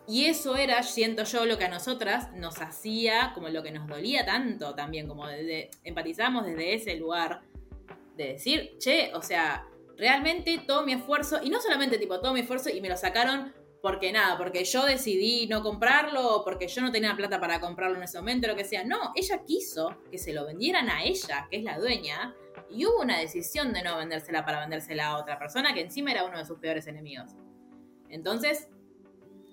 y 0.08 0.25
eso 0.25 0.56
era, 0.56 0.84
siento 0.84 1.23
yo, 1.23 1.45
lo 1.45 1.58
que 1.58 1.65
a 1.65 1.69
nosotras 1.69 2.32
nos 2.34 2.62
hacía, 2.62 3.32
como 3.34 3.49
lo 3.49 3.63
que 3.63 3.71
nos 3.71 3.88
dolía 3.88 4.25
tanto 4.25 4.75
también, 4.75 5.08
como 5.08 5.27
de, 5.27 5.69
empatizamos 5.84 6.45
desde 6.45 6.73
ese 6.73 6.95
lugar, 6.95 7.41
de 8.17 8.34
decir, 8.34 8.77
che, 8.77 9.12
o 9.13 9.21
sea, 9.21 9.65
realmente 9.97 10.63
todo 10.65 10.86
mi 10.86 10.93
esfuerzo, 10.93 11.39
y 11.43 11.49
no 11.49 11.62
solamente 11.62 11.97
tipo 11.97 12.19
todo 12.19 12.34
mi 12.34 12.41
esfuerzo 12.41 12.69
y 12.69 12.82
me 12.82 12.89
lo 12.89 12.97
sacaron 12.97 13.54
porque 13.82 14.12
nada, 14.12 14.38
porque 14.38 14.63
yo 14.63 14.86
decidí 14.86 15.47
no 15.47 15.63
comprarlo 15.63 16.43
porque 16.43 16.67
yo 16.67 16.82
no 16.82 16.91
tenía 16.91 17.15
plata 17.15 17.39
para 17.39 17.60
comprarlo 17.60 17.97
en 17.97 18.04
ese 18.04 18.19
momento, 18.19 18.47
lo 18.47 18.56
que 18.56 18.63
sea. 18.63 18.84
No, 18.84 19.12
ella 19.15 19.43
quiso 19.45 19.97
que 20.12 20.17
se 20.17 20.34
lo 20.34 20.45
vendieran 20.45 20.89
a 20.89 21.04
ella, 21.04 21.47
que 21.49 21.58
es 21.58 21.63
la 21.63 21.80
dueña, 21.80 22.36
y 22.69 22.86
hubo 22.86 23.01
una 23.01 23.19
decisión 23.19 23.73
de 23.73 23.82
no 23.82 23.97
vendérsela 23.97 24.45
para 24.45 24.60
vendérsela 24.60 25.08
a 25.08 25.17
otra 25.17 25.39
persona 25.39 25.73
que 25.73 25.82
encima 25.82 26.12
era 26.12 26.25
uno 26.25 26.38
de 26.38 26.45
sus 26.45 26.60
peores 26.60 26.86
enemigos. 26.88 27.32
Entonces, 28.10 28.69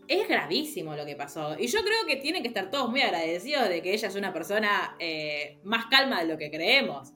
es 0.09 0.27
gravísimo 0.27 0.97
lo 0.97 1.05
que 1.05 1.15
pasó. 1.15 1.57
Y 1.59 1.67
yo 1.67 1.81
creo 1.83 2.07
que 2.07 2.17
tienen 2.17 2.43
que 2.43 2.49
estar 2.49 2.71
todos 2.71 2.91
muy 2.91 3.03
agradecidos 3.03 3.69
de 3.69 3.83
que 3.83 3.93
ella 3.93 4.09
es 4.09 4.15
una 4.15 4.33
persona 4.33 4.97
eh, 4.99 5.59
más 5.65 5.87
calma 5.87 6.21
de 6.21 6.27
lo 6.27 6.39
que 6.39 6.51
creemos. 6.51 7.13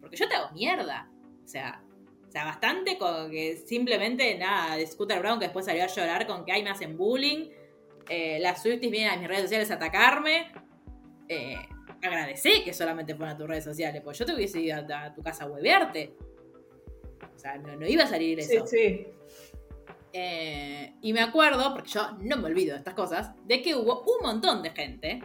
Porque 0.00 0.16
yo 0.16 0.28
te 0.28 0.36
hago 0.36 0.52
mierda. 0.52 1.10
O 1.44 1.48
sea, 1.48 1.82
o 2.26 2.30
sea, 2.30 2.44
bastante 2.44 2.98
con 2.98 3.30
que 3.30 3.56
simplemente 3.56 4.36
nada, 4.38 4.84
Scooter 4.86 5.18
Brown 5.18 5.40
que 5.40 5.46
después 5.46 5.66
salió 5.66 5.82
a 5.82 5.88
llorar 5.88 6.26
con 6.26 6.44
que 6.44 6.52
hay 6.52 6.62
me 6.62 6.70
hacen 6.70 6.96
bullying. 6.96 7.50
Eh, 8.08 8.38
las 8.40 8.62
Swifties 8.62 8.92
vienen 8.92 9.10
a 9.10 9.16
mis 9.16 9.26
redes 9.26 9.42
sociales 9.42 9.70
a 9.72 9.74
atacarme. 9.74 10.52
Eh, 11.28 11.56
agradecí 12.00 12.62
que 12.62 12.72
solamente 12.72 13.16
fueron 13.16 13.34
a 13.34 13.38
tus 13.38 13.48
redes 13.48 13.64
sociales, 13.64 14.02
porque 14.04 14.20
yo 14.20 14.26
te 14.26 14.34
hubiese 14.34 14.60
ido 14.60 14.76
a, 14.76 15.12
tu 15.12 15.22
casa 15.22 15.44
a 15.44 15.48
huevearte. 15.48 16.14
O 17.34 17.38
sea, 17.38 17.58
no, 17.58 17.74
no 17.74 17.86
iba 17.86 18.04
a 18.04 18.06
salir 18.06 18.38
eso. 18.38 18.66
Sí, 18.66 18.76
sí. 18.76 19.15
Eh, 20.12 20.94
y 21.02 21.12
me 21.12 21.20
acuerdo, 21.20 21.72
porque 21.74 21.90
yo 21.90 22.12
no 22.20 22.36
me 22.36 22.46
olvido 22.46 22.72
de 22.72 22.78
estas 22.78 22.94
cosas, 22.94 23.32
de 23.46 23.62
que 23.62 23.74
hubo 23.74 24.02
un 24.02 24.26
montón 24.26 24.62
de 24.62 24.70
gente 24.70 25.22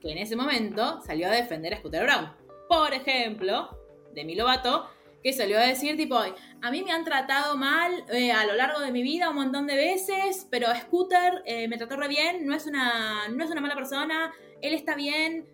que 0.00 0.12
en 0.12 0.18
ese 0.18 0.36
momento 0.36 1.00
salió 1.02 1.28
a 1.28 1.30
defender 1.30 1.74
a 1.74 1.78
Scooter 1.78 2.04
Brown. 2.04 2.32
Por 2.68 2.92
ejemplo, 2.92 3.70
Demi 4.12 4.34
Lovato, 4.34 4.88
que 5.22 5.32
salió 5.32 5.58
a 5.58 5.62
decir 5.62 5.96
tipo, 5.96 6.16
a 6.16 6.70
mí 6.70 6.82
me 6.82 6.92
han 6.92 7.04
tratado 7.04 7.56
mal 7.56 8.04
eh, 8.12 8.32
a 8.32 8.44
lo 8.44 8.54
largo 8.54 8.80
de 8.80 8.92
mi 8.92 9.02
vida 9.02 9.30
un 9.30 9.36
montón 9.36 9.66
de 9.66 9.76
veces, 9.76 10.46
pero 10.50 10.66
Scooter 10.74 11.42
eh, 11.46 11.68
me 11.68 11.78
trató 11.78 11.96
re 11.96 12.08
bien, 12.08 12.46
no 12.46 12.54
es, 12.54 12.66
una, 12.66 13.28
no 13.28 13.44
es 13.44 13.50
una 13.50 13.60
mala 13.60 13.74
persona, 13.74 14.32
él 14.60 14.74
está 14.74 14.94
bien, 14.94 15.46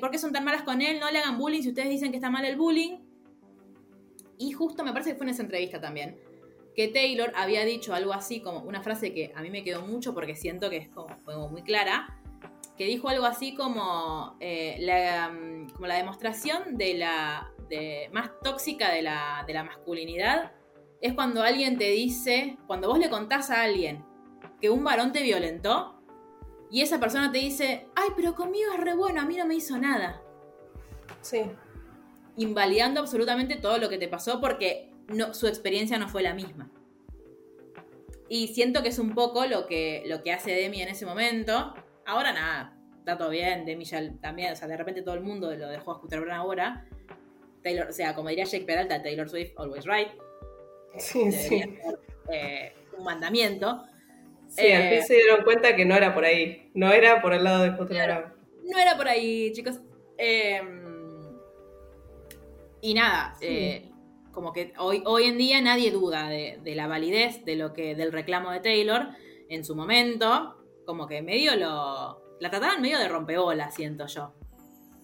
¿por 0.00 0.10
qué 0.10 0.18
son 0.18 0.32
tan 0.32 0.44
malas 0.44 0.62
con 0.62 0.80
él? 0.82 1.00
No 1.00 1.10
le 1.10 1.18
hagan 1.18 1.38
bullying 1.38 1.62
si 1.62 1.70
ustedes 1.70 1.88
dicen 1.88 2.10
que 2.10 2.18
está 2.18 2.30
mal 2.30 2.44
el 2.44 2.56
bullying. 2.56 2.98
Y 4.36 4.52
justo 4.52 4.84
me 4.84 4.92
parece 4.92 5.12
que 5.12 5.16
fue 5.16 5.26
en 5.26 5.30
esa 5.30 5.42
entrevista 5.42 5.80
también 5.80 6.18
que 6.74 6.88
Taylor 6.88 7.32
había 7.36 7.64
dicho 7.64 7.94
algo 7.94 8.12
así, 8.12 8.40
como 8.40 8.60
una 8.60 8.82
frase 8.82 9.14
que 9.14 9.32
a 9.34 9.42
mí 9.42 9.50
me 9.50 9.62
quedó 9.62 9.82
mucho 9.82 10.14
porque 10.14 10.34
siento 10.34 10.70
que 10.70 10.78
es 10.78 10.88
como, 10.88 11.48
muy 11.48 11.62
clara, 11.62 12.20
que 12.76 12.86
dijo 12.86 13.08
algo 13.08 13.26
así 13.26 13.54
como, 13.54 14.36
eh, 14.40 14.76
la, 14.80 15.30
mm, 15.30 15.70
como 15.70 15.86
la 15.86 15.96
demostración 15.96 16.76
de 16.76 16.94
la 16.94 17.50
más 18.12 18.30
tóxica 18.42 18.92
de 18.92 19.02
la, 19.02 19.42
de 19.46 19.52
la 19.52 19.64
masculinidad 19.64 20.52
es 21.00 21.12
cuando 21.12 21.42
alguien 21.42 21.76
te 21.76 21.90
dice, 21.90 22.56
cuando 22.66 22.88
vos 22.88 22.98
le 22.98 23.10
contás 23.10 23.50
a 23.50 23.62
alguien 23.62 24.04
que 24.60 24.70
un 24.70 24.84
varón 24.84 25.12
te 25.12 25.22
violentó 25.22 26.00
y 26.70 26.80
esa 26.80 26.98
persona 26.98 27.30
te 27.30 27.38
dice, 27.38 27.86
ay, 27.94 28.08
pero 28.16 28.34
conmigo 28.34 28.72
es 28.72 28.80
re 28.80 28.94
bueno, 28.94 29.20
a 29.20 29.24
mí 29.24 29.36
no 29.36 29.44
me 29.44 29.54
hizo 29.54 29.76
nada. 29.76 30.22
Sí. 31.20 31.42
Invalidando 32.36 33.00
absolutamente 33.00 33.56
todo 33.56 33.78
lo 33.78 33.88
que 33.88 33.98
te 33.98 34.08
pasó 34.08 34.40
porque 34.40 34.93
no, 35.08 35.34
su 35.34 35.46
experiencia 35.46 35.98
no 35.98 36.08
fue 36.08 36.22
la 36.22 36.34
misma. 36.34 36.70
Y 38.28 38.48
siento 38.48 38.82
que 38.82 38.88
es 38.88 38.98
un 38.98 39.14
poco 39.14 39.46
lo 39.46 39.66
que, 39.66 40.02
lo 40.06 40.22
que 40.22 40.32
hace 40.32 40.52
Demi 40.52 40.82
en 40.82 40.88
ese 40.88 41.06
momento. 41.06 41.74
Ahora 42.06 42.32
nada, 42.32 42.76
está 42.98 43.18
todo 43.18 43.30
bien, 43.30 43.64
Demi 43.64 43.84
ya 43.84 44.00
también, 44.20 44.52
o 44.52 44.56
sea, 44.56 44.66
de 44.68 44.76
repente 44.76 45.02
todo 45.02 45.14
el 45.14 45.20
mundo 45.20 45.54
lo 45.54 45.68
dejó 45.68 45.92
a 45.92 45.94
escuchar 45.96 46.20
Brown 46.20 46.34
ahora. 46.34 46.86
Taylor, 47.62 47.88
o 47.88 47.92
sea, 47.92 48.14
como 48.14 48.28
diría 48.28 48.44
Jake 48.44 48.64
Peralta, 48.64 49.02
Taylor 49.02 49.28
Swift, 49.28 49.52
always 49.56 49.84
right. 49.84 50.08
Sí, 50.98 51.32
sí. 51.32 51.62
Eh, 52.30 52.72
un 52.96 53.04
mandamiento. 53.04 53.84
Sí, 54.48 54.70
al 54.70 54.88
fin 54.88 54.98
eh, 54.98 55.02
se 55.02 55.14
dieron 55.14 55.44
cuenta 55.44 55.74
que 55.74 55.84
no 55.84 55.96
era 55.96 56.14
por 56.14 56.24
ahí. 56.24 56.70
No 56.74 56.92
era 56.92 57.20
por 57.20 57.34
el 57.34 57.42
lado 57.42 57.64
de 57.64 57.72
Scooter 57.72 58.06
Brown. 58.06 58.32
No 58.64 58.78
era 58.78 58.96
por 58.96 59.08
ahí, 59.08 59.52
chicos. 59.52 59.80
Em, 60.16 60.82
y 62.80 62.94
nada, 62.94 63.36
eh, 63.40 63.90
como 64.34 64.52
que 64.52 64.72
hoy, 64.78 65.02
hoy 65.06 65.24
en 65.24 65.38
día 65.38 65.60
nadie 65.60 65.90
duda 65.90 66.28
de, 66.28 66.60
la 66.64 66.86
validez 66.86 67.44
de 67.44 67.56
lo 67.56 67.72
que, 67.72 67.94
del 67.94 68.12
reclamo 68.12 68.50
de 68.50 68.60
Taylor 68.60 69.08
en 69.48 69.64
su 69.64 69.76
momento, 69.76 70.56
como 70.84 71.06
que 71.06 71.22
medio 71.22 71.56
lo. 71.56 72.22
La 72.40 72.50
trataban 72.50 72.82
medio 72.82 72.98
de 72.98 73.08
rompeola, 73.08 73.70
siento 73.70 74.06
yo. 74.06 74.32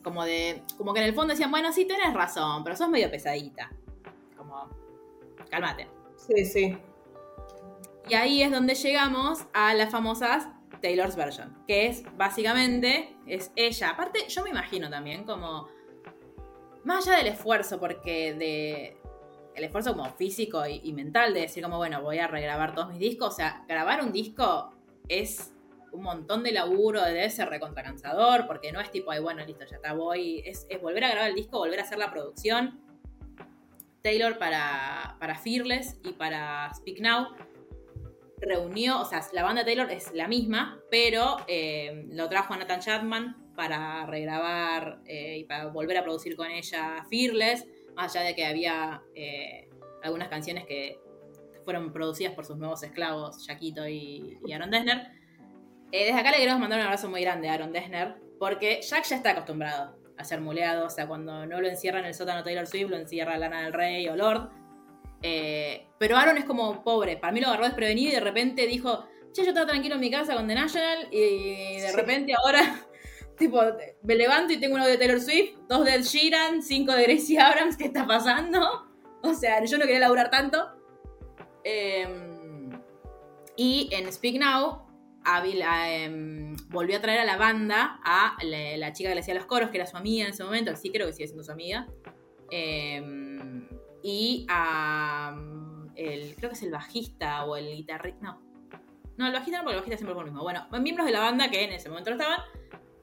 Como 0.03 0.25
de. 0.25 0.63
Como 0.77 0.93
que 0.93 1.01
en 1.01 1.07
el 1.07 1.15
fondo 1.15 1.33
decían, 1.33 1.51
bueno, 1.51 1.73
sí 1.73 1.87
tenés 1.87 2.13
razón, 2.13 2.65
pero 2.65 2.77
sos 2.77 2.89
medio 2.89 3.11
pesadita. 3.11 3.71
Como. 4.37 4.69
Cálmate. 5.49 5.89
Sí, 6.17 6.45
sí. 6.45 6.79
Y 8.09 8.15
ahí 8.15 8.43
es 8.43 8.51
donde 8.51 8.75
llegamos 8.75 9.47
a 9.53 9.73
las 9.75 9.91
famosas 9.91 10.49
Taylor's 10.81 11.17
Version, 11.17 11.57
que 11.67 11.87
es 11.87 12.05
básicamente, 12.17 13.17
es 13.27 13.53
ella. 13.55 13.91
Aparte, 13.91 14.27
yo 14.29 14.43
me 14.43 14.51
imagino 14.51 14.91
también 14.91 15.25
como, 15.25 15.69
más 16.85 17.07
allá 17.07 17.19
del 17.19 17.29
esfuerzo, 17.29 17.79
porque 17.79 18.35
de, 18.35 19.00
el 19.55 19.65
esfuerzo 19.65 19.95
como 19.95 20.11
físico 20.13 20.63
y, 20.67 20.93
mental 20.93 21.35
de 21.35 21.41
decir 21.41 21.63
como, 21.63 21.77
bueno, 21.77 22.03
voy 22.03 22.19
a 22.19 22.27
regrabar 22.27 22.75
todos 22.75 22.89
mis 22.89 22.99
discos. 22.99 23.35
O 23.35 23.37
sea, 23.37 23.65
grabar 23.69 24.03
un 24.03 24.13
disco 24.13 24.73
es 25.09 25.53
un 25.93 26.03
montón 26.03 26.43
de 26.43 26.53
laburo, 26.53 27.03
debe 27.03 27.29
ser 27.31 27.49
recontracansador, 27.49 28.47
porque 28.47 28.73
no 28.73 28.81
es 28.81 28.91
tipo, 28.91 29.11
ay, 29.11 29.21
bueno, 29.21 29.45
listo, 29.45 29.65
ya 29.65 29.77
está, 29.77 29.93
voy. 29.93 30.43
Es, 30.45 30.67
volver 30.81 31.05
a 31.05 31.11
grabar 31.11 31.31
el 31.31 31.37
disco, 31.37 31.59
volver 31.59 31.81
a 31.81 31.83
hacer 31.83 31.99
la 31.99 32.11
producción. 32.11 32.81
Taylor 34.03 34.39
para, 34.39 35.17
para 35.19 35.37
Fearless 35.37 35.99
y 36.03 36.13
para 36.13 36.73
Speak 36.75 37.01
Now 37.01 37.29
reunió, 38.41 39.01
o 39.01 39.05
sea, 39.05 39.23
la 39.33 39.43
banda 39.43 39.65
Taylor 39.65 39.91
es 39.91 40.13
la 40.15 40.27
misma, 40.27 40.81
pero 40.91 41.37
eh, 41.47 42.07
lo 42.11 42.29
trajo 42.29 42.55
a 42.55 42.57
Nathan 42.57 42.81
Chapman 42.81 43.37
para 43.55 44.07
regrabar 44.07 45.01
eh, 45.05 45.39
y 45.39 45.45
para 45.45 45.67
volver 45.67 45.99
a 45.99 46.03
producir 46.03 46.37
con 46.37 46.51
ella 46.51 47.05
Fearless 47.11 47.67
más 48.01 48.17
allá 48.17 48.27
de 48.27 48.35
que 48.35 48.47
había 48.47 49.03
eh, 49.15 49.69
algunas 50.03 50.29
canciones 50.29 50.65
que 50.67 50.99
fueron 51.65 51.93
producidas 51.93 52.35
por 52.35 52.47
sus 52.47 52.57
nuevos 52.57 52.83
esclavos, 52.83 53.47
Jaquito 53.47 53.87
y, 53.87 54.39
Aaron 54.53 54.71
Dessner. 54.71 55.09
Eh, 55.93 56.07
desde 56.07 56.19
acá 56.19 56.31
le 56.31 56.39
queremos 56.39 56.61
mandar 56.61 56.81
un 56.81 56.87
abrazo 56.87 57.11
muy 57.11 57.21
grande 57.21 57.49
a 57.49 57.55
Aaron 57.55 57.73
Dessner, 57.73 58.17
porque 58.39 58.81
Jack 58.83 59.05
ya 59.05 59.17
está 59.17 59.33
acostumbrado 59.33 59.99
a 60.17 60.25
ser 60.25 60.41
muleado, 60.41 60.87
o 60.87 60.91
sea, 60.91 61.07
cuando 61.07 61.47
no 61.47 61.61
lo 61.61 61.69
encierra 61.69 61.99
en 61.99 62.07
el 62.07 62.15
sótano 62.15 62.43
Taylor 62.43 62.67
Swift, 62.67 62.91
lo 62.91 62.97
encierra 62.97 63.37
Lana 63.37 63.65
del 63.65 63.73
Rey 63.73 64.09
o 64.09 64.17
Lord. 64.17 64.51
Eh, 65.23 65.87
pero 65.99 66.17
Aaron 66.17 66.39
es 66.39 66.45
como 66.45 66.83
pobre, 66.83 67.19
para 67.19 67.33
mí 67.33 67.41
lo 67.41 67.49
agarró 67.49 67.65
desprevenido 67.65 68.13
y 68.13 68.15
de 68.15 68.21
repente 68.21 68.67
dijo, 68.67 69.07
che, 69.33 69.43
yo 69.43 69.49
estaba 69.49 69.67
tranquilo 69.67 69.97
en 69.97 70.01
mi 70.01 70.11
casa 70.11 70.35
con 70.35 70.49
The 70.49 70.55
National 70.55 71.09
y 71.11 71.81
de 71.81 71.93
repente 71.93 72.33
ahora 72.33 72.87
Tipo, 73.41 73.59
me 74.03 74.17
levanto 74.17 74.53
y 74.53 74.59
tengo 74.59 74.75
uno 74.75 74.87
de 74.87 74.99
Taylor 74.99 75.19
Swift, 75.19 75.57
dos 75.67 75.87
de 75.87 75.95
Ed 75.95 76.03
Sheeran, 76.03 76.63
cinco 76.63 76.93
de 76.93 77.05
Gracie 77.05 77.41
Abrams, 77.41 77.75
¿qué 77.75 77.87
está 77.87 78.07
pasando? 78.07 78.87
O 79.23 79.33
sea, 79.33 79.65
yo 79.65 79.79
no 79.79 79.87
quería 79.87 80.01
laburar 80.01 80.31
tanto. 80.31 80.69
Em, 81.65 82.69
y 83.57 83.89
en 83.93 84.13
Speak 84.13 84.39
Now, 84.39 84.83
em, 85.43 86.55
volvió 86.69 86.99
a 86.99 87.01
traer 87.01 87.21
a 87.21 87.25
la 87.25 87.39
banda 87.39 87.99
a 88.05 88.37
la, 88.43 88.93
chica 88.93 89.09
que 89.09 89.15
le 89.15 89.23
hacía 89.23 89.33
los 89.33 89.47
coros, 89.47 89.71
que 89.71 89.79
era 89.79 89.87
su 89.87 89.97
amiga 89.97 90.27
en 90.27 90.33
ese 90.33 90.45
momento, 90.45 90.77
sí 90.77 90.91
creo 90.91 91.07
que 91.07 91.15
sigue 91.15 91.29
siendo 91.29 91.43
su 91.43 91.51
amiga. 91.51 91.89
Em, 92.51 93.67
y 94.03 94.45
a. 94.51 95.35
El, 95.97 96.35
creo 96.35 96.51
que 96.51 96.57
es 96.57 96.63
el 96.63 96.73
bajista 96.73 97.47
o 97.47 97.57
el 97.57 97.75
guitarrista. 97.75 98.21
No. 98.21 98.43
No, 99.17 99.27
el 99.27 99.33
bajista 99.33 99.59
no, 99.59 99.65
porque 99.65 99.77
el 99.77 99.81
bajista 99.81 99.97
siempre 99.97 100.15
fue 100.15 100.25
lo 100.25 100.31
mismo. 100.31 100.43
Bueno, 100.43 100.67
miembros 100.79 101.07
de 101.07 101.13
la 101.13 101.21
banda 101.21 101.51
que 101.51 101.65
en 101.65 101.73
ese 101.73 101.89
momento 101.89 102.11
lo 102.11 102.17
estaban 102.17 102.41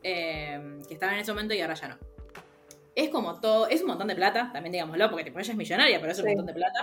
Em, 0.03 0.83
que 0.83 0.93
estaban 0.93 1.15
en 1.15 1.21
ese 1.21 1.31
momento 1.31 1.53
y 1.53 1.61
ahora 1.61 1.73
ya 1.73 1.89
no. 1.89 1.97
Es 2.95 3.09
como 3.09 3.39
todo, 3.39 3.67
es 3.67 3.81
un 3.81 3.87
montón 3.87 4.07
de 4.07 4.15
plata, 4.15 4.49
también 4.53 4.71
digámoslo, 4.71 5.09
porque 5.09 5.29
ella 5.29 5.41
es 5.41 5.55
millonaria, 5.55 5.99
pero 5.99 6.11
es 6.11 6.19
un 6.19 6.25
montón 6.27 6.45
de 6.45 6.53
plata. 6.53 6.79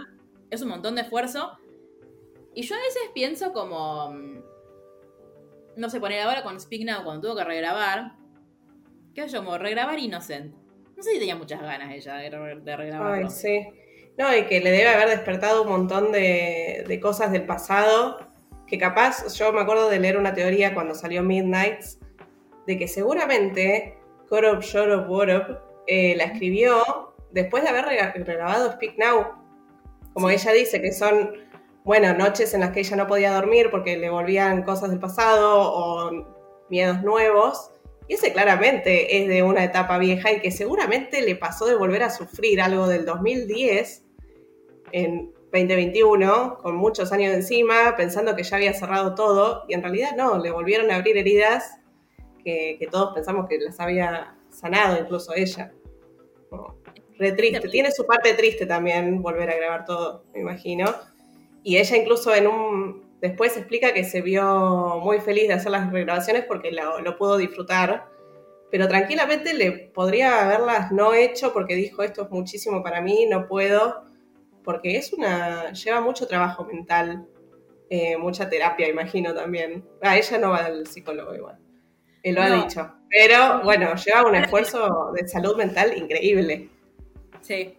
Es 0.50 0.62
un 0.62 0.68
montón 0.68 0.94
de 0.94 1.02
esfuerzo. 1.02 1.58
Y 2.54 2.62
yo 2.62 2.76
a 2.76 2.78
veces 2.78 3.02
pienso 3.12 3.52
como, 3.52 4.12
mm, 4.12 4.42
no 5.76 5.90
sé, 5.90 6.00
poner 6.00 6.22
ahora 6.22 6.42
con 6.42 6.60
Speak 6.60 6.84
Now 6.84 7.02
cuando 7.02 7.22
tuvo 7.22 7.36
que 7.36 7.44
regrabar, 7.44 8.12
¿qué 9.14 9.26
yo 9.26 9.38
como 9.38 9.58
regrabar 9.58 9.98
Innocent. 9.98 10.54
No 10.96 11.02
sé 11.02 11.12
si 11.12 11.18
tenía 11.18 11.34
muchas 11.34 11.60
ganas 11.60 11.92
ella 11.92 12.14
de, 12.14 12.30
de 12.30 12.76
regrabarlo. 12.76 13.26
Ay, 13.26 13.30
sí. 13.30 13.66
No, 14.16 14.36
y 14.36 14.44
que 14.44 14.60
le 14.60 14.70
debe 14.70 14.88
haber 14.88 15.08
despertado 15.08 15.62
un 15.62 15.68
montón 15.68 16.12
de, 16.12 16.84
de, 16.86 17.00
cosas 17.00 17.32
del 17.32 17.44
pasado, 17.46 18.18
que 18.68 18.78
capaz, 18.78 19.34
yo 19.34 19.52
me 19.52 19.60
acuerdo 19.60 19.88
de 19.90 19.98
leer 19.98 20.16
una 20.16 20.34
teoría 20.34 20.72
cuando 20.72 20.94
salió 20.94 21.24
Midnights, 21.24 21.98
de 22.66 22.78
que 22.78 22.88
seguramente 22.88 23.98
Korop 24.28 24.62
Shorop 24.62 25.08
Worop 25.08 25.58
eh, 25.86 26.14
la 26.16 26.24
escribió 26.24 27.14
después 27.30 27.62
de 27.62 27.68
haber 27.68 27.86
grabado 28.24 28.72
Speak 28.72 28.96
Now. 28.98 29.42
Como 30.12 30.30
ella 30.30 30.52
dice, 30.52 30.80
que 30.80 30.92
son, 30.92 31.32
bueno, 31.84 32.14
noches 32.14 32.54
en 32.54 32.60
las 32.60 32.70
que 32.70 32.80
ella 32.80 32.96
no 32.96 33.06
podía 33.06 33.34
dormir 33.34 33.68
porque 33.70 33.96
le 33.96 34.08
volvían 34.08 34.62
cosas 34.62 34.90
del 34.90 35.00
pasado 35.00 35.60
o 35.60 36.10
miedos 36.70 37.02
nuevos. 37.02 37.70
Y 38.06 38.14
ese 38.14 38.32
claramente 38.32 39.18
es 39.18 39.28
de 39.28 39.42
una 39.42 39.64
etapa 39.64 39.98
vieja 39.98 40.32
y 40.32 40.40
que 40.40 40.50
seguramente 40.50 41.22
le 41.22 41.36
pasó 41.36 41.66
de 41.66 41.74
volver 41.74 42.02
a 42.02 42.10
sufrir 42.10 42.60
algo 42.60 42.86
del 42.86 43.04
2010 43.04 44.04
en 44.92 45.32
2021, 45.54 46.58
con 46.58 46.76
muchos 46.76 47.12
años 47.12 47.32
encima, 47.32 47.94
pensando 47.96 48.34
que 48.34 48.42
ya 48.42 48.56
había 48.56 48.74
cerrado 48.74 49.14
todo, 49.14 49.64
y 49.68 49.74
en 49.74 49.82
realidad 49.82 50.16
no, 50.16 50.38
le 50.38 50.50
volvieron 50.50 50.90
a 50.90 50.96
abrir 50.96 51.16
heridas 51.16 51.78
que, 52.44 52.88
todos 52.90 53.14
pensamos 53.14 53.48
que 53.48 53.58
las 53.58 53.80
había 53.80 54.36
sanado, 54.50 55.00
incluso 55.00 55.32
ella. 55.34 55.72
re 57.18 57.32
triste. 57.32 57.68
Tiene 57.68 57.90
su 57.90 58.06
parte 58.06 58.34
triste 58.34 58.66
también 58.66 59.22
volver 59.22 59.50
a 59.50 59.56
grabar 59.56 59.84
todo, 59.84 60.24
me 60.32 60.40
imagino. 60.40 60.94
Y 61.62 61.78
ella 61.78 61.96
incluso 61.96 62.34
en 62.34 62.46
un, 62.46 63.18
después 63.20 63.56
explica 63.56 63.94
que 63.94 64.04
se 64.04 64.20
vio 64.20 65.00
muy 65.02 65.18
feliz 65.20 65.48
de 65.48 65.54
hacer 65.54 65.72
las 65.72 65.90
regrabaciones 65.90 66.44
porque 66.44 66.70
lo, 66.72 67.00
lo 67.00 67.16
pudo 67.16 67.38
disfrutar, 67.38 68.06
pero 68.70 68.86
tranquilamente 68.86 69.54
le 69.54 69.72
podría 69.72 70.44
haberlas 70.44 70.92
no 70.92 71.14
hecho 71.14 71.52
porque 71.52 71.74
dijo 71.74 72.02
esto 72.02 72.24
es 72.24 72.30
muchísimo 72.30 72.82
para 72.82 73.00
mí, 73.00 73.26
no 73.26 73.46
puedo, 73.46 74.04
porque 74.64 74.96
es 74.96 75.12
una, 75.12 75.72
lleva 75.72 76.00
mucho 76.00 76.26
trabajo 76.26 76.64
mental, 76.64 77.26
eh, 77.90 78.16
mucha 78.16 78.48
terapia, 78.48 78.88
imagino 78.88 79.34
también. 79.34 79.84
Ah, 80.02 80.16
ella 80.16 80.38
no 80.38 80.50
va 80.50 80.64
al 80.64 80.86
psicólogo 80.86 81.34
igual, 81.34 81.58
él 82.24 82.34
lo 82.34 82.42
ha 82.42 82.50
dicho, 82.64 82.92
pero 83.08 83.62
bueno, 83.62 83.94
lleva 83.94 84.26
un 84.26 84.34
esfuerzo 84.34 85.12
de 85.14 85.28
salud 85.28 85.56
mental 85.56 85.96
increíble. 85.96 86.68
Sí. 87.42 87.78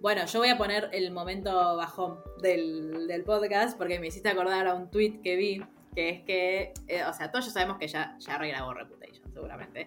Bueno, 0.00 0.26
yo 0.26 0.38
voy 0.40 0.48
a 0.48 0.58
poner 0.58 0.88
el 0.92 1.10
momento 1.12 1.76
bajón 1.76 2.18
del, 2.42 3.06
del 3.06 3.22
podcast 3.24 3.78
porque 3.78 3.98
me 4.00 4.08
hiciste 4.08 4.28
acordar 4.28 4.66
a 4.66 4.74
un 4.74 4.90
tweet 4.90 5.20
que 5.22 5.36
vi, 5.36 5.64
que 5.94 6.08
es 6.10 6.22
que, 6.22 6.72
eh, 6.88 7.04
o 7.04 7.12
sea, 7.12 7.30
todos 7.30 7.46
ya 7.46 7.52
sabemos 7.52 7.78
que 7.78 7.88
ya, 7.88 8.16
ya 8.18 8.36
regrabó 8.36 8.74
Reputation, 8.74 9.32
seguramente. 9.32 9.86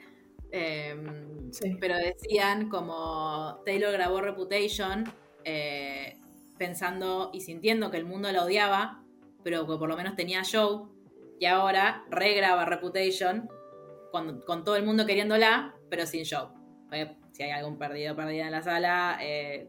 Em, 0.51 1.51
Sí. 1.51 1.77
pero 1.79 1.95
decían 1.97 2.69
como 2.69 3.61
Taylor 3.65 3.91
grabó 3.91 4.21
Reputation 4.21 5.03
eh, 5.43 6.17
pensando 6.57 7.29
y 7.33 7.41
sintiendo 7.41 7.91
que 7.91 7.97
el 7.97 8.05
mundo 8.05 8.31
la 8.31 8.43
odiaba, 8.43 9.03
pero 9.43 9.67
que 9.67 9.77
por 9.77 9.87
lo 9.89 9.95
menos 9.97 10.15
tenía 10.15 10.43
show, 10.43 10.89
y 11.39 11.45
ahora 11.45 12.03
regraba 12.09 12.65
Reputation 12.65 13.49
con, 14.11 14.41
con 14.41 14.63
todo 14.63 14.75
el 14.75 14.83
mundo 14.83 15.05
queriéndola, 15.05 15.75
pero 15.89 16.05
sin 16.05 16.23
show. 16.23 16.49
Eh, 16.91 17.15
si 17.33 17.43
hay 17.43 17.51
algún 17.51 17.77
perdido 17.77 18.15
perdida 18.15 18.45
en 18.45 18.51
la 18.51 18.61
sala, 18.63 19.17
eh, 19.21 19.67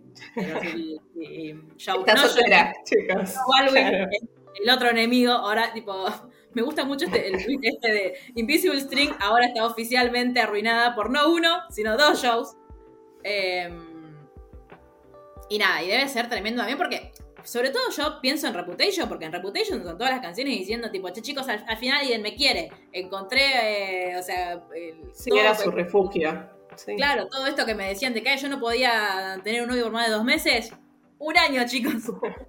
y- 0.76 0.98
y 1.20 1.54
show. 1.76 2.04
No 2.06 2.16
soltera, 2.16 2.72
chicos. 2.84 3.34
Claro. 3.72 4.08
el 4.62 4.70
otro 4.70 4.88
enemigo, 4.90 5.32
ahora 5.32 5.72
tipo, 5.72 6.06
me 6.54 6.62
gusta 6.62 6.84
mucho 6.84 7.06
este, 7.06 7.28
el 7.28 7.44
tweet 7.44 7.58
este 7.62 7.92
de 7.92 8.14
Invisible 8.36 8.80
String 8.80 9.10
ahora 9.20 9.46
está 9.46 9.64
oficialmente 9.66 10.40
arruinada 10.40 10.94
por 10.94 11.10
no 11.10 11.30
uno, 11.32 11.58
sino 11.70 11.96
dos 11.96 12.22
shows. 12.22 12.56
Eh, 13.24 13.68
y 15.50 15.58
nada, 15.58 15.82
y 15.82 15.88
debe 15.88 16.08
ser 16.08 16.28
tremendo 16.28 16.60
también 16.60 16.78
porque, 16.78 17.12
sobre 17.44 17.70
todo 17.70 17.82
yo 17.96 18.20
pienso 18.20 18.46
en 18.46 18.54
Reputation, 18.54 19.08
porque 19.08 19.24
en 19.26 19.32
Reputation 19.32 19.82
son 19.82 19.96
todas 19.98 20.12
las 20.12 20.20
canciones 20.20 20.58
diciendo 20.58 20.90
tipo, 20.90 21.08
che 21.10 21.22
chicos, 21.22 21.48
al, 21.48 21.64
al 21.66 21.76
final 21.76 22.00
alguien 22.00 22.20
me 22.22 22.34
quiere, 22.34 22.70
encontré, 22.92 24.10
eh, 24.12 24.16
o 24.16 24.22
sea, 24.22 24.52
el, 24.74 25.10
Sí, 25.14 25.30
todo- 25.30 25.40
era 25.40 25.54
su 25.54 25.70
refugio. 25.70 26.50
Sí. 26.76 26.94
Claro, 26.96 27.26
todo 27.28 27.46
esto 27.46 27.64
que 27.66 27.74
me 27.74 27.88
decían 27.88 28.14
de 28.14 28.22
que 28.22 28.28
"Ay, 28.28 28.38
yo 28.38 28.48
no 28.48 28.60
podía 28.60 29.40
tener 29.42 29.62
un 29.62 29.68
novio 29.68 29.84
por 29.84 29.92
más 29.92 30.06
de 30.06 30.12
dos 30.12 30.24
meses. 30.24 30.72
Un 31.18 31.36
año, 31.38 31.62
chicos. 31.66 31.94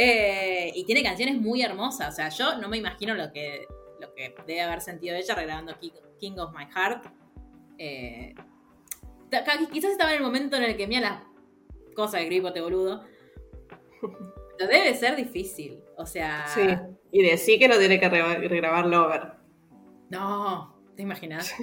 Eh, 0.00 0.70
y 0.76 0.84
tiene 0.84 1.02
canciones 1.02 1.34
muy 1.40 1.60
hermosas. 1.60 2.12
O 2.12 2.16
sea, 2.16 2.28
yo 2.28 2.56
no 2.58 2.68
me 2.68 2.76
imagino 2.76 3.16
lo 3.16 3.32
que, 3.32 3.66
lo 4.00 4.14
que 4.14 4.32
debe 4.46 4.60
haber 4.60 4.80
sentido 4.80 5.16
ella 5.16 5.34
regrabando 5.34 5.76
King, 5.80 5.90
King 6.20 6.38
of 6.38 6.52
My 6.56 6.66
Heart. 6.72 7.06
Eh, 7.78 8.32
quizás 9.72 9.90
estaba 9.90 10.10
en 10.12 10.18
el 10.18 10.22
momento 10.22 10.56
en 10.56 10.62
el 10.62 10.76
que 10.76 10.86
mira 10.86 11.00
las 11.00 11.22
cosas 11.96 12.20
de 12.20 12.26
gripote 12.26 12.60
boludo. 12.60 13.04
Pero 14.00 14.70
debe 14.70 14.94
ser 14.94 15.16
difícil. 15.16 15.82
O 15.96 16.06
sea. 16.06 16.46
Sí. 16.48 16.62
Y 17.12 17.22
decí 17.22 17.58
que 17.58 17.68
no 17.68 17.78
tiene 17.78 17.98
que 18.00 18.08
re- 18.08 18.48
regrabar 18.48 18.86
Lover. 18.86 19.32
No, 20.10 20.78
¿te 20.96 21.02
imaginas? 21.02 21.52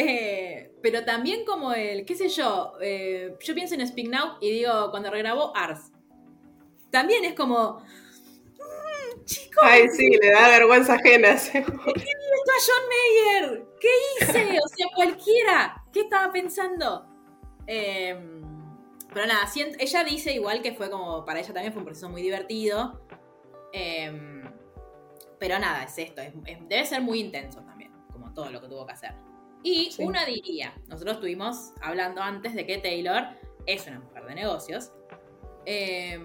Eh, 0.00 0.70
pero 0.80 1.04
también 1.04 1.44
como 1.44 1.72
el, 1.72 2.04
qué 2.04 2.14
sé 2.14 2.28
yo, 2.28 2.74
eh, 2.80 3.34
yo 3.40 3.52
pienso 3.52 3.74
en 3.74 3.84
Speak 3.84 4.06
Now 4.08 4.36
y 4.40 4.48
digo, 4.52 4.92
cuando 4.92 5.10
regrabó 5.10 5.52
Ars, 5.56 5.90
también 6.92 7.24
es 7.24 7.34
como, 7.34 7.80
"Mm, 7.80 9.24
chicos, 9.24 9.58
Ay, 9.60 9.88
sí, 9.88 10.08
le 10.22 10.30
da 10.30 10.50
vergüenza 10.50 10.94
ajena. 10.94 11.36
sí. 11.36 11.58
esto 11.58 11.72
a 11.74 12.60
John 12.64 12.84
Mayer, 13.50 13.66
¿qué 13.80 13.88
hice? 14.20 14.58
O 14.64 14.68
sea, 14.68 14.86
cualquiera, 14.94 15.84
¿qué 15.92 16.02
estaba 16.02 16.32
pensando? 16.32 17.04
Eh, 17.66 18.16
pero 19.18 19.26
nada, 19.26 19.48
ella 19.80 20.04
dice 20.04 20.32
igual 20.32 20.62
que 20.62 20.74
fue 20.74 20.88
como, 20.90 21.24
para 21.24 21.40
ella 21.40 21.52
también 21.52 21.72
fue 21.72 21.80
un 21.80 21.86
proceso 21.86 22.08
muy 22.08 22.22
divertido. 22.22 23.04
Eh, 23.72 24.42
pero 25.40 25.58
nada, 25.58 25.82
es 25.82 25.98
esto, 25.98 26.20
es- 26.20 26.32
es- 26.46 26.68
debe 26.68 26.86
ser 26.86 27.02
muy 27.02 27.18
intenso 27.18 27.60
también, 27.62 27.92
como 28.12 28.32
todo 28.32 28.48
lo 28.50 28.60
que 28.60 28.68
tuvo 28.68 28.86
que 28.86 28.92
hacer. 28.92 29.14
Y 29.64 29.90
Sí. 29.90 30.04
una 30.04 30.24
diría, 30.24 30.72
nosotros 30.86 31.14
estuvimos 31.16 31.72
hablando 31.82 32.22
antes 32.22 32.54
de 32.54 32.64
que 32.64 32.78
Taylor 32.78 33.24
es 33.66 33.88
una 33.88 33.98
mujer 33.98 34.24
de 34.26 34.34
negocios. 34.36 34.92
Eh, 35.66 36.20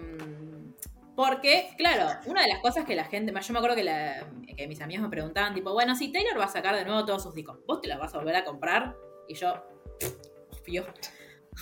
porque, 1.16 1.70
claro, 1.76 2.06
una 2.26 2.42
de 2.42 2.48
las 2.48 2.60
cosas 2.60 2.84
que 2.84 2.94
la 2.94 3.04
gente, 3.06 3.32
yo 3.32 3.52
me 3.52 3.58
acuerdo 3.58 3.74
que, 3.76 3.82
la- 3.84 4.24
que 4.56 4.68
mis 4.68 4.80
amigos 4.80 5.02
me 5.02 5.10
preguntaban, 5.10 5.52
tipo, 5.52 5.72
bueno, 5.72 5.96
si 5.96 6.12
Taylor 6.12 6.38
va 6.38 6.44
a 6.44 6.48
sacar 6.48 6.76
de 6.76 6.84
nuevo 6.84 7.04
todos 7.04 7.24
sus 7.24 7.34
discos, 7.34 7.58
¿vos 7.66 7.80
te 7.80 7.88
los 7.88 7.98
vas 7.98 8.14
a 8.14 8.18
volver 8.18 8.36
a 8.36 8.44
comprar? 8.44 8.94
Y 9.26 9.34
yo, 9.34 9.54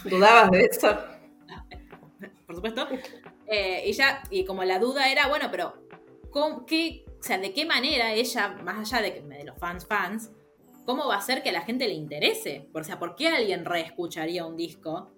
¿Dudabas 0.05 0.51
de 0.51 0.65
eso? 0.65 0.97
por 2.47 2.55
supuesto. 2.57 2.87
Eh, 3.47 3.85
y 3.87 3.93
ya, 3.93 4.23
y 4.31 4.45
como 4.45 4.65
la 4.65 4.79
duda 4.79 5.11
era, 5.11 5.29
bueno, 5.29 5.49
pero 5.51 5.75
¿cómo- 6.31 6.65
qué, 6.67 7.05
sea, 7.21 7.39
¿de 7.39 7.53
qué 7.53 7.65
manera 7.67 8.13
ella, 8.13 8.49
más 8.63 8.93
allá 8.93 9.03
de, 9.03 9.21
de 9.21 9.45
los 9.45 9.59
fans 9.59 9.87
fans, 9.87 10.31
cómo 10.85 11.07
va 11.07 11.15
a 11.17 11.19
hacer 11.19 11.43
que 11.43 11.51
a 11.51 11.53
la 11.53 11.63
gente 11.63 11.87
le 11.89 11.95
interese? 11.95 12.69
O 12.73 12.83
sea, 12.83 12.99
¿por 12.99 13.15
qué 13.15 13.29
alguien 13.29 13.65
reescucharía 13.65 14.45
un 14.47 14.57
disco 14.57 15.13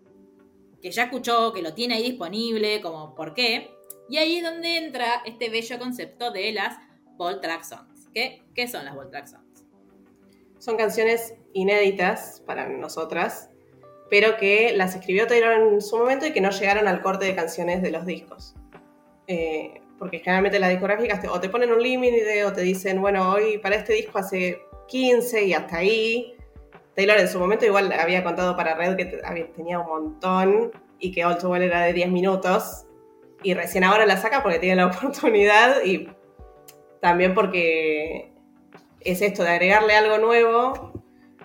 que 0.83 0.91
ya 0.91 1.05
escuchó, 1.05 1.53
que 1.53 1.63
lo 1.63 1.73
tiene 1.75 1.95
ahí 1.95 2.03
disponible, 2.11 2.81
como 2.81 3.15
por 3.15 3.33
qué? 3.35 3.71
Y 4.09 4.19
ahí 4.19 4.37
es 4.37 4.45
donde 4.45 4.77
entra 4.77 5.23
este 5.25 5.49
bello 5.49 5.79
concepto 5.79 6.31
de 6.31 6.53
las 6.53 6.77
Bold 7.17 7.41
Track 7.41 7.65
Songs. 7.65 8.09
¿Qué, 8.13 8.43
qué 8.55 8.69
son 8.69 8.85
las 8.85 8.95
Bold 8.95 9.11
Track 9.11 9.27
Songs? 9.29 9.65
Son 10.59 10.77
canciones 10.77 11.35
inéditas 11.55 12.43
para 12.47 12.69
nosotras, 12.69 13.51
pero 14.11 14.37
que 14.37 14.73
las 14.77 14.95
escribió 14.95 15.27
Taylor 15.27 15.53
en 15.55 15.81
su 15.81 15.97
momento 15.99 16.27
y 16.27 16.33
que 16.33 16.41
no 16.41 16.51
llegaron 16.51 16.87
al 16.89 17.01
corte 17.03 17.25
de 17.27 17.35
canciones 17.35 17.83
de 17.83 17.91
los 17.91 18.07
discos. 18.07 18.55
Eh, 19.27 19.81
porque 19.99 20.19
generalmente 20.19 20.59
las 20.59 20.71
discográficas 20.71 21.21
te- 21.21 21.29
o 21.29 21.41
te 21.41 21.49
ponen 21.49 21.73
un 21.73 21.83
límite 21.83 22.45
o 22.45 22.53
te 22.53 22.61
dicen, 22.63 23.01
bueno, 23.01 23.31
hoy 23.33 23.59
para 23.59 23.77
este 23.77 23.95
disco 23.95 24.19
hace 24.19 24.61
15 24.89 25.45
y 25.45 25.53
hasta 25.55 25.79
ahí. 25.79 26.35
Taylor 26.95 27.19
en 27.19 27.29
su 27.29 27.39
momento 27.41 27.65
igual 27.65 27.91
había 27.93 28.23
contado 28.23 28.57
para 28.57 28.75
Red 28.75 28.97
que 28.97 29.05
tenía 29.57 29.79
un 29.81 29.87
montón 29.87 30.71
y 30.99 31.11
que 31.11 31.25
All 31.25 31.39
Too 31.39 31.51
Well 31.51 31.63
era 31.63 31.83
de 31.83 31.93
10 31.93 32.09
minutos. 32.11 32.85
Y 33.43 33.55
recién 33.55 33.85
ahora 33.85 34.07
la 34.07 34.17
saca 34.17 34.43
porque 34.43 34.59
tiene 34.59 34.77
la 34.77 34.87
oportunidad 34.95 35.83
y 35.85 36.09
también 37.01 37.35
porque 37.35 38.31
es 39.01 39.21
esto 39.23 39.43
de 39.43 39.51
agregarle 39.51 39.95
algo 39.97 40.19
nuevo. 40.19 40.93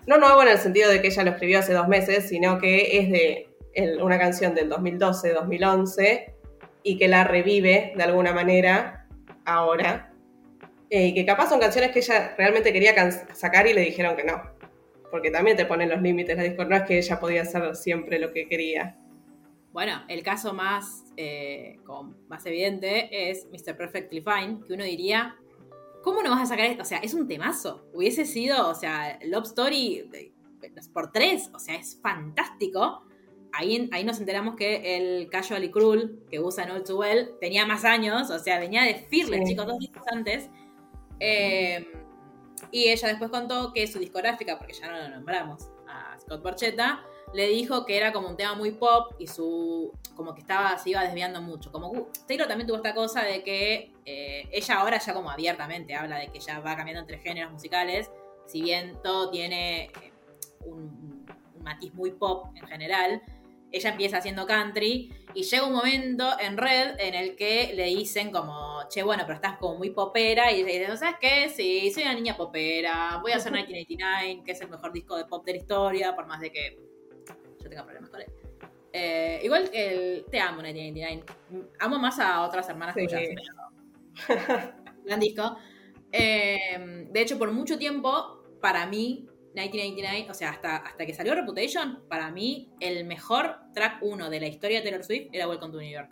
No 0.10 0.18
nuevo 0.18 0.42
en 0.42 0.48
el 0.48 0.58
sentido 0.58 0.90
de 0.90 1.02
que 1.04 1.10
ella 1.10 1.24
lo 1.24 1.30
escribió 1.30 1.60
hace 1.60 1.72
dos 1.72 1.88
meses, 1.88 2.28
sino 2.30 2.58
que 2.58 2.98
es 2.98 3.12
de 3.12 3.48
el- 3.76 4.02
una 4.02 4.18
canción 4.18 4.56
del 4.56 4.68
2012, 4.68 5.34
2011 5.34 6.34
y 6.82 6.98
que 6.98 7.08
la 7.08 7.26
revive 7.26 7.94
de 7.96 8.04
alguna 8.04 8.34
manera 8.34 9.06
ahora. 9.46 10.12
Eh, 10.90 11.06
y 11.10 11.14
que 11.14 11.28
capaz 11.28 11.50
son 11.50 11.60
canciones 11.60 11.92
que 11.92 12.00
ella 12.00 12.34
realmente 12.40 12.74
quería 12.74 13.12
sacar 13.36 13.68
y 13.68 13.74
le 13.74 13.82
dijeron 13.82 14.16
que 14.16 14.24
no. 14.24 14.42
Porque 15.12 15.30
también 15.30 15.56
te 15.56 15.68
ponen 15.68 15.90
los 15.90 16.02
límites 16.02 16.36
la 16.36 16.42
disco. 16.44 16.66
No 16.66 16.76
es 16.76 16.82
que 16.84 16.98
ella 16.98 17.20
podía 17.20 17.44
hacer 17.44 17.76
siempre 17.76 18.18
lo 18.18 18.34
que 18.34 18.48
quería. 18.48 18.98
Bueno, 19.72 20.02
el 20.08 20.24
caso 20.24 20.54
más, 20.56 21.04
eh, 21.18 21.78
como 21.86 22.16
más 22.28 22.44
evidente 22.48 23.30
es 23.30 23.46
Mr. 23.52 23.78
Perfectly 23.78 24.22
Fine, 24.22 24.62
que 24.66 24.74
uno 24.74 24.84
diría, 24.84 25.36
¿cómo 26.04 26.22
no 26.24 26.30
vas 26.32 26.42
a 26.42 26.46
sacar 26.46 26.66
esto? 26.66 26.84
O 26.84 26.86
sea, 26.86 27.00
es 27.00 27.14
un 27.14 27.28
temazo. 27.28 27.86
Hubiese 27.94 28.26
sido, 28.26 28.70
o 28.70 28.76
sea, 28.76 29.20
Love 29.26 29.46
Story 29.46 30.10
eh, 30.14 30.32
por 30.94 31.12
tres, 31.12 31.50
o 31.54 31.60
sea, 31.60 31.76
es 31.76 32.00
fantástico. 32.02 33.04
Ahí, 33.52 33.90
ahí 33.92 34.04
nos 34.04 34.20
enteramos 34.20 34.56
que 34.56 34.98
el 34.98 35.30
Casual 35.30 35.64
y 35.64 35.72
Cruel 35.72 36.20
que 36.30 36.40
usa 36.40 36.66
en 36.66 36.72
All 36.72 36.84
Too 36.84 36.98
Well 37.00 37.32
tenía 37.42 37.66
más 37.66 37.84
años, 37.84 38.30
o 38.30 38.40
sea, 38.40 38.60
venía 38.60 38.84
de 38.84 38.96
Fearless, 38.96 39.42
Sí. 39.44 39.52
chicos, 39.54 39.66
dos 39.66 39.80
discos 39.80 40.04
antes. 40.12 40.50
Eh, 41.20 41.88
y 42.72 42.90
ella 42.90 43.08
después 43.08 43.32
contó 43.32 43.74
que 43.74 43.88
su 43.88 44.00
discográfica, 44.00 44.58
porque 44.58 44.74
ya 44.74 44.92
no 44.92 44.98
lo 44.98 45.10
nombramos, 45.10 45.70
a 45.88 46.18
Scott 46.20 46.44
Borchetta, 46.44 47.04
le 47.34 47.48
dijo 47.48 47.86
que 47.86 47.98
era 47.98 48.12
como 48.12 48.28
un 48.28 48.38
tema 48.38 48.56
muy 48.56 48.72
pop 48.72 49.14
y 49.20 49.28
su 49.28 49.92
como 50.16 50.34
que 50.34 50.42
estaba 50.42 50.78
se 50.78 50.90
iba 50.90 51.04
desviando 51.04 51.42
mucho 51.42 51.72
como 51.72 51.90
uh, 51.92 52.08
Taylor 52.28 52.48
también 52.48 52.68
tuvo 52.68 52.78
esta 52.78 52.94
cosa 52.94 53.24
de 53.24 53.44
que 53.44 53.94
eh, 54.06 54.48
ella 54.52 54.80
ahora 54.80 55.00
ya 55.00 55.14
como 55.14 55.30
abiertamente 55.30 55.96
habla 55.96 56.18
de 56.18 56.28
que 56.30 56.40
ya 56.40 56.60
va 56.60 56.76
cambiando 56.76 57.02
entre 57.02 57.20
géneros 57.20 57.52
musicales 57.52 58.10
si 58.48 58.62
bien 58.62 58.98
todo 59.04 59.30
tiene 59.30 59.86
eh, 59.86 60.14
un, 60.66 61.26
un 61.56 61.64
matiz 61.64 61.94
muy 61.94 62.12
pop 62.12 62.48
en 62.56 62.68
general 62.68 63.22
ella 63.72 63.92
empieza 63.92 64.18
haciendo 64.18 64.48
country 64.48 65.14
y 65.34 65.44
llega 65.44 65.66
un 65.66 65.74
momento 65.74 66.40
en 66.40 66.58
Red 66.58 67.00
en 67.00 67.14
el 67.14 67.36
que 67.36 67.72
le 67.76 67.86
dicen 67.86 68.32
como, 68.32 68.82
che, 68.90 69.04
bueno, 69.04 69.24
pero 69.26 69.36
estás 69.36 69.58
como 69.58 69.78
muy 69.78 69.92
popera 69.92 70.52
y 70.52 70.62
ella 70.62 70.88
dice, 70.88 70.98
¿sabes 70.98 71.18
qué? 71.22 71.50
Sí, 71.50 71.92
soy 71.92 72.04
una 72.04 72.16
niña 72.16 72.36
popera, 72.36 73.20
voy 73.22 73.32
a 73.32 73.36
hacer 73.36 73.52
1989, 73.54 74.42
que 74.44 74.52
es 74.52 74.62
el 74.62 74.70
mejor 74.70 74.92
disco 74.92 75.16
de 75.18 75.26
pop 75.26 75.46
de 75.46 75.54
la 75.54 75.58
historia, 75.60 76.16
por 76.16 76.26
más 76.26 76.40
de 76.40 76.52
que 76.52 76.89
yo 77.70 77.76
tenga 77.76 77.84
problemas 77.86 78.10
con 78.10 78.22
él. 78.22 78.28
Eh, 78.92 79.42
igual 79.44 79.70
el, 79.72 80.26
te 80.32 80.40
amo 80.40 80.62
1989, 80.64 81.24
amo 81.80 82.00
más 82.00 82.20
a 82.20 82.42
otras 82.42 82.68
hermanas 82.70 82.96
Sí. 82.96 83.06
tuyas, 83.06 83.22
pero 84.28 84.74
gran 85.06 85.20
disco. 85.20 85.58
Eh, 86.12 87.06
de 87.10 87.22
hecho, 87.22 87.38
por 87.38 87.52
mucho 87.52 87.78
tiempo, 87.78 88.44
para 88.62 88.88
mí, 88.88 89.28
1999, 89.54 90.28
o 90.30 90.34
sea, 90.34 90.50
hasta, 90.52 90.78
hasta 90.78 91.06
que 91.06 91.14
salió 91.14 91.36
Reputation, 91.36 92.04
para 92.10 92.32
mí, 92.32 92.72
el 92.80 93.06
mejor 93.06 93.58
track 93.74 94.00
1 94.02 94.30
de 94.30 94.40
la 94.40 94.48
historia 94.48 94.80
de 94.80 94.84
Taylor 94.90 95.04
Swift 95.04 95.28
era 95.32 95.48
Welcome 95.48 95.72
to 95.72 95.80
New 95.80 95.92
York. 95.92 96.10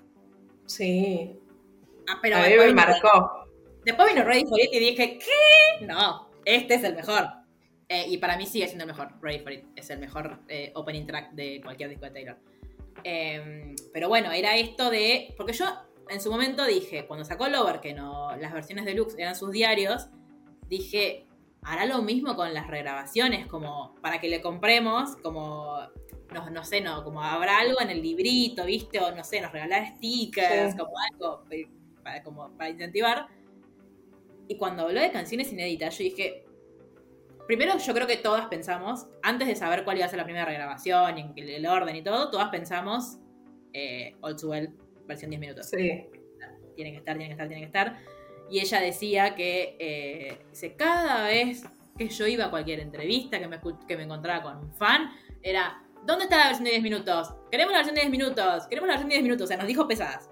Sí. 0.68 1.36
Ah, 2.08 2.20
pero 2.22 2.38
a 2.38 2.42
mí 2.42 2.50
me 2.50 2.66
vino- 2.66 2.76
marcó. 2.76 3.48
Después 3.86 4.14
vino 4.14 4.24
Ready 4.26 4.46
for 4.46 4.60
It 4.60 4.70
y 4.74 4.80
dije, 4.80 5.18
¿qué? 5.18 5.86
No, 5.86 6.30
este 6.46 6.76
es 6.76 6.84
el 6.84 6.96
mejor. 6.96 7.26
Eh, 7.90 8.06
y 8.10 8.18
para 8.18 8.36
mí 8.38 8.46
sigue 8.46 8.66
siendo 8.68 8.84
el 8.84 8.90
mejor. 8.90 9.14
Ready 9.22 9.40
for 9.40 9.54
It 9.54 9.66
es 9.76 9.90
el 9.90 10.00
mejor 10.00 10.40
eh, 10.50 10.72
opening 10.76 11.06
track 11.06 11.32
de 11.32 11.62
cualquier 11.62 11.90
disco 11.90 12.06
de 12.06 12.12
Taylor. 12.12 12.38
Eh, 13.04 13.76
pero 13.94 14.10
bueno, 14.10 14.32
era 14.32 14.58
esto 14.58 14.90
de. 14.90 15.34
Porque 15.38 15.54
yo 15.54 15.66
en 16.10 16.20
su 16.22 16.30
momento 16.30 16.66
dije, 16.66 17.06
cuando 17.06 17.24
sacó 17.26 17.48
Lover, 17.48 17.80
que 17.80 17.94
no, 17.94 18.36
las 18.38 18.52
versiones 18.54 18.86
deluxe 18.86 19.16
eran 19.18 19.36
sus 19.36 19.52
diarios, 19.52 20.08
dije, 20.68 21.26
hará 21.62 21.86
lo 21.86 22.02
mismo 22.02 22.36
con 22.36 22.54
las 22.54 22.68
regrabaciones, 22.68 23.48
como 23.48 23.96
para 24.02 24.20
que 24.20 24.28
le 24.28 24.42
compremos, 24.42 25.16
como. 25.18 25.80
No, 26.34 26.50
no 26.50 26.66
sé, 26.66 26.82
no, 26.82 27.06
como 27.06 27.22
habrá 27.24 27.60
algo 27.60 27.80
en 27.80 27.90
el 27.90 28.02
librito, 28.02 28.66
¿viste? 28.66 29.00
O 29.00 29.16
no 29.16 29.24
sé, 29.24 29.40
nos 29.40 29.54
regalar 29.54 29.96
stickers, 29.96 30.74
Sí. 30.74 30.78
como 30.78 30.92
algo 31.14 31.46
eh, 31.52 31.70
para, 32.04 32.22
como 32.22 32.50
para 32.58 32.70
incentivar. 32.70 33.28
Y 34.50 34.58
cuando 34.58 34.84
habló 34.84 35.00
de 35.00 35.10
canciones 35.12 35.54
inéditas, 35.54 35.98
yo 35.98 36.04
dije. 36.04 36.44
Primero, 37.48 37.78
yo 37.78 37.94
creo 37.94 38.06
que 38.06 38.18
todas 38.18 38.48
pensamos, 38.48 39.08
antes 39.24 39.48
de 39.48 39.56
saber 39.56 39.86
cuál 39.86 39.98
iba 39.98 40.06
a 40.06 40.10
ser 40.10 40.18
la 40.18 40.26
primera 40.26 40.46
regrabación 40.46 41.18
y 41.18 41.22
en 41.42 41.50
el 41.50 41.66
orden 41.66 41.96
y 41.96 42.02
todo, 42.02 42.30
todas 42.30 42.50
pensamos 42.50 43.18
eh, 43.74 44.16
Old 44.22 44.44
Well, 44.44 44.74
versión 45.06 45.32
10 45.32 45.40
minutos. 45.40 45.70
Sí. 45.70 46.06
Tiene 46.76 46.92
que 46.92 46.98
estar, 46.98 47.18
tiene 47.18 47.28
que 47.28 47.32
estar, 47.32 47.48
tiene 47.48 47.62
que 47.62 47.68
estar. 47.68 47.98
Y 48.50 48.60
ella 48.60 48.82
decía 48.82 49.36
que 49.36 49.78
eh, 49.80 50.40
dice, 50.50 50.76
cada 50.76 51.26
vez 51.26 51.64
que 51.98 52.10
yo 52.10 52.28
iba 52.28 52.46
a 52.46 52.50
cualquier 52.50 52.82
entrevista, 52.82 53.40
que 53.40 53.48
me, 53.48 53.60
que 53.88 53.98
me 53.98 54.04
encontraba 54.04 54.44
con 54.44 54.58
un 54.58 54.74
fan, 54.74 55.12
era, 55.42 55.82
¿dónde 56.06 56.26
está 56.26 56.38
la 56.38 56.48
versión 56.48 56.66
de 56.66 56.72
10 56.72 56.84
minutos? 56.84 57.34
Queremos 57.50 57.72
la 57.72 57.80
versión 57.80 57.96
de 57.96 58.02
10 58.02 58.12
minutos, 58.12 58.68
queremos 58.68 58.88
la 58.88 58.94
versión 58.94 59.10
de 59.10 59.16
10 59.16 59.24
minutos. 59.24 59.46
O 59.46 59.48
sea, 59.48 59.58
nos 59.58 59.68
dijo 59.68 59.88
pesadas. 59.88 60.30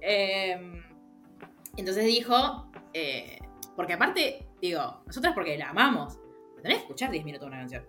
Eh, 0.00 0.82
entonces 1.76 2.04
dijo, 2.04 2.68
eh, 2.92 3.38
porque 3.76 3.92
aparte, 3.92 4.46
digo, 4.60 5.02
nosotras 5.06 5.34
porque 5.34 5.56
la 5.56 5.70
amamos, 5.70 6.18
tenés 6.68 6.78
que 6.78 6.84
escuchar 6.84 7.10
10 7.10 7.24
minutos 7.24 7.46
de 7.46 7.54
una 7.54 7.58
canción. 7.60 7.86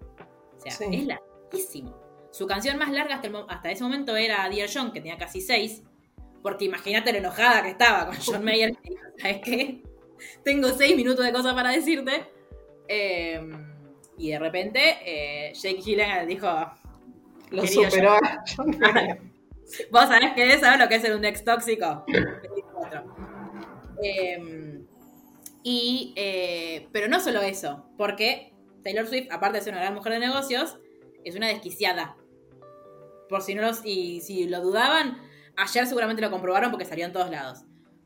O 0.57 0.59
sea, 0.61 0.71
Sí. 0.71 0.85
es 0.91 1.05
larguísimo. 1.05 1.95
Su 2.31 2.45
canción 2.47 2.77
más 2.77 2.91
larga 2.91 3.15
hasta, 3.15 3.27
el 3.27 3.33
mo- 3.33 3.45
hasta 3.49 3.71
ese 3.71 3.83
momento 3.83 4.15
era 4.15 4.47
Dear 4.49 4.69
John, 4.73 4.91
que 4.91 4.99
tenía 5.01 5.17
casi 5.17 5.41
6. 5.41 5.83
Porque 6.43 6.65
imagínate 6.65 7.11
lo 7.11 7.17
enojada 7.19 7.63
que 7.63 7.69
estaba 7.69 8.07
con 8.07 8.15
John 8.25 8.43
Mayer. 8.43 8.75
que 8.77 8.95
¿Sabes 9.17 9.39
qué? 9.43 9.83
Tengo 10.43 10.69
6 10.69 10.95
minutos 10.95 11.25
de 11.25 11.31
cosas 11.33 11.53
para 11.53 11.69
decirte. 11.71 12.25
Eh, 12.87 13.41
y 14.17 14.31
de 14.31 14.39
repente, 14.39 14.97
eh, 15.05 15.53
Jake 15.53 15.81
Gyllenhaal 15.81 16.27
dijo: 16.27 16.47
Lo 17.51 17.65
superó 17.67 18.13
a 18.13 18.43
John 18.55 18.77
Mayer. 18.79 19.21
¿Vos 19.91 20.01
sabés 20.03 20.31
qué 20.35 20.53
es? 20.53 20.61
¿Sabés 20.61 20.79
lo 20.79 20.87
que 20.87 20.95
es 20.95 21.01
ser 21.01 21.15
un 21.15 21.25
ex 21.25 21.43
tóxico? 21.43 22.03
24. 22.07 23.15
Eh, 24.03 24.79
y, 25.63 26.13
eh, 26.15 26.87
pero 26.91 27.07
no 27.07 27.19
solo 27.19 27.41
eso, 27.41 27.85
porque 27.97 28.48
Taylor 28.83 29.07
Swift, 29.07 29.27
aparte 29.31 29.57
de 29.57 29.63
ser 29.63 29.73
una 29.73 29.81
gran 29.81 29.95
mujer 29.95 30.13
de 30.13 30.19
negocios, 30.19 30.77
es 31.23 31.35
una 31.35 31.47
desquiciada. 31.47 32.15
Por 33.27 33.41
si 33.41 33.55
no 33.55 33.61
los, 33.61 33.85
y 33.85 34.21
si 34.21 34.47
lo 34.47 34.61
dudaban, 34.61 35.21
ayer 35.55 35.85
seguramente 35.85 36.21
lo 36.21 36.31
comprobaron 36.31 36.71
porque 36.71 36.85
salió 36.85 37.05
en 37.05 37.13
todos 37.13 37.29
lados. 37.29 37.59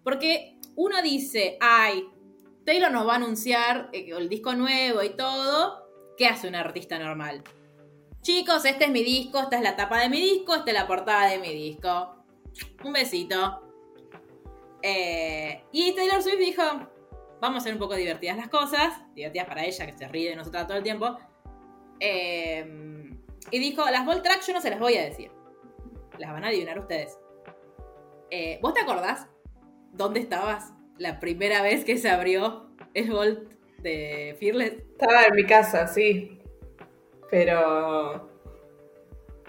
Porque 0.03 0.57
uno 0.75 1.01
dice, 1.01 1.57
ay, 1.61 2.05
Taylor 2.65 2.91
nos 2.91 3.07
va 3.07 3.13
a 3.13 3.15
anunciar 3.17 3.89
eh, 3.93 4.09
el 4.17 4.29
disco 4.29 4.53
nuevo 4.53 5.03
y 5.03 5.09
todo. 5.15 5.87
¿Qué 6.17 6.27
hace 6.27 6.47
un 6.47 6.55
artista 6.55 6.99
normal? 6.99 7.43
Chicos, 8.21 8.65
este 8.65 8.85
es 8.85 8.91
mi 8.91 9.03
disco, 9.03 9.39
esta 9.39 9.57
es 9.57 9.63
la 9.63 9.75
tapa 9.75 9.99
de 9.99 10.09
mi 10.09 10.21
disco, 10.21 10.55
esta 10.55 10.71
es 10.71 10.77
la 10.77 10.87
portada 10.87 11.27
de 11.27 11.39
mi 11.39 11.53
disco. 11.53 12.15
Un 12.83 12.93
besito. 12.93 13.61
Eh, 14.81 15.63
y 15.71 15.93
Taylor 15.93 16.21
Swift 16.21 16.39
dijo, 16.39 16.63
vamos 17.43 17.57
a 17.57 17.59
hacer 17.63 17.73
un 17.73 17.79
poco 17.79 17.95
divertidas 17.95 18.37
las 18.37 18.47
cosas, 18.47 18.93
divertidas 19.13 19.47
para 19.47 19.65
ella, 19.65 19.85
que 19.85 19.91
se 19.91 20.07
ríe 20.07 20.29
de 20.29 20.37
nosotros 20.37 20.65
todo 20.65 20.77
el 20.77 20.83
tiempo. 20.83 21.17
Eh, 21.99 23.11
y 23.51 23.59
dijo, 23.59 23.83
las 23.89 24.05
Volt 24.05 24.23
Tracks 24.23 24.47
yo 24.47 24.53
no 24.53 24.61
se 24.61 24.69
las 24.69 24.79
voy 24.79 24.95
a 24.95 25.03
decir. 25.03 25.29
Las 26.17 26.31
van 26.31 26.45
a 26.45 26.47
adivinar 26.47 26.79
ustedes. 26.79 27.19
Eh, 28.31 28.59
¿Vos 28.61 28.73
te 28.73 28.79
acordás 28.79 29.27
dónde 29.91 30.21
estabas 30.21 30.71
la 30.97 31.19
primera 31.19 31.61
vez 31.61 31.83
que 31.83 31.97
se 31.97 32.09
abrió 32.09 32.69
el 32.93 33.11
Volt 33.11 33.51
de 33.79 34.37
Fearless? 34.39 34.75
Estaba 34.93 35.23
en 35.25 35.35
mi 35.35 35.45
casa, 35.45 35.85
sí. 35.87 36.39
Pero. 37.29 38.32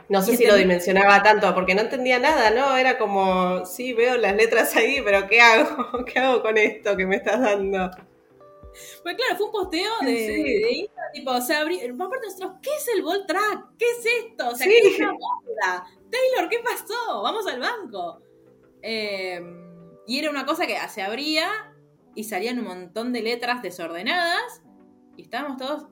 No 0.09 0.21
sé 0.23 0.37
si 0.37 0.47
lo 0.47 0.57
dimensionaba 0.57 1.23
tanto, 1.23 1.55
porque 1.55 1.75
no 1.75 1.81
entendía 1.83 2.19
nada, 2.19 2.51
¿no? 2.51 2.77
Era 2.77 2.99
como, 2.99 3.65
sí, 3.65 3.93
veo 3.95 4.17
las 4.19 4.37
letras 4.37 4.77
ahí, 4.77 5.01
pero 5.03 5.27
¿qué 5.27 5.41
hago? 5.41 6.05
¿Qué 6.05 6.19
hago 6.19 6.43
con 6.43 6.59
esto 6.59 6.97
que 6.97 7.07
me 7.07 7.17
estás 7.17 7.41
dando? 7.41 7.91
Pues 9.03 9.17
claro, 9.17 9.37
fue 9.37 9.47
un 9.47 9.53
posteo 9.53 9.93
de, 10.03 10.17
Sí. 10.17 10.43
de 10.43 10.73
Instagram, 10.73 11.13
tipo, 11.13 11.41
se 11.41 11.55
abrió, 11.55 11.79
aparte 11.95 12.27
nosotros, 12.27 12.53
¿qué 12.61 12.71
es 12.77 12.89
el 12.95 13.03
Volt 13.03 13.27
Track? 13.27 13.69
¿Qué 13.79 13.85
es 13.85 14.07
esto? 14.25 14.49
O 14.49 14.55
sea, 14.55 14.67
Sí. 14.67 14.73
¿qué 14.83 14.89
es 14.89 14.99
bóveda? 14.99 15.87
Taylor, 16.11 16.51
¿qué 16.51 16.59
pasó? 16.59 17.23
Vamos 17.23 17.47
al 17.47 17.61
banco. 17.61 18.21
Eh, 18.83 19.41
y 20.07 20.19
era 20.19 20.29
una 20.31 20.45
cosa 20.45 20.67
que 20.67 20.77
se 20.89 21.03
abría 21.03 21.49
y 22.15 22.25
salían 22.25 22.59
un 22.59 22.67
montón 22.67 23.13
de 23.13 23.23
letras 23.23 23.63
desordenadas 23.63 24.61
y 25.17 25.23
estábamos 25.23 25.57
todos, 25.57 25.87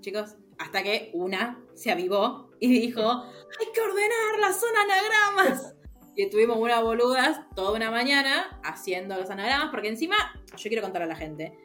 chicos, 0.00 0.36
hasta 0.58 0.82
que 0.82 1.10
una 1.14 1.60
se 1.74 1.90
avivó 1.90 2.45
y 2.60 2.68
dijo, 2.80 3.02
hay 3.02 3.66
que 3.72 3.80
ordenarlas, 3.80 4.60
son 4.60 4.70
anagramas. 4.76 5.74
Y 6.14 6.22
estuvimos 6.24 6.56
una 6.58 6.80
boludas 6.80 7.40
toda 7.54 7.72
una 7.72 7.90
mañana 7.90 8.60
haciendo 8.64 9.16
los 9.16 9.30
anagramas, 9.30 9.70
porque 9.70 9.88
encima, 9.88 10.16
yo 10.56 10.68
quiero 10.68 10.82
contar 10.82 11.02
a 11.02 11.06
la 11.06 11.16
gente, 11.16 11.56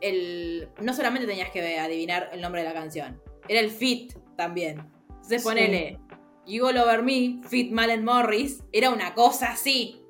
el, 0.00 0.68
no 0.80 0.92
solamente 0.92 1.26
tenías 1.26 1.50
que 1.50 1.78
adivinar 1.78 2.30
el 2.32 2.40
nombre 2.40 2.62
de 2.62 2.68
la 2.68 2.74
canción, 2.74 3.20
era 3.48 3.60
el 3.60 3.70
fit 3.70 4.12
también. 4.36 4.78
Entonces 5.08 5.42
Sí. 5.42 5.48
ponele, 5.48 5.98
You 6.46 6.66
All 6.66 6.76
Over 6.76 7.02
Me, 7.02 7.40
Fit 7.48 7.72
Malen 7.72 8.04
Morris, 8.04 8.62
era 8.72 8.90
una 8.90 9.14
cosa 9.14 9.52
así 9.52 10.02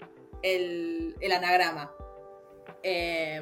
el, 0.42 1.14
el 1.20 1.32
anagrama. 1.32 1.92
Eh, 2.82 3.40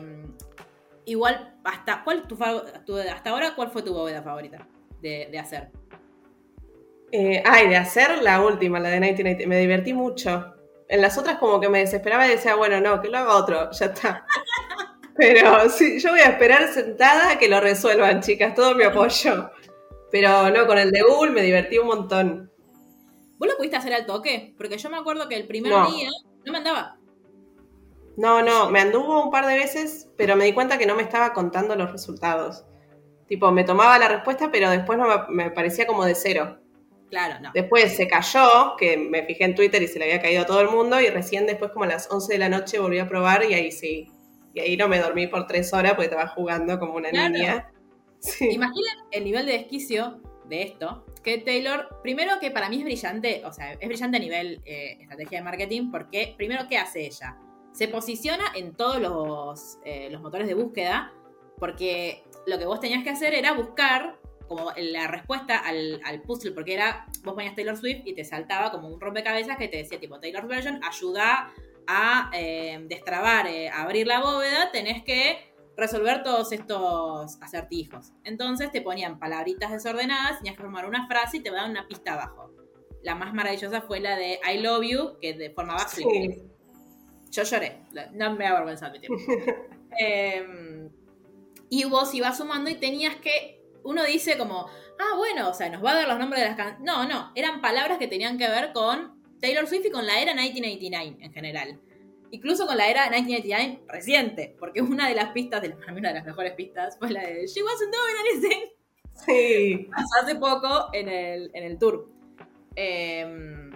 igual, 1.07 1.59
hasta, 1.65 2.05
¿cuál 2.05 2.29
tu, 2.29 2.37
hasta 2.43 3.31
ahora, 3.31 3.55
¿cuál 3.55 3.71
fue 3.71 3.83
tu 3.83 3.93
bóveda 3.93 4.23
favorita 4.23 4.69
de, 5.01 5.29
de 5.31 5.39
hacer? 5.39 5.71
Eh, 7.13 7.43
ay, 7.45 7.69
de 7.69 7.77
hacer 7.77 8.23
la 8.23 8.41
última, 8.41 8.81
la 8.81 8.89
de 8.89 8.99
1990, 8.99 9.47
me 9.47 9.59
divertí 9.61 9.93
mucho. 9.93 10.55
En 10.89 11.03
las 11.03 11.17
otras 11.19 11.37
como 11.39 11.61
que 11.61 11.69
me 11.69 11.81
desesperaba 11.81 12.27
y 12.27 12.31
decía, 12.31 12.55
bueno, 12.55 12.81
no, 12.81 13.01
que 13.03 13.09
lo 13.09 13.19
haga 13.19 13.37
otro, 13.37 13.71
ya 13.71 13.87
está. 13.87 14.27
Pero 15.17 15.69
sí, 15.69 16.01
yo 16.01 16.11
voy 16.11 16.21
a 16.21 16.31
esperar 16.31 16.73
sentada 16.73 17.33
a 17.33 17.39
que 17.39 17.49
lo 17.49 17.61
resuelvan, 17.61 18.23
chicas, 18.23 18.55
todo 18.55 18.75
mi 18.75 18.85
apoyo. 18.85 19.51
Pero 20.11 20.51
no, 20.51 20.67
con 20.67 20.79
el 20.79 20.91
de 20.91 21.03
Google 21.03 21.33
me 21.33 21.43
divertí 21.43 21.77
un 21.79 21.87
montón. 21.87 22.51
¿Vos 23.39 23.49
lo 23.49 23.57
pudiste 23.57 23.77
hacer 23.77 23.93
al 23.93 24.07
toque? 24.07 24.55
Porque 24.57 24.79
yo 24.79 24.89
me 24.89 24.97
acuerdo 24.97 25.29
que 25.29 25.37
el 25.37 25.47
primer 25.47 25.71
No. 25.73 25.91
día 25.91 26.09
no 26.47 26.53
me 26.53 26.59
andaba. 26.59 26.97
No, 28.17 28.43
no, 28.43 28.71
me 28.71 28.81
anduvo 28.81 29.23
un 29.25 29.31
par 29.31 29.47
de 29.47 29.57
veces, 29.57 30.09
pero 30.17 30.37
me 30.37 30.45
di 30.45 30.53
cuenta 30.55 30.79
que 30.79 30.87
no 30.87 30.95
me 30.95 31.03
estaba 31.03 31.33
contando 31.35 31.77
los 31.77 31.93
resultados. 31.93 32.65
Tipo, 33.27 33.51
me 33.53 33.65
tomaba 33.65 33.99
la 33.99 34.09
respuesta, 34.09 34.51
pero 34.51 34.71
después 34.71 34.99
no 34.99 35.07
me, 35.07 35.45
me 35.45 35.51
parecía 35.51 35.87
como 35.87 36.05
de 36.05 36.15
cero. 36.15 36.59
Claro, 37.13 37.39
no. 37.43 37.51
Después 37.53 37.95
se 37.95 38.09
cayó, 38.09 38.75
que 38.79 38.97
me 38.97 39.23
fijé 39.27 39.45
en 39.45 39.55
Twitter 39.55 39.83
y 39.83 39.87
se 39.87 39.99
le 39.99 40.07
había 40.07 40.23
caído 40.23 40.41
a 40.43 40.47
todo 40.47 40.63
el 40.63 40.71
mundo, 40.71 40.99
y 40.99 41.09
recién 41.09 41.45
después 41.45 41.71
como 41.71 41.85
a 41.85 41.89
las 41.89 42.11
11 42.11 42.33
de 42.33 42.39
la 42.39 42.49
noche 42.49 42.79
volví 42.79 42.99
a 43.01 43.07
probar 43.07 43.45
y 43.45 43.53
ahí 43.53 43.71
sí. 43.71 44.09
Y 44.55 44.61
ahí 44.61 44.79
no 44.79 44.89
me 44.89 44.99
dormí 44.99 45.27
por 45.27 45.47
tres 45.47 45.75
horas 45.75 45.93
porque 45.93 46.07
estaba 46.07 46.27
jugando 46.29 46.79
como 46.79 46.95
una 46.95 47.11
Claro. 47.11 47.35
niña. 47.35 47.71
Sí. 48.19 48.49
Imaginen 48.53 48.95
el 49.11 49.25
nivel 49.25 49.45
de 49.45 49.53
desquicio 49.53 50.23
de 50.49 50.63
esto. 50.63 51.05
Que 51.23 51.37
Taylor, 51.37 52.01
primero 52.03 52.41
que 52.41 52.51
para 52.51 52.71
mí 52.71 52.79
es 52.79 52.85
brillante, 52.85 53.43
o 53.45 53.53
sea, 53.53 53.73
es 53.75 53.87
brillante 53.87 54.17
a 54.17 54.21
nivel 54.21 54.63
eh, 54.65 54.97
estrategia 55.03 55.39
de 55.41 55.45
marketing, 55.45 55.91
porque 55.91 56.33
primero, 56.39 56.65
¿qué 56.67 56.79
hace 56.79 57.05
ella? 57.05 57.37
Se 57.73 57.89
posiciona 57.89 58.45
en 58.55 58.75
todos 58.75 59.01
los, 59.03 59.79
eh, 59.85 60.09
los 60.11 60.23
motores 60.23 60.49
de 60.49 60.55
búsqueda, 60.55 61.13
porque 61.59 62.25
lo 62.47 62.59
que 62.59 62.65
vos 62.65 62.81
tenías 62.81 63.05
que 63.05 63.11
hacer 63.11 63.35
era 63.35 63.53
buscar 63.53 64.17
como 64.55 64.73
la 64.77 65.07
respuesta 65.07 65.59
al, 65.59 66.01
al 66.05 66.23
puzzle, 66.23 66.53
porque 66.53 66.75
era, 66.75 67.07
vos 67.25 67.35
ponías 67.35 67.55
Taylor 67.55 67.77
Swift 67.77 68.03
y 68.05 68.15
te 68.15 68.25
saltaba 68.25 68.71
como 68.71 68.89
un 68.89 69.01
rompecabezas 69.01 69.57
que 69.57 69.69
te 69.69 69.79
decía 69.79 69.99
tipo 69.99 70.21
Taylor 70.21 70.47
Version, 70.47 70.81
ayuda 70.85 71.53
a 71.87 72.31
eh, 72.35 72.85
destrabar, 72.89 73.47
eh, 73.47 73.69
a 73.69 73.83
abrir 73.83 74.07
la 74.07 74.21
bóveda, 74.21 74.71
tenés 74.71 75.03
que 75.03 75.53
resolver 75.77 76.23
todos 76.23 76.53
estos 76.53 77.41
acertijos. 77.41 78.13
Entonces 78.25 78.71
te 78.71 78.83
ponían 78.83 79.19
palabritas 79.19 79.73
desordenadas, 79.73 80.39
tenías 80.39 80.57
que 80.57 80.63
formar 80.63 80.87
una 80.87 81.07
frase 81.07 81.39
y 81.39 81.41
te 81.41 81.51
daban 81.51 81.71
una 81.71 81.89
pista 81.89 82.13
abajo. 82.13 82.51
La 83.03 83.15
más 83.15 83.33
maravillosa 83.35 83.81
fue 83.81 84.01
la 84.01 84.17
de 84.17 84.39
I 84.53 84.59
love 84.59 84.85
you, 84.85 85.19
que 85.21 85.35
de 85.35 85.51
formaba 85.51 85.89
Sí. 85.89 86.05
Yo 87.31 87.45
lloré, 87.45 87.81
no 88.13 88.37
me 88.37 88.45
da 88.45 88.53
vergüenza 88.55 88.87
admitirlo. 88.87 89.17
Em, 89.99 90.91
y 91.69 91.85
vos 91.85 92.15
ibas 92.15 92.39
sumando 92.39 92.71
y 92.71 92.75
tenías 92.75 93.17
que. 93.17 93.62
Uno 93.85 94.05
dice 94.05 94.39
como, 94.39 94.69
ah, 94.99 95.17
bueno, 95.17 95.49
o 95.49 95.55
sea, 95.55 95.69
nos 95.69 95.85
va 95.85 95.93
a 95.93 95.95
dar 95.97 96.09
los 96.09 96.19
nombres 96.19 96.43
de 96.43 96.49
las 96.49 96.57
canciones. 96.57 96.85
No, 96.85 97.07
no, 97.07 97.33
eran 97.35 97.61
palabras 97.61 97.99
que 97.99 98.09
tenían 98.09 98.39
que 98.39 98.49
ver 98.49 98.73
con 98.73 99.21
Taylor 99.41 99.67
Swift 99.67 99.87
y 99.87 99.91
con 99.91 100.07
la 100.07 100.21
era 100.21 100.35
1989 100.35 101.17
en 101.21 101.33
general. 101.33 101.81
Incluso 102.31 102.67
con 102.67 102.77
la 102.77 102.89
era 102.89 103.11
1989 103.11 103.85
reciente, 103.89 104.57
porque 104.59 104.81
una 104.81 105.09
de 105.09 105.15
las 105.15 105.33
pistas, 105.33 105.61
de 105.63 105.71
para 105.71 105.93
mí 105.93 105.99
una 105.99 106.09
de 106.09 106.15
las 106.15 106.25
mejores 106.25 106.53
pistas, 106.55 106.99
fue 106.99 107.11
la 107.11 107.23
de 107.23 107.47
She 107.47 107.63
wasn't 107.63 107.95
doing 107.95 108.17
anything. 108.21 108.83
Sí. 109.27 109.91
Hace 110.23 110.37
poco 110.37 110.89
en 110.93 111.09
el, 111.09 111.51
en 111.55 111.65
el 111.65 111.79
tour. 111.79 112.09
Em, 112.75 113.71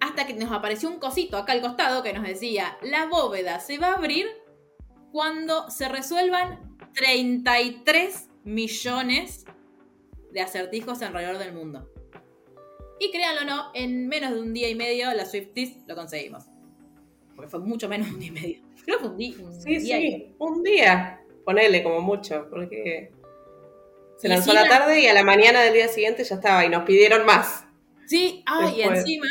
hasta 0.00 0.26
que 0.26 0.34
nos 0.34 0.50
apareció 0.52 0.90
un 0.90 0.98
cosito 0.98 1.36
acá 1.36 1.52
al 1.52 1.60
costado 1.60 2.02
que 2.02 2.12
nos 2.12 2.24
decía, 2.24 2.76
la 2.82 3.06
bóveda 3.06 3.60
se 3.60 3.78
va 3.78 3.88
a 3.88 3.94
abrir 3.94 4.26
cuando 5.12 5.70
se 5.70 5.88
resuelvan 5.88 6.76
33 6.94 8.29
millones 8.44 9.44
de 10.32 10.40
acertijos 10.40 11.02
alrededor 11.02 11.38
del 11.38 11.52
mundo. 11.52 11.90
Y 12.98 13.10
créanlo 13.10 13.42
o 13.42 13.44
no, 13.44 13.70
en 13.74 14.08
menos 14.08 14.32
de 14.34 14.40
un 14.40 14.52
día 14.52 14.68
y 14.68 14.74
medio 14.74 15.12
las 15.14 15.30
Swifties 15.30 15.78
lo 15.86 15.94
conseguimos. 15.94 16.44
Porque 17.34 17.50
fue 17.50 17.60
mucho 17.60 17.88
menos 17.88 18.08
de 18.08 18.14
un 18.14 18.20
día 18.20 18.28
y 18.28 18.32
medio. 18.32 18.60
Creo 18.84 18.98
que 18.98 19.04
fue 19.04 19.10
un, 19.10 19.16
día. 19.16 19.34
sí, 19.58 19.80
sí, 19.80 20.34
un 20.38 20.62
día. 20.62 21.20
Ponele 21.44 21.82
como 21.82 22.00
mucho, 22.00 22.46
porque 22.50 23.12
se 24.18 24.28
lanzó 24.28 24.50
a 24.50 24.54
la 24.54 24.68
tarde 24.68 25.00
y 25.00 25.06
a 25.06 25.14
la 25.14 25.24
mañana 25.24 25.62
del 25.62 25.72
día 25.72 25.88
siguiente 25.88 26.22
ya 26.22 26.34
estaba 26.34 26.64
y 26.66 26.68
nos 26.68 26.84
pidieron 26.84 27.24
más. 27.24 27.64
Sí, 28.06 28.42
ah, 28.46 28.70
y 28.76 28.82
encima, 28.82 29.26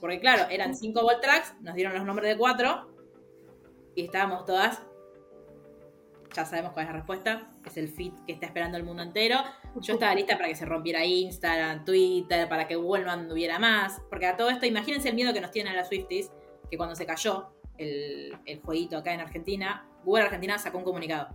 porque 0.00 0.20
claro, 0.20 0.48
eran 0.50 0.76
cinco 0.76 1.04
Tracks, 1.20 1.54
nos 1.60 1.74
dieron 1.74 1.94
los 1.94 2.04
nombres 2.04 2.28
de 2.30 2.38
cuatro 2.38 2.88
y 3.96 4.04
estábamos 4.04 4.44
todas 4.44 4.82
ya 6.34 6.44
sabemos 6.44 6.72
cuál 6.72 6.86
es 6.86 6.92
la 6.92 6.96
respuesta. 6.96 7.50
Es 7.64 7.76
el 7.76 7.88
fit 7.88 8.14
que 8.26 8.32
está 8.32 8.46
esperando 8.46 8.76
el 8.76 8.84
mundo 8.84 9.02
entero. 9.02 9.38
Yo 9.80 9.94
estaba 9.94 10.14
lista 10.14 10.36
para 10.36 10.48
que 10.48 10.54
se 10.54 10.64
rompiera 10.64 11.04
Instagram, 11.04 11.84
Twitter, 11.84 12.48
para 12.48 12.66
que 12.66 12.76
Google 12.76 13.04
no 13.04 13.12
anduviera 13.12 13.58
más. 13.58 14.00
Porque 14.08 14.26
a 14.26 14.36
todo 14.36 14.50
esto, 14.50 14.66
imagínense 14.66 15.08
el 15.08 15.14
miedo 15.14 15.32
que 15.32 15.40
nos 15.40 15.50
tienen 15.50 15.74
las 15.74 15.88
Swifties, 15.88 16.30
que 16.70 16.76
cuando 16.76 16.94
se 16.94 17.06
cayó 17.06 17.52
el, 17.76 18.36
el 18.44 18.60
jueguito 18.60 18.98
acá 18.98 19.12
en 19.12 19.20
Argentina, 19.20 19.86
Google 20.04 20.24
Argentina 20.24 20.58
sacó 20.58 20.78
un 20.78 20.84
comunicado 20.84 21.28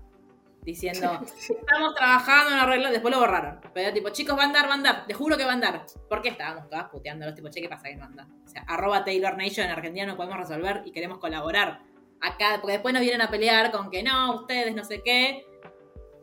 diciendo, 0.66 1.20
estamos 1.38 1.96
trabajando 1.96 2.52
en 2.52 2.60
arreglo, 2.60 2.92
después 2.92 3.14
lo 3.14 3.20
borraron. 3.20 3.60
Pero 3.74 3.94
tipo, 3.94 4.10
chicos, 4.10 4.38
va 4.38 4.44
a 4.44 4.46
andar, 4.46 4.66
va 4.68 4.72
a 4.72 4.76
andar, 4.76 5.06
te 5.08 5.14
juro 5.14 5.38
que 5.38 5.44
va 5.44 5.52
a 5.52 5.54
andar. 5.54 5.86
¿Por 6.10 6.22
qué 6.22 6.30
estábamos 6.30 6.70
todas 6.70 6.90
puteando 6.90 7.26
los 7.26 7.36
tipo, 7.36 7.50
che, 7.50 7.62
¿qué 7.62 7.70
pasa 7.70 7.90
que 7.90 7.96
no 7.96 8.06
anda? 8.06 8.28
O 8.46 8.48
sea, 8.48 8.64
arroba 8.68 9.04
Taylor 9.04 9.38
Nation 9.38 9.66
en 9.66 9.72
Argentina 9.72 10.06
no 10.06 10.16
podemos 10.16 10.38
resolver 10.38 10.82
y 10.86 10.92
queremos 10.92 11.20
colaborar 11.20 11.82
acá, 12.24 12.58
porque 12.62 12.74
después 12.74 12.94
nos 12.94 13.02
vienen 13.02 13.22
a 13.22 13.30
pelear 13.30 13.72
con 13.72 13.92
que 13.92 14.02
no, 14.02 14.36
ustedes 14.36 14.74
no 14.74 14.84
sé 14.84 15.02
qué. 15.04 15.46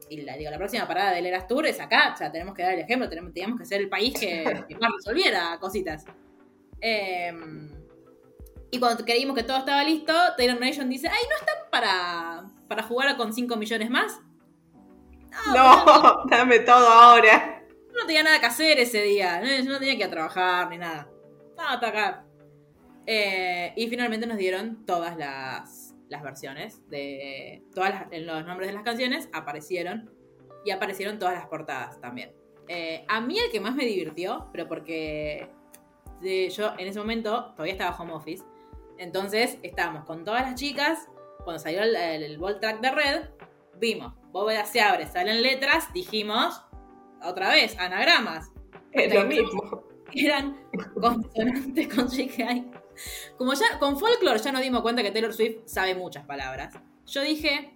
Y 0.09 0.23
la, 0.23 0.37
digo, 0.37 0.51
la 0.51 0.59
próxima 0.59 0.89
parada 0.89 1.13
del 1.13 1.27
Eras 1.27 1.47
Tour 1.47 1.67
es 1.67 1.79
acá, 1.79 2.13
o 2.15 2.17
sea, 2.17 2.33
tenemos 2.33 2.55
que 2.55 2.63
dar 2.63 2.75
el 2.75 2.81
ejemplo, 2.81 3.09
tenemos, 3.09 3.33
teníamos 3.33 3.61
que 3.61 3.67
ser 3.67 3.81
el 3.81 3.89
país 3.89 4.15
que, 4.19 4.45
más 4.81 4.91
resolviera 4.97 5.57
cositas. 5.61 6.05
Em, 6.81 7.71
y 8.71 8.81
cuando 8.81 9.05
creímos 9.05 9.37
que 9.37 9.45
todo 9.45 9.59
estaba 9.59 9.85
listo, 9.85 10.13
Taylor 10.37 10.59
Nation 10.59 10.89
dice, 10.89 11.09
ay, 11.09 11.23
¿no 11.29 11.37
están 11.37 11.71
para, 11.71 12.45
para 12.67 12.83
jugar 12.83 13.17
con 13.17 13.33
5 13.33 13.57
millones 13.57 13.91
más? 13.91 14.21
No, 15.55 16.25
dame 16.31 16.61
todo 16.61 16.89
ahora. 16.89 17.63
No 17.97 18.07
tenía 18.07 18.23
nada 18.23 18.41
que 18.41 18.47
hacer 18.47 18.79
ese 18.81 19.03
día, 19.03 19.41
no, 19.41 19.73
no 19.73 19.79
tenía 19.79 19.95
que 19.95 20.01
ir 20.01 20.07
a 20.07 20.11
trabajar 20.11 20.71
ni 20.71 20.79
nada. 20.79 21.09
Estaba 21.51 21.75
acá. 21.75 22.25
Eh, 23.07 23.73
y 23.77 23.89
finalmente 23.89 24.27
nos 24.27 24.37
dieron 24.37 24.85
todas 24.87 25.17
las 25.17 25.80
las 26.11 26.23
versiones 26.23 26.87
de 26.91 27.63
todas 27.75 28.07
los 28.11 28.45
nombres 28.45 28.69
de 28.69 28.75
las 28.75 28.83
canciones 28.83 29.31
aparecieron 29.33 30.11
y 30.65 30.73
aparecieron 30.73 31.19
todas 31.19 31.35
las 31.35 31.47
portadas 31.47 32.01
también. 32.01 32.33
Eh, 32.69 33.05
a 33.09 33.21
mí 33.21 33.39
el 33.39 33.51
que 33.51 33.61
más 33.61 33.75
me 33.75 33.85
divirtió, 33.85 34.49
pero 34.53 34.69
porque 34.69 35.49
yo 36.23 36.73
en 36.77 36.89
ese 36.89 36.99
momento 36.99 37.53
todavía 37.53 37.73
estaba 37.73 37.97
home 37.97 38.13
office, 38.13 38.45
entonces 38.99 39.59
estábamos 39.63 40.05
con 40.05 40.25
todas 40.25 40.43
las 40.43 40.57
chicas, 40.57 41.09
cuando 41.45 41.59
salió 41.59 41.83
el, 41.83 41.97
el, 41.97 42.39
track 42.61 42.81
de 42.81 42.91
Red, 42.91 43.29
vimos, 43.79 44.13
bóveda 44.31 44.67
se 44.67 44.81
abre, 44.81 45.07
salen 45.07 45.43
letras, 45.43 45.93
dijimos, 45.95 46.63
otra 47.23 47.51
vez, 47.51 47.79
anagramas. 47.79 48.53
Es 48.93 49.15
lo 49.15 49.25
mismo. 49.25 49.85
Eran 50.13 50.57
consonantes 51.01 51.89
con 51.89 52.09
JKI. 52.09 52.71
Como 53.37 53.55
ya 53.55 53.79
con 53.79 53.99
folklore 53.99 54.39
ya 54.39 54.53
nos 54.53 54.63
dimos 54.63 54.83
cuenta 54.83 55.03
que 55.03 55.11
Taylor 55.11 55.33
Swift 55.33 55.63
sabe 55.67 55.95
muchas 55.95 56.25
palabras. 56.27 56.75
Yo 57.07 57.23
dije, 57.23 57.73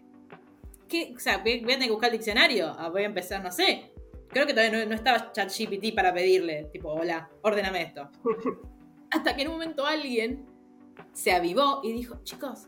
¿qué? 0.88 1.12
O 1.16 1.18
sea, 1.18 1.38
voy 1.38 1.58
a 1.58 1.66
tener 1.66 1.80
que 1.80 1.90
buscar 1.90 2.10
el 2.10 2.18
diccionario. 2.18 2.74
Ah, 2.78 2.88
voy 2.88 3.02
a 3.02 3.06
empezar, 3.06 3.42
no 3.42 3.50
sé. 3.50 3.90
Creo 4.28 4.46
que 4.46 4.52
todavía 4.52 4.84
no, 4.84 4.94
estaba 4.94 5.32
ChatGPT 5.32 5.94
para 5.94 6.12
pedirle, 6.12 6.64
tipo, 6.72 6.90
hola, 6.90 7.30
ordéname 7.42 7.82
esto. 7.82 8.10
Hasta 9.10 9.36
que 9.36 9.42
en 9.42 9.48
un 9.48 9.54
momento 9.54 9.86
alguien 9.86 10.44
se 11.12 11.32
avivó 11.32 11.80
y 11.84 11.92
dijo, 11.92 12.18
chicos, 12.24 12.66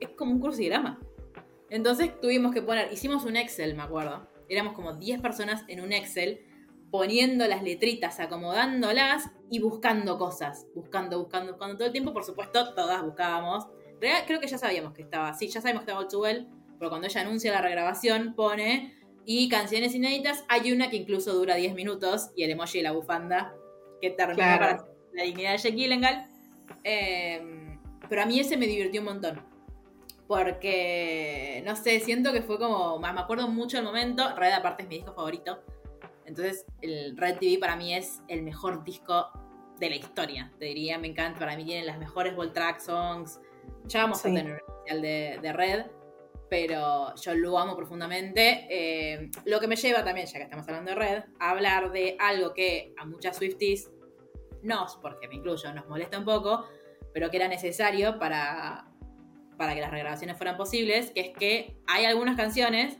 es 0.00 0.08
como 0.10 0.32
un 0.32 0.40
crucigrama. 0.40 0.98
Entonces 1.68 2.18
tuvimos 2.20 2.52
que 2.52 2.62
poner, 2.62 2.92
hicimos 2.92 3.24
un 3.24 3.36
Excel, 3.36 3.74
me 3.74 3.82
acuerdo. 3.82 4.28
Éramos 4.48 4.72
como 4.74 4.94
10 4.94 5.20
personas 5.20 5.64
en 5.68 5.80
un 5.80 5.92
Excel 5.92 6.44
poniendo 6.90 7.46
las 7.46 7.62
letritas, 7.62 8.20
acomodándolas 8.20 9.30
y 9.52 9.58
buscando 9.58 10.16
cosas, 10.16 10.66
buscando, 10.74 11.18
buscando, 11.18 11.52
buscando 11.52 11.76
todo 11.76 11.86
el 11.86 11.92
tiempo. 11.92 12.14
Por 12.14 12.24
supuesto, 12.24 12.72
todas 12.72 13.02
buscábamos. 13.02 13.66
Creo 14.00 14.40
que 14.40 14.46
ya 14.46 14.56
sabíamos 14.56 14.94
que 14.94 15.02
estaba, 15.02 15.34
sí, 15.34 15.46
ya 15.48 15.60
sabemos 15.60 15.84
que 15.84 15.90
estaba 15.90 16.08
All 16.10 16.48
pero 16.78 16.88
cuando 16.88 17.06
ella 17.06 17.20
anuncia 17.20 17.52
la 17.52 17.60
regrabación 17.60 18.32
pone 18.34 18.96
y 19.26 19.50
canciones 19.50 19.94
inéditas, 19.94 20.42
hay 20.48 20.72
una 20.72 20.88
que 20.88 20.96
incluso 20.96 21.34
dura 21.34 21.54
10 21.54 21.74
minutos 21.74 22.30
y 22.34 22.44
el 22.44 22.50
emoji 22.50 22.78
de 22.78 22.84
la 22.84 22.92
bufanda 22.92 23.54
que 24.00 24.08
termina 24.08 24.58
para 24.58 24.86
la 25.12 25.22
dignidad 25.22 25.52
de 25.52 25.58
Jake 25.58 25.76
Gyllenhaal. 25.76 26.26
Em, 26.82 27.78
pero 28.08 28.22
a 28.22 28.26
mí 28.26 28.40
ese 28.40 28.56
me 28.56 28.66
divirtió 28.66 29.02
un 29.02 29.08
montón. 29.08 29.42
Porque, 30.26 31.62
no 31.66 31.76
sé, 31.76 32.00
siento 32.00 32.32
que 32.32 32.40
fue 32.40 32.58
como, 32.58 32.98
me 32.98 33.08
acuerdo 33.08 33.48
mucho 33.48 33.76
el 33.76 33.84
momento, 33.84 34.34
Red 34.34 34.52
aparte 34.52 34.84
es 34.84 34.88
mi 34.88 34.94
disco 34.94 35.12
favorito, 35.12 35.62
entonces, 36.32 36.64
el 36.80 37.14
Red 37.14 37.38
TV 37.40 37.58
para 37.58 37.76
mí 37.76 37.94
es 37.94 38.22
el 38.26 38.42
mejor 38.42 38.84
disco 38.84 39.30
de 39.78 39.90
la 39.90 39.96
historia, 39.96 40.50
te 40.58 40.64
diría. 40.64 40.98
Me 40.98 41.08
encanta, 41.08 41.38
para 41.38 41.56
mí 41.56 41.64
tienen 41.66 41.84
las 41.84 41.98
mejores 41.98 42.34
Volt 42.34 42.54
Track 42.54 42.80
Songs. 42.80 43.38
Ya 43.84 44.02
vamos 44.02 44.20
a 44.20 44.22
tener 44.22 44.46
un 44.46 44.52
especial 44.56 45.02
de, 45.02 45.52
Red, 45.52 45.86
pero 46.48 47.14
yo 47.16 47.34
lo 47.34 47.58
amo 47.58 47.76
profundamente. 47.76 48.66
Eh, 48.70 49.30
lo 49.44 49.60
que 49.60 49.66
me 49.66 49.76
lleva 49.76 50.02
también, 50.02 50.26
ya 50.26 50.38
que 50.38 50.44
estamos 50.44 50.66
hablando 50.66 50.92
de 50.92 50.94
Red, 50.94 51.24
a 51.38 51.50
hablar 51.50 51.92
de 51.92 52.16
algo 52.18 52.54
que 52.54 52.94
a 52.96 53.04
muchas 53.04 53.36
Swifties 53.36 53.90
nos, 54.62 54.96
porque 54.96 55.28
me 55.28 55.34
incluyo, 55.34 55.70
nos 55.74 55.86
molesta 55.86 56.18
un 56.18 56.24
poco, 56.24 56.64
pero 57.12 57.30
que 57.30 57.36
era 57.36 57.48
necesario 57.48 58.18
para, 58.18 58.88
para 59.58 59.74
que 59.74 59.82
las 59.82 59.90
regrabaciones 59.90 60.38
fueran 60.38 60.56
posibles, 60.56 61.10
que 61.10 61.20
es 61.20 61.36
que 61.36 61.76
hay 61.86 62.06
algunas 62.06 62.38
canciones 62.38 62.96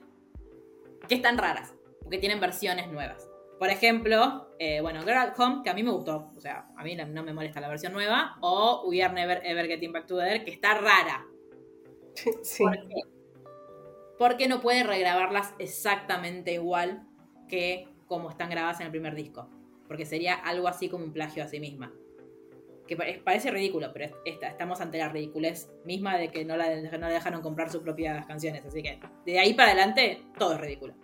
que 1.09 1.15
están 1.15 1.39
raras 1.39 1.73
porque 2.13 2.21
tienen 2.21 2.41
versiones 2.41 2.93
nuevas. 2.93 3.27
Por 3.59 3.71
ejemplo, 3.71 4.51
eh, 4.59 4.83
bueno, 4.83 5.01
Girl 5.01 5.17
at 5.17 5.41
Home, 5.41 5.63
que 5.65 5.71
a 5.71 5.75
mí 5.75 5.83
me 5.83 5.93
gustó, 5.93 6.31
o 6.37 6.41
sea, 6.43 6.69
a 6.77 6.85
mí 6.85 6.95
no, 6.95 7.23
me 7.23 7.33
molesta 7.33 7.59
la 7.59 7.71
versión 7.71 7.95
nueva, 7.95 8.37
o 8.43 8.87
We 8.87 9.03
Are 9.03 9.15
Never 9.15 9.41
Ever 9.43 9.67
Getting 9.67 9.93
Back 9.93 10.07
Together, 10.07 10.45
que 10.45 10.51
está 10.51 10.75
rara. 10.75 11.25
Sí. 12.43 12.63
¿Por 12.63 12.75
qué? 12.87 13.01
Porque 14.19 14.47
no 14.47 14.61
puede 14.61 14.83
regrabarlas 14.83 15.55
exactamente 15.59 16.53
igual 16.53 17.09
que 17.49 17.89
como 18.07 18.29
están 18.29 18.51
grabadas 18.51 18.81
en 18.81 18.87
el 18.87 18.93
primer 18.93 19.15
disco. 19.15 19.49
Porque 19.89 20.05
sería 20.05 20.35
algo 20.35 20.69
así 20.69 20.91
como 20.91 21.07
un 21.07 21.15
plagio 21.15 21.43
a 21.43 21.49
sí 21.49 21.61
misma. 21.61 21.95
Que 22.87 23.23
parece 23.25 23.51
ridículo, 23.51 23.91
pero 23.95 24.15
estamos 24.27 24.83
ante 24.83 24.99
la 24.99 25.09
ridiculez 25.09 25.73
misma 25.87 26.19
de 26.19 26.31
que 26.31 26.45
no, 26.45 26.59
la, 26.59 26.77
no 26.77 27.09
le 27.09 27.15
dejaron 27.15 27.41
comprar 27.41 27.71
sus 27.71 27.81
propias 27.81 28.27
canciones. 28.27 28.67
Así 28.67 28.83
que 28.83 29.01
de 29.25 29.39
ahí 29.39 29.55
para 29.55 29.71
adelante 29.71 30.23
todo 30.37 30.53
es 30.53 30.61
ridículo. 30.61 31.02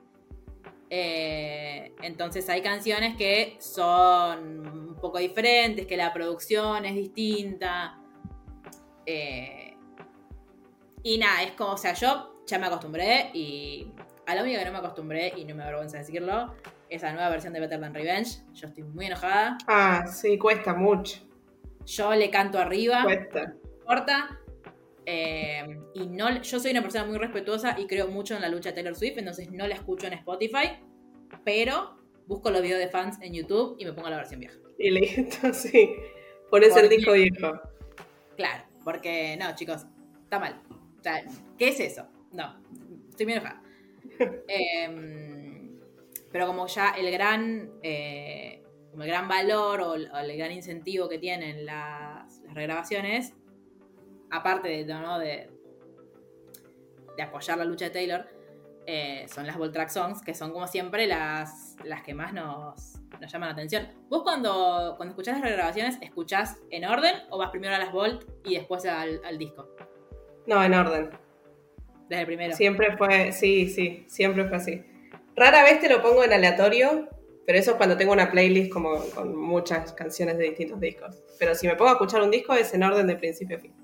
Eh, 0.90 1.94
entonces 2.02 2.48
hay 2.48 2.62
canciones 2.62 3.16
que 3.16 3.56
son 3.60 4.88
un 4.88 4.96
poco 4.96 5.18
diferentes, 5.18 5.86
que 5.86 5.96
la 5.96 6.12
producción 6.12 6.84
es 6.84 6.94
distinta. 6.94 7.98
Eh, 9.06 9.76
y 11.02 11.18
nada, 11.18 11.42
es 11.42 11.52
como, 11.52 11.72
o 11.72 11.76
sea, 11.76 11.94
yo 11.94 12.42
ya 12.46 12.58
me 12.58 12.66
acostumbré 12.66 13.30
y 13.32 13.92
a 14.26 14.34
la 14.34 14.42
única 14.42 14.58
que 14.58 14.64
no 14.66 14.72
me 14.72 14.78
acostumbré, 14.78 15.32
y 15.36 15.44
no 15.46 15.54
me 15.54 15.62
avergüenza 15.62 15.96
decirlo, 15.96 16.54
es 16.90 17.00
la 17.00 17.12
nueva 17.12 17.30
versión 17.30 17.54
de 17.54 17.60
Better 17.60 17.80
Than 17.80 17.94
Revenge. 17.94 18.42
Yo 18.52 18.68
estoy 18.68 18.84
muy 18.84 19.06
enojada. 19.06 19.56
Ah, 19.66 20.06
sí, 20.06 20.36
cuesta 20.36 20.74
mucho. 20.74 21.20
Yo 21.86 22.14
le 22.14 22.30
canto 22.30 22.58
arriba. 22.58 23.04
Cuesta. 23.04 23.54
Corta. 23.86 24.38
Eh, 25.10 25.64
y 25.94 26.06
no, 26.06 26.42
yo 26.42 26.60
soy 26.60 26.70
una 26.72 26.82
persona 26.82 27.06
muy 27.06 27.16
respetuosa 27.16 27.76
y 27.78 27.86
creo 27.86 28.08
mucho 28.08 28.34
en 28.34 28.42
la 28.42 28.50
lucha 28.50 28.68
de 28.68 28.74
Taylor 28.74 28.94
Swift, 28.94 29.16
entonces 29.16 29.50
no 29.50 29.66
la 29.66 29.74
escucho 29.74 30.06
en 30.06 30.12
Spotify, 30.12 30.80
pero 31.46 31.96
busco 32.26 32.50
los 32.50 32.60
videos 32.60 32.78
de 32.78 32.88
fans 32.88 33.16
en 33.22 33.32
YouTube 33.32 33.76
y 33.78 33.86
me 33.86 33.94
pongo 33.94 34.10
la 34.10 34.18
versión 34.18 34.40
vieja. 34.40 34.58
Y 34.78 34.90
listo, 34.90 35.50
sí. 35.54 35.96
Por 36.50 36.62
eso 36.62 36.80
el 36.80 36.90
disco 36.90 37.12
viejo. 37.12 37.58
Claro, 38.36 38.64
porque 38.84 39.34
no, 39.40 39.54
chicos, 39.54 39.86
está 40.24 40.38
mal. 40.38 40.60
O 40.98 41.02
sea, 41.02 41.24
¿qué 41.56 41.68
es 41.68 41.80
eso? 41.80 42.06
No, 42.32 42.60
estoy 43.08 43.24
muy 43.24 43.32
enojada. 43.32 43.62
Em, 44.46 45.78
pero 46.30 46.46
como 46.46 46.66
ya 46.66 46.90
el 46.90 47.10
gran, 47.10 47.70
eh, 47.82 48.62
como 48.90 49.04
el 49.04 49.08
gran 49.08 49.26
valor 49.26 49.80
o 49.80 49.94
el, 49.94 50.10
o 50.10 50.18
el 50.18 50.36
gran 50.36 50.52
incentivo 50.52 51.08
que 51.08 51.18
tienen 51.18 51.64
las, 51.64 52.40
las 52.40 52.54
regrabaciones, 52.54 53.32
aparte 54.30 54.68
de, 54.68 54.84
¿no? 54.84 55.18
de, 55.18 55.50
de 57.16 57.22
apoyar 57.22 57.58
la 57.58 57.64
lucha 57.64 57.86
de 57.86 57.90
Taylor, 57.90 58.26
eh, 58.86 59.26
son 59.28 59.46
las 59.46 59.58
Volt 59.58 59.72
Track 59.72 59.90
Songs, 59.90 60.22
que 60.22 60.34
son 60.34 60.50
como 60.50 60.66
siempre 60.66 61.06
las, 61.06 61.76
las 61.84 62.02
que 62.02 62.14
más 62.14 62.32
nos, 62.32 62.94
nos 63.20 63.30
llaman 63.30 63.50
la 63.50 63.52
atención. 63.52 63.86
¿Vos 64.08 64.22
cuando, 64.22 64.94
cuando 64.96 65.12
escuchás 65.12 65.34
las 65.34 65.42
regrabaciones, 65.42 65.98
escuchás 66.00 66.56
en 66.70 66.86
orden 66.86 67.14
o 67.28 67.36
vas 67.36 67.50
primero 67.50 67.74
a 67.74 67.78
las 67.78 67.92
Volt 67.92 68.24
y 68.44 68.54
después 68.54 68.86
al, 68.86 69.20
al 69.26 69.36
disco? 69.36 69.68
No, 70.46 70.64
en 70.64 70.72
orden. 70.72 71.10
Desde 72.08 72.22
el 72.22 72.26
primero. 72.26 72.56
Siempre 72.56 72.96
fue, 72.96 73.32
sí, 73.32 73.68
sí, 73.68 74.06
siempre 74.08 74.46
fue 74.46 74.56
así. 74.56 74.82
Rara 75.36 75.62
vez 75.64 75.80
te 75.80 75.90
lo 75.90 76.00
pongo 76.00 76.24
en 76.24 76.32
aleatorio, 76.32 77.10
pero 77.46 77.58
eso 77.58 77.72
es 77.72 77.76
cuando 77.76 77.96
tengo 77.96 78.12
una 78.12 78.30
playlist 78.30 78.72
como 78.72 78.98
con 79.14 79.36
muchas 79.36 79.92
canciones 79.92 80.38
de 80.38 80.44
distintos 80.44 80.80
discos. 80.80 81.22
Pero 81.38 81.54
si 81.54 81.66
me 81.66 81.76
pongo 81.76 81.90
a 81.90 81.92
escuchar 81.92 82.22
un 82.22 82.30
disco 82.30 82.54
es 82.54 82.72
en 82.72 82.82
orden 82.82 83.06
de 83.06 83.16
principio 83.16 83.58
a 83.58 83.60
fin. 83.60 83.74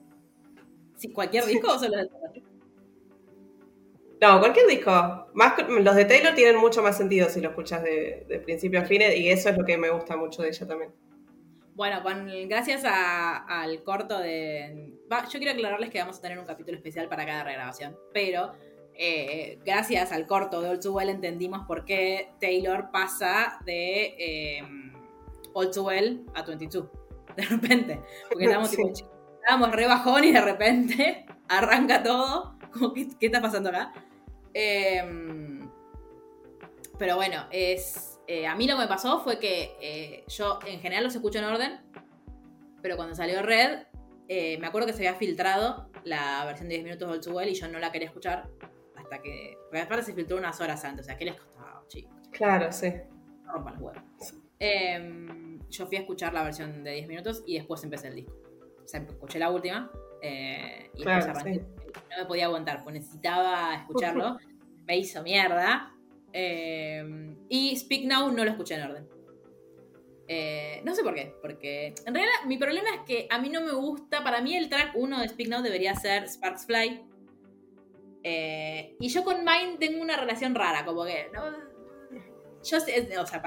¿Sí, 0.97 1.13
¿Cualquier 1.13 1.45
disco 1.47 1.73
o 1.73 1.79
solo 1.79 1.97
de 1.97 2.07
Taylor? 2.09 2.55
No, 4.21 4.39
cualquier 4.41 4.67
disco. 4.67 5.27
Más 5.35 5.55
los 5.69 5.95
de 5.97 6.05
Taylor 6.05 6.35
tienen 6.35 6.57
mucho 6.57 6.83
más 6.83 6.97
sentido 6.97 7.29
si 7.29 7.41
lo 7.41 7.51
escuchas 7.51 7.83
de, 7.83 8.25
de 8.29 8.39
principio 8.41 8.81
a 8.81 8.85
fin 8.85 9.03
y 9.03 9.29
eso 9.29 9.49
es 9.51 9.59
lo 9.59 9.65
que 9.65 9.77
me 9.77 9.91
gusta 9.91 10.17
mucho 10.17 10.43
de 10.43 10.49
ella 10.49 10.67
también. 10.67 10.93
Bueno, 11.75 12.03
con, 12.03 12.29
gracias 12.49 12.85
a- 12.85 13.39
al 13.63 13.83
corto 13.83 14.19
de... 14.21 14.95
va, 15.13 15.25
yo 15.29 15.39
quiero 15.41 15.53
aclararles 15.53 15.91
que 15.91 15.99
vamos 15.99 16.19
a 16.19 16.21
tener 16.23 16.39
un 16.39 16.47
capítulo 16.47 16.77
especial 16.77 17.09
para 17.09 17.27
cada 17.27 17.43
regrabación, 17.43 17.99
pero 18.13 18.53
eh, 18.95 19.59
gracias 19.67 20.13
al 20.13 20.27
corto 20.29 20.63
de 20.63 20.69
All 20.71 20.79
Too 20.81 20.93
Well 20.95 21.09
entendimos 21.09 21.67
por 21.67 21.85
qué 21.85 22.31
Taylor 22.41 22.91
pasa 22.93 23.59
de 23.67 24.15
eh, 24.19 24.63
All 25.53 25.71
Too 25.73 25.83
Well 25.87 26.25
a 26.35 26.43
22, 26.43 26.87
de 27.37 27.43
repente. 27.45 28.01
Porque 28.29 28.45
estábamos, 28.45 28.71
Sí. 28.71 28.77
tipo, 28.77 29.11
estábamos 29.45 29.73
re 29.73 29.87
bajón 29.87 30.25
y 30.25 30.33
de 30.33 30.41
repente 30.41 31.27
arranca 31.49 32.03
todo. 32.03 32.57
Como, 32.73 32.93
¿qué, 32.95 33.09
qué 33.21 33.27
está 33.27 33.41
pasando 33.43 33.69
acá? 33.69 33.93
Em, 34.55 35.69
pero 36.99 37.17
bueno, 37.17 37.47
es. 37.51 38.19
eh, 38.27 38.47
a 38.47 38.55
mí 38.55 38.67
lo 38.67 38.77
que 38.77 38.83
me 38.83 38.89
pasó 38.89 39.21
fue 39.21 39.39
que 39.39 39.77
eh, 39.81 40.25
yo 40.29 40.59
en 40.67 40.81
general 40.81 41.05
los 41.05 41.15
escucho 41.15 41.39
en 41.39 41.45
orden, 41.45 41.81
pero 42.81 42.97
cuando 42.97 43.15
salió 43.15 43.43
Red, 43.43 43.83
eh, 44.29 44.57
me 44.59 44.67
acuerdo 44.67 44.87
que 44.87 44.95
se 44.95 45.07
había 45.07 45.19
filtrado 45.19 45.91
la 46.05 46.45
versión 46.47 46.69
de 46.69 46.77
10 46.77 46.85
minutos 46.85 47.13
de 47.13 47.21
Too 47.21 47.37
Well 47.37 47.49
y 47.49 47.55
yo 47.55 47.69
no 47.69 47.79
la 47.79 47.93
quería 47.93 48.09
escuchar 48.09 48.49
hasta 48.97 49.21
que. 49.21 49.57
Porque 49.65 49.81
aparte 49.81 50.05
se 50.07 50.15
filtró 50.15 50.39
unas 50.39 50.59
horas 50.61 50.83
antes, 50.85 51.05
o 51.05 51.07
sea, 51.07 51.19
¿qué 51.19 51.27
les 51.27 51.39
costaba, 51.39 51.85
chicos? 51.89 52.13
Claro, 52.31 52.73
sí. 52.73 52.93
No 53.45 53.53
rompan 53.53 53.75
los 53.75 53.83
huevos. 53.83 54.03
Em, 54.59 55.61
yo 55.69 55.87
fui 55.87 55.97
a 55.99 56.01
escuchar 56.01 56.33
la 56.33 56.43
versión 56.43 56.83
de 56.83 56.93
10 56.93 57.09
minutos 57.09 57.43
y 57.47 57.57
después 57.57 57.85
empecé 57.85 58.09
el 58.09 58.15
disco. 58.17 58.33
O 58.85 58.89
sea, 58.89 59.01
escuché 59.01 59.39
la 59.39 59.51
última 59.51 59.91
eh, 60.21 60.91
y 60.95 61.05
después. 61.05 61.63
No 62.11 62.19
me 62.19 62.27
podía 62.27 62.47
aguantar, 62.47 62.83
pues 62.83 62.95
necesitaba 62.95 63.75
escucharlo. 63.75 64.39
me 64.87 64.99
hizo 64.99 65.23
mierda. 65.23 65.93
Em, 66.33 67.37
y 67.49 67.77
Speak 67.77 68.05
Now 68.07 68.31
no 68.31 68.45
lo 68.45 68.51
escuché 68.51 68.75
en 68.75 68.83
orden. 68.83 69.09
Eh, 70.27 70.81
no 70.85 70.95
sé 70.95 71.03
por 71.03 71.15
qué, 71.15 71.35
porque 71.43 71.95
en 72.07 72.15
realidad 72.15 72.35
mi 72.47 72.57
problema 72.57 72.89
es 72.95 73.01
que 73.07 73.27
a 73.31 73.39
mí 73.39 73.51
no 73.51 73.61
me 73.61 73.73
gusta, 73.73 74.25
para 74.25 74.41
mí 74.41 74.57
el 74.57 74.71
track 74.71 74.93
1 74.95 75.21
de 75.21 75.29
Speak 75.29 75.49
Now 75.49 75.63
debería 75.63 75.95
ser 75.95 76.25
Sparks 76.29 76.67
Fly. 76.67 77.05
Eh, 78.23 78.97
y 78.99 79.09
yo 79.09 79.23
con 79.23 79.41
Mine 79.45 79.77
tengo 79.79 80.01
una 80.01 80.17
relación 80.17 80.55
rara, 80.55 80.87
como 80.87 81.05
que 81.05 81.29
no, 81.35 81.43
yo 82.65 82.81
sé, 82.81 83.19
o 83.19 83.27
sea, 83.27 83.43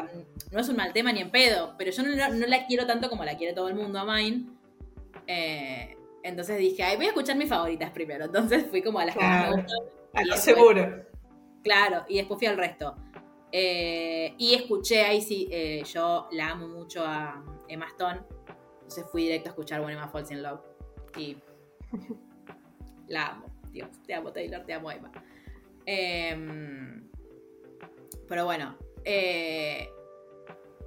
no 0.51 0.59
es 0.59 0.69
un 0.69 0.75
mal 0.75 0.93
tema 0.93 1.11
ni 1.11 1.21
en 1.21 1.31
pedo, 1.31 1.73
pero 1.79 1.89
yo 1.89 2.03
no 2.03 2.45
la 2.45 2.67
quiero 2.67 2.85
tanto 2.85 3.09
como 3.09 3.25
la 3.25 3.37
quiere 3.37 3.53
todo 3.53 3.69
el 3.69 3.75
mundo 3.75 3.97
a 3.99 4.05
Mine. 4.05 4.45
Eh, 5.27 5.97
entonces 6.23 6.57
dije, 6.57 6.83
ay, 6.83 6.95
voy 6.97 7.05
a 7.05 7.09
escuchar 7.09 7.35
mis 7.37 7.49
favoritas 7.49 7.91
primero. 7.91 8.25
Entonces 8.25 8.65
fui 8.69 8.81
como 8.81 8.99
a 8.99 9.05
las 9.05 9.13
que 9.15 9.19
Claro. 9.19 9.55
me 9.57 9.61
gustan. 9.61 9.79
A 10.13 10.23
lo 10.25 10.37
seguro. 10.37 11.05
Claro, 11.63 12.05
y 12.07 12.17
después 12.17 12.39
fui 12.39 12.47
al 12.47 12.57
resto. 12.57 12.95
Eh, 13.51 14.33
y 14.37 14.53
escuché, 14.55 15.01
ahí 15.03 15.21
sí, 15.21 15.47
eh, 15.51 15.83
yo 15.85 16.27
la 16.31 16.49
amo 16.51 16.67
mucho 16.67 17.03
a 17.05 17.43
Emma 17.67 17.87
Stone. 17.87 18.21
Entonces 18.75 19.05
fui 19.11 19.23
directo 19.23 19.49
a 19.49 19.51
escuchar 19.51 19.81
When 19.81 19.91
Emma 19.91 20.07
Falls 20.07 20.31
in 20.31 20.41
Love. 20.41 20.61
Y 21.17 21.37
la 23.07 23.27
amo, 23.27 23.45
Dios, 23.71 23.89
te 24.05 24.13
amo 24.13 24.31
Taylor, 24.31 24.65
te 24.65 24.73
amo 24.73 24.91
Emma. 24.91 25.11
Em, 25.85 27.09
pero 28.27 28.45
bueno, 28.45 28.75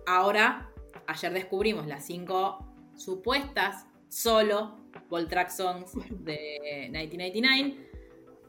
ahora, 0.07 0.71
ayer 1.07 1.33
descubrimos 1.33 1.87
las 1.87 2.05
cinco 2.05 2.67
supuestas 2.97 3.87
solo 4.11 4.77
Voltrack 5.09 5.49
Songs 5.49 5.93
de 6.11 6.89
1999. 6.91 7.77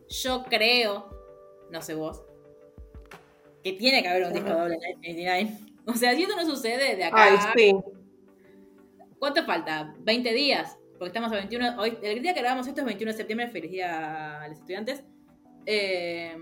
Yo 0.09 0.43
creo, 0.43 1.09
no 1.71 1.81
sé 1.81 1.93
vos, 1.93 2.23
que 3.63 3.73
tiene 3.73 4.01
que 4.01 4.09
haber 4.09 4.25
un 4.25 4.33
disco 4.33 4.49
doble 4.49 4.77
de 4.77 4.95
1999. 4.97 5.71
O 5.85 5.93
sea, 5.93 6.15
si 6.15 6.23
esto 6.23 6.35
no 6.35 6.45
sucede 6.45 6.95
de 6.95 7.03
acá. 7.05 7.23
Ay, 7.23 7.37
sí. 7.55 7.75
¿Cuánto 9.17 9.43
falta? 9.45 9.95
¿20 10.03 10.33
días? 10.33 10.77
Porque 10.93 11.07
estamos 11.07 11.31
a 11.31 11.35
21. 11.35 11.79
Hoy, 11.79 11.97
el 12.01 12.21
día 12.21 12.33
que 12.33 12.41
grabamos 12.41 12.67
esto 12.67 12.81
es 12.81 12.85
21 12.85 13.11
de 13.11 13.17
septiembre. 13.17 13.47
Feliz 13.47 13.71
día 13.71 14.41
a 14.41 14.47
los 14.47 14.57
estudiantes. 14.57 15.03
Eh, 15.65 16.35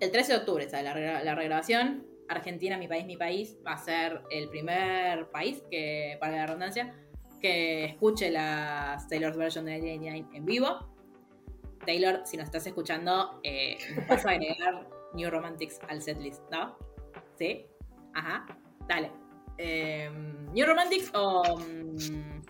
el 0.00 0.10
13 0.10 0.32
de 0.32 0.38
octubre 0.38 0.68
sale 0.68 0.84
la, 0.84 1.24
la 1.24 1.34
regrabación. 1.34 2.06
Argentina, 2.28 2.78
mi 2.78 2.88
país, 2.88 3.04
mi 3.04 3.16
país, 3.16 3.58
va 3.66 3.72
a 3.72 3.78
ser 3.78 4.22
el 4.30 4.48
primer 4.48 5.30
país 5.30 5.62
que, 5.70 6.16
para 6.20 6.36
la 6.36 6.46
redundancia, 6.46 6.94
que 7.40 7.84
escuche 7.84 8.30
la 8.30 8.98
Taylor's 9.08 9.36
version 9.36 9.64
de 9.64 9.72
1999 9.80 10.36
en 10.36 10.44
vivo. 10.44 10.88
Taylor, 11.84 12.22
si 12.24 12.36
nos 12.36 12.46
estás 12.46 12.66
escuchando, 12.66 13.40
eh, 13.42 13.76
vas 14.08 14.24
a 14.24 14.30
agregar 14.30 14.88
New 15.14 15.30
Romantics 15.30 15.80
al 15.88 16.00
setlist, 16.02 16.42
¿no? 16.50 16.76
¿Sí? 17.38 17.66
Ajá. 18.14 18.46
Dale. 18.88 19.10
Eh, 19.58 20.10
New 20.52 20.66
Romantics 20.66 21.10
o. 21.14 21.58
mm, 21.58 22.42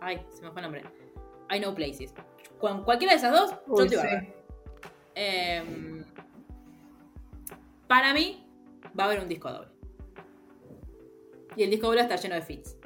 ay, 0.00 0.24
se 0.30 0.42
me 0.42 0.50
fue 0.50 0.60
el 0.60 0.62
nombre. 0.62 0.84
I 1.50 1.58
Know 1.58 1.74
Places. 1.74 2.14
Con 2.58 2.84
cualquiera 2.84 3.12
de 3.12 3.18
esas 3.18 3.32
dos, 3.32 3.54
yo 3.66 3.86
te 3.86 3.88
sí. 3.90 3.94
iba 3.94 4.36
Em, 5.18 6.04
para 7.88 8.12
mí, 8.12 8.46
va 8.98 9.04
a 9.04 9.06
haber 9.06 9.20
un 9.20 9.28
disco 9.28 9.50
doble. 9.50 9.70
Y 11.56 11.62
el 11.62 11.70
disco 11.70 11.86
doble 11.86 12.02
está 12.02 12.16
lleno 12.16 12.34
de 12.34 12.42
fits. 12.42 12.76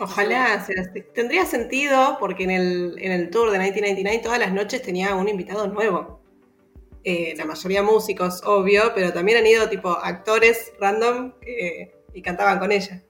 Ojalá, 0.00 0.64
sea 0.64 0.90
tendría 1.14 1.44
sentido 1.44 2.16
porque 2.18 2.44
en 2.44 2.50
el, 2.50 2.94
en 2.98 3.12
el 3.12 3.30
tour 3.30 3.50
de 3.50 3.58
1999 3.58 4.20
todas 4.22 4.38
las 4.38 4.52
noches 4.52 4.82
tenía 4.82 5.14
un 5.14 5.28
invitado 5.28 5.66
nuevo. 5.68 6.20
Eh, 7.04 7.34
la 7.36 7.44
mayoría 7.44 7.82
músicos, 7.82 8.42
obvio, 8.44 8.92
pero 8.94 9.12
también 9.12 9.38
han 9.38 9.46
ido 9.46 9.68
tipo 9.68 9.90
actores 9.90 10.72
random 10.80 11.32
que- 11.40 11.92
y 12.14 12.22
cantaban 12.22 12.58
con 12.58 12.72
ella. 12.72 13.02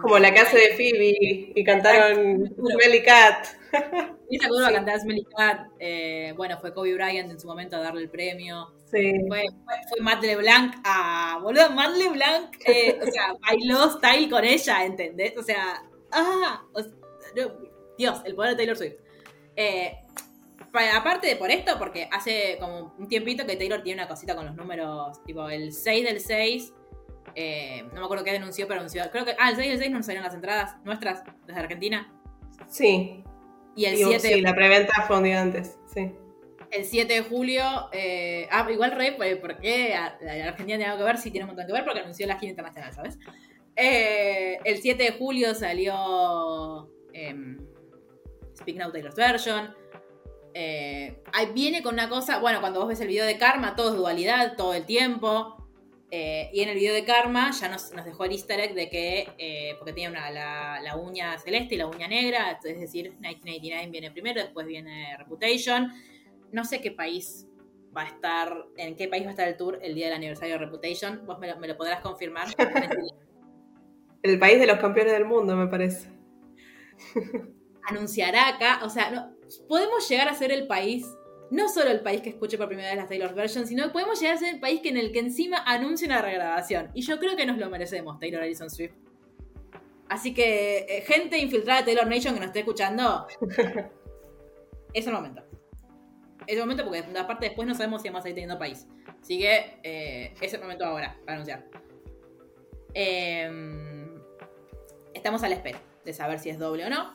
Como 0.00 0.18
la 0.18 0.32
que 0.32 0.40
hace 0.40 0.56
de 0.56 0.68
Phoebe 0.76 1.52
y 1.54 1.64
cantaron 1.64 2.54
Smelly 2.56 3.02
Cat. 3.02 3.46
Esa 4.30 4.48
que 4.48 4.64
a 4.64 4.68
Sí. 4.68 4.74
cantar 4.74 5.00
Smelly 5.00 5.24
Cat. 5.36 5.66
eh, 5.78 6.32
bueno, 6.36 6.58
fue 6.58 6.72
Kobe 6.72 6.94
Bryant 6.94 7.30
en 7.30 7.38
su 7.40 7.46
momento 7.46 7.76
a 7.76 7.80
darle 7.80 8.02
el 8.02 8.10
premio. 8.10 8.72
Sí. 8.90 9.12
Fue, 9.28 9.42
fue, 9.64 9.74
fue 9.88 10.00
Matt 10.00 10.22
LeBlanc 10.22 10.74
a. 10.84 11.38
Boludo, 11.42 11.70
Matt 11.70 11.96
LeBlanc. 11.96 12.54
eh, 12.66 12.98
o 13.02 13.10
sea, 13.10 13.34
bailó 13.40 13.90
style 13.90 14.28
con 14.30 14.44
ella, 14.44 14.84
¿entendés? 14.84 15.36
O 15.36 15.42
sea. 15.42 15.82
¡Ah! 16.12 16.62
o 16.72 16.82
sea, 16.82 16.92
no, 17.36 17.52
Dios, 17.96 18.20
el 18.24 18.34
poder 18.34 18.50
de 18.52 18.56
Taylor 18.56 18.76
Swift. 18.76 18.94
Eh, 19.56 19.96
pa- 20.72 20.96
aparte 20.96 21.26
de 21.26 21.36
por 21.36 21.50
esto, 21.50 21.78
porque 21.78 22.08
hace 22.12 22.56
como 22.60 22.94
un 22.98 23.08
tiempito 23.08 23.46
que 23.46 23.56
Taylor 23.56 23.82
tiene 23.82 24.02
una 24.02 24.08
cosita 24.08 24.34
con 24.34 24.46
los 24.46 24.54
números, 24.56 25.22
tipo 25.24 25.48
el 25.48 25.72
6 25.72 26.04
del 26.04 26.20
6. 26.20 26.72
eh, 27.34 27.84
no 27.92 28.00
me 28.00 28.04
acuerdo 28.04 28.24
qué 28.24 28.32
denunció, 28.32 28.66
pero 28.68 28.80
anunció. 28.80 29.02
Creo 29.10 29.24
que. 29.24 29.34
Ah, 29.38 29.50
el 29.50 29.56
6 29.56 29.68
del 29.70 29.78
6 29.78 29.90
nos 29.90 30.04
salieron 30.06 30.24
las 30.26 30.34
entradas 30.34 30.76
nuestras 30.84 31.22
desde 31.46 31.60
Argentina. 31.60 32.12
Sí. 32.68 33.24
Y 33.74 33.86
el 33.86 33.96
Digo, 33.96 34.10
7 34.10 34.28
sí, 34.28 34.40
la 34.40 34.54
preventa 34.54 35.02
fue 35.06 35.18
un 35.18 35.24
día 35.24 35.40
antes. 35.40 35.78
Sí. 35.92 36.10
el 36.70 36.84
7 36.84 37.12
de 37.12 37.22
julio, 37.22 37.64
eh, 37.92 38.48
ah, 38.50 38.66
igual 38.70 38.92
re, 38.92 39.12
pues, 39.12 39.36
porque 39.36 39.94
la 40.20 40.48
Argentina 40.48 40.78
tiene 40.78 40.84
algo 40.86 40.98
que 40.98 41.04
ver, 41.04 41.18
sí 41.18 41.30
tiene 41.30 41.44
un 41.44 41.48
montón 41.48 41.66
que 41.66 41.72
ver, 41.72 41.84
porque 41.84 42.00
anunció 42.00 42.26
la 42.26 42.38
gira 42.38 42.50
internacional, 42.50 42.92
¿sabes? 42.94 43.18
Eh, 43.76 44.58
el 44.64 44.78
7 44.78 45.02
de 45.02 45.12
julio 45.12 45.54
salió 45.54 46.90
em, 47.12 47.58
Speak 48.56 48.76
Now 48.76 48.92
Taylor's 48.92 49.16
Version. 49.16 49.74
Eh, 50.54 51.22
ahí 51.32 51.46
viene 51.54 51.82
con 51.82 51.94
una 51.94 52.08
cosa, 52.08 52.38
bueno, 52.38 52.60
cuando 52.60 52.80
vos 52.80 52.88
ves 52.88 53.00
el 53.00 53.08
video 53.08 53.24
de 53.24 53.38
Karma, 53.38 53.74
todo 53.74 53.90
es 53.90 53.96
dualidad, 53.96 54.56
todo 54.56 54.74
el 54.74 54.84
tiempo. 54.84 55.61
Eh, 56.14 56.50
y 56.52 56.60
en 56.60 56.68
el 56.68 56.74
video 56.74 56.92
de 56.92 57.06
Karma 57.06 57.52
ya 57.52 57.70
nos, 57.70 57.90
nos 57.94 58.04
dejó 58.04 58.26
el 58.26 58.32
easter 58.32 58.60
egg 58.60 58.74
de 58.74 58.90
que, 58.90 59.30
eh, 59.38 59.76
porque 59.78 59.94
tenía 59.94 60.10
una, 60.10 60.30
la, 60.30 60.78
la 60.82 60.94
uña 60.94 61.38
celeste 61.38 61.74
y 61.74 61.78
la 61.78 61.86
uña 61.86 62.06
negra, 62.06 62.58
es 62.62 62.78
decir, 62.78 63.12
1989 63.12 63.88
viene 63.90 64.10
primero, 64.10 64.42
después 64.42 64.66
viene 64.66 65.16
Reputation. 65.16 65.90
No 66.52 66.66
sé 66.66 66.82
qué 66.82 66.90
país 66.90 67.48
va 67.96 68.02
a 68.02 68.08
estar, 68.08 68.66
en 68.76 68.94
qué 68.94 69.08
país 69.08 69.24
va 69.24 69.28
a 69.28 69.30
estar 69.30 69.48
el 69.48 69.56
tour 69.56 69.78
el 69.80 69.94
día 69.94 70.08
del 70.08 70.16
aniversario 70.16 70.58
de 70.58 70.66
Reputation. 70.66 71.24
Vos 71.24 71.38
me 71.38 71.48
lo, 71.48 71.58
me 71.58 71.66
lo 71.66 71.78
podrás 71.78 72.02
confirmar. 72.02 72.48
El 74.22 74.38
país 74.38 74.60
de 74.60 74.68
los 74.68 74.78
campeones 74.78 75.14
del 75.14 75.24
mundo, 75.24 75.56
me 75.56 75.66
parece. 75.66 76.08
Anunciará 77.88 78.50
acá, 78.50 78.80
o 78.84 78.88
sea, 78.88 79.10
no, 79.10 79.34
podemos 79.66 80.08
llegar 80.08 80.28
a 80.28 80.34
ser 80.34 80.52
el 80.52 80.68
país, 80.68 81.04
no 81.52 81.68
solo 81.68 81.90
el 81.90 82.00
país 82.00 82.22
que 82.22 82.30
escuche 82.30 82.56
por 82.56 82.66
primera 82.66 82.88
vez 82.88 82.96
las 82.96 83.08
Taylor 83.08 83.34
versions, 83.34 83.68
sino 83.68 83.84
que 83.84 83.90
podemos 83.90 84.18
llegar 84.18 84.36
a 84.36 84.38
ser 84.38 84.54
el 84.54 84.60
país 84.60 84.80
que 84.80 84.88
en 84.88 84.96
el 84.96 85.12
que 85.12 85.18
encima 85.18 85.58
anuncie 85.66 86.06
una 86.06 86.22
regrabación. 86.22 86.90
Y 86.94 87.02
yo 87.02 87.18
creo 87.18 87.36
que 87.36 87.44
nos 87.44 87.58
lo 87.58 87.68
merecemos, 87.68 88.18
Taylor 88.18 88.42
Allison 88.42 88.70
Swift. 88.70 88.94
Así 90.08 90.32
que, 90.32 90.86
eh, 90.88 91.02
gente 91.02 91.38
infiltrada 91.38 91.80
de 91.80 91.86
Taylor 91.86 92.06
Nation 92.06 92.32
que 92.32 92.40
nos 92.40 92.46
esté 92.46 92.60
escuchando, 92.60 93.26
es 94.94 95.06
el 95.06 95.12
momento. 95.12 95.42
Es 96.46 96.54
el 96.54 96.60
momento 96.60 96.84
porque 96.84 97.04
aparte 97.18 97.46
después 97.46 97.68
no 97.68 97.74
sabemos 97.74 98.00
si 98.00 98.08
vamos 98.08 98.24
a 98.24 98.30
ir 98.30 98.34
teniendo 98.34 98.58
país. 98.58 98.88
Así 99.20 99.38
que 99.38 99.78
eh, 99.82 100.34
es 100.40 100.54
el 100.54 100.60
momento 100.62 100.86
ahora 100.86 101.18
para 101.26 101.34
anunciar. 101.34 101.66
Em, 102.94 104.22
estamos 105.12 105.42
a 105.42 105.50
la 105.50 105.56
espera 105.56 105.82
de 106.02 106.14
saber 106.14 106.38
si 106.38 106.48
es 106.48 106.58
doble 106.58 106.86
o 106.86 106.88
no. 106.88 107.12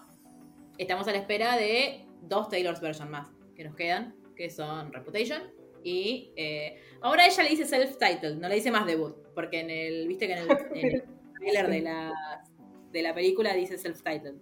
Estamos 0.78 1.08
a 1.08 1.12
la 1.12 1.18
espera 1.18 1.58
de 1.58 2.06
dos 2.22 2.50
Taylor's 2.50 2.82
version 2.82 3.10
más 3.10 3.30
que 3.58 3.64
nos 3.64 3.76
quedan, 3.76 4.16
que 4.38 4.50
son 4.50 4.94
Reputation 4.94 5.42
y 5.84 6.32
eh, 6.36 6.82
ahora 7.02 7.26
ella 7.26 7.44
le 7.44 7.50
dice 7.50 7.66
self-titled, 7.66 8.36
no 8.36 8.50
le 8.50 8.56
dice 8.56 8.72
más 8.72 8.86
debut, 8.86 9.16
porque 9.34 9.62
en 9.62 9.70
el, 9.70 10.08
viste 10.08 10.28
que 10.28 10.34
en 10.34 10.40
el, 10.40 10.52
en 10.74 10.96
el 10.96 11.04
trailer 11.40 11.70
de 11.70 11.82
la, 11.82 12.44
de 12.92 13.02
la 13.02 13.14
película 13.14 13.54
dice 13.54 13.78
self-titled. 13.78 14.36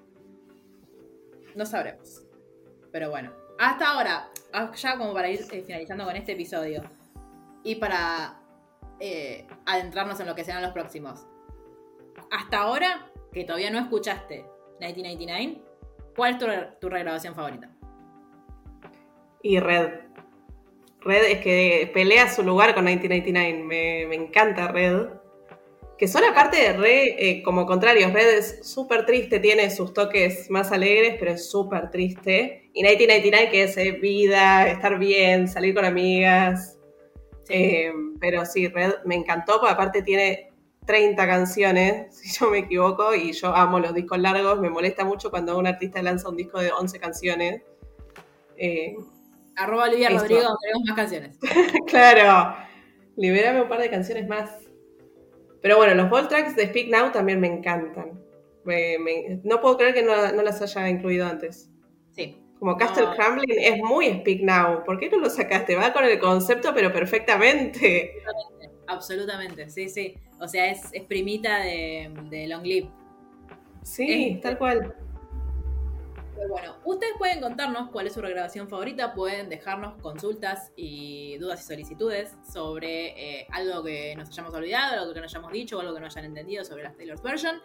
No 1.55 1.65
sabremos. 1.65 2.23
Pero 2.91 3.09
bueno, 3.09 3.31
hasta 3.59 3.91
ahora, 3.91 4.29
ah, 4.53 4.71
ya 4.75 4.97
como 4.97 5.13
para 5.13 5.29
ir 5.29 5.41
eh, 5.51 5.63
finalizando 5.63 6.05
con 6.05 6.15
este 6.15 6.31
episodio 6.31 6.81
y 7.63 7.75
para 7.75 8.41
eh, 8.99 9.45
adentrarnos 9.65 10.19
en 10.19 10.27
lo 10.27 10.35
que 10.35 10.43
serán 10.43 10.61
los 10.61 10.71
próximos. 10.71 11.27
Hasta 12.31 12.57
ahora, 12.57 13.11
que 13.31 13.43
todavía 13.43 13.69
no 13.69 13.79
escuchaste 13.79 14.45
1999, 14.79 15.61
¿cuál 16.15 16.33
es 16.33 16.39
tu, 16.39 16.47
tu 16.79 16.89
regrabación 16.89 17.35
favorita? 17.35 17.74
Y 19.45 19.59
Red. 19.59 19.91
Red 21.01 21.23
es 21.25 21.39
que 21.41 21.91
pelea 21.93 22.33
su 22.33 22.41
lugar 22.41 22.73
con 22.73 22.85
1999. 22.85 23.63
Me, 23.63 24.07
me 24.07 24.15
encanta 24.15 24.69
Red. 24.69 25.09
Que 25.99 26.07
son 26.07 26.23
aparte 26.23 26.57
de 26.57 26.73
re, 26.73 27.29
eh, 27.29 27.43
como 27.43 27.67
contrarios, 27.67 28.11
Red 28.11 28.37
es 28.39 28.67
súper 28.67 29.05
triste, 29.05 29.39
tiene 29.39 29.69
sus 29.69 29.93
toques 29.93 30.49
más 30.49 30.71
alegres, 30.71 31.15
pero 31.19 31.31
es 31.31 31.47
súper 31.47 31.91
triste. 31.91 32.71
Y 32.73 32.81
1999 32.81 33.49
que 33.51 33.63
es 33.63 33.77
eh, 33.77 33.91
vida, 33.91 34.67
estar 34.67 34.97
bien, 34.97 35.47
salir 35.47 35.75
con 35.75 35.85
amigas. 35.85 36.79
Eh, 37.47 37.93
pero 38.19 38.47
sí, 38.47 38.67
Red 38.67 38.95
me 39.05 39.13
encantó, 39.13 39.59
porque 39.59 39.73
aparte 39.73 40.01
tiene 40.01 40.49
30 40.87 41.27
canciones, 41.27 42.17
si 42.17 42.35
yo 42.35 42.49
me 42.49 42.57
equivoco, 42.57 43.13
y 43.13 43.31
yo 43.31 43.55
amo 43.55 43.79
los 43.79 43.93
discos 43.93 44.17
largos. 44.17 44.59
Me 44.59 44.71
molesta 44.71 45.05
mucho 45.05 45.29
cuando 45.29 45.55
un 45.55 45.67
artista 45.67 46.01
lanza 46.01 46.29
un 46.29 46.35
disco 46.35 46.59
de 46.59 46.71
11 46.71 46.99
canciones. 46.99 47.61
Eh, 48.57 48.95
Arroba 49.57 49.85
Olivia 49.85 50.09
Eso. 50.09 50.19
Rodrigo, 50.19 50.41
queremos 50.61 50.83
más 50.87 50.95
canciones. 50.95 51.39
claro, 51.87 52.55
libérame 53.15 53.61
un 53.61 53.69
par 53.69 53.79
de 53.79 53.89
canciones 53.89 54.27
más. 54.27 54.51
Pero 55.61 55.77
bueno, 55.77 55.95
los 55.95 56.09
ball 56.09 56.27
tracks 56.27 56.55
de 56.55 56.67
Speak 56.67 56.89
Now 56.89 57.11
también 57.11 57.39
me 57.39 57.47
encantan. 57.47 58.19
Me- 58.65 58.97
me- 58.99 59.39
no 59.43 59.61
puedo 59.61 59.77
creer 59.77 59.93
que 59.93 60.03
no, 60.03 60.31
no 60.31 60.41
las 60.41 60.61
haya 60.61 60.89
incluido 60.89 61.25
antes. 61.25 61.69
Sí. 62.11 62.41
Como 62.59 62.77
Castle 62.77 63.05
No. 63.05 63.15
Crumbling 63.15 63.57
es 63.59 63.77
muy 63.79 64.07
Speak 64.19 64.41
Now. 64.41 64.83
¿Por 64.83 64.99
qué 64.99 65.09
no 65.09 65.17
lo 65.19 65.29
sacaste? 65.29 65.75
Va 65.75 65.91
con 65.93 66.03
el 66.05 66.19
concepto, 66.19 66.73
pero 66.73 66.91
perfectamente. 66.93 68.13
Absolutamente, 68.87 69.69
sí, 69.69 69.89
sí. 69.89 70.15
O 70.39 70.47
sea, 70.47 70.69
es, 70.69 70.81
es 70.91 71.03
primita 71.03 71.59
de, 71.59 72.11
de 72.29 72.47
Long 72.47 72.63
Live. 72.63 72.89
Sí, 73.83 74.39
tal 74.41 74.57
cual. 74.57 74.95
Pero 76.35 76.49
bueno, 76.49 76.75
ustedes 76.83 77.13
pueden 77.17 77.39
contarnos 77.39 77.89
cuál 77.91 78.07
es 78.07 78.13
su 78.13 78.21
regrabación 78.21 78.67
favorita, 78.67 79.13
pueden 79.13 79.47
dejarnos 79.49 80.01
consultas 80.01 80.73
y 80.75 81.37
dudas 81.37 81.61
y 81.61 81.67
solicitudes 81.67 82.35
sobre 82.51 83.39
eh, 83.39 83.47
algo 83.51 83.83
que 83.83 84.15
nos 84.15 84.29
hayamos 84.29 84.53
olvidado, 84.53 84.99
algo 84.99 85.13
que 85.13 85.21
no 85.21 85.25
hayamos 85.25 85.51
dicho 85.51 85.77
o 85.77 85.81
algo 85.81 85.93
que 85.93 86.01
no 86.01 86.07
hayan 86.07 86.25
entendido 86.25 86.65
sobre 86.65 86.83
las 86.83 86.95
Taylor's 86.97 87.21
Version. 87.21 87.61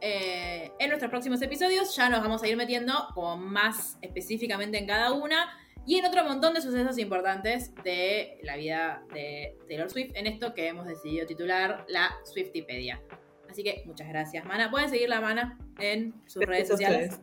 Eh, 0.00 0.70
en 0.78 0.88
nuestros 0.88 1.10
próximos 1.10 1.40
episodios 1.40 1.96
ya 1.96 2.10
nos 2.10 2.20
vamos 2.20 2.42
a 2.42 2.48
ir 2.48 2.56
metiendo 2.56 2.92
como 3.14 3.38
más 3.38 3.96
específicamente 4.02 4.76
en 4.76 4.86
cada 4.86 5.12
una 5.12 5.48
y 5.86 5.96
en 5.96 6.04
otro 6.04 6.22
montón 6.24 6.52
de 6.52 6.60
sucesos 6.60 6.98
importantes 6.98 7.74
de 7.82 8.38
la 8.42 8.56
vida 8.56 9.04
de 9.14 9.56
Taylor 9.68 9.88
Swift 9.88 10.10
en 10.14 10.26
esto 10.26 10.52
que 10.52 10.68
hemos 10.68 10.86
decidido 10.86 11.26
titular 11.26 11.86
la 11.88 12.14
Swiftipedia. 12.24 13.00
Así 13.48 13.62
que 13.62 13.84
muchas 13.86 14.08
gracias, 14.08 14.44
Mana. 14.44 14.70
Pueden 14.70 14.90
seguir 14.90 15.08
la 15.08 15.20
Mana 15.20 15.58
en 15.78 16.12
sus 16.26 16.44
redes 16.44 16.68
sociales. 16.68 17.20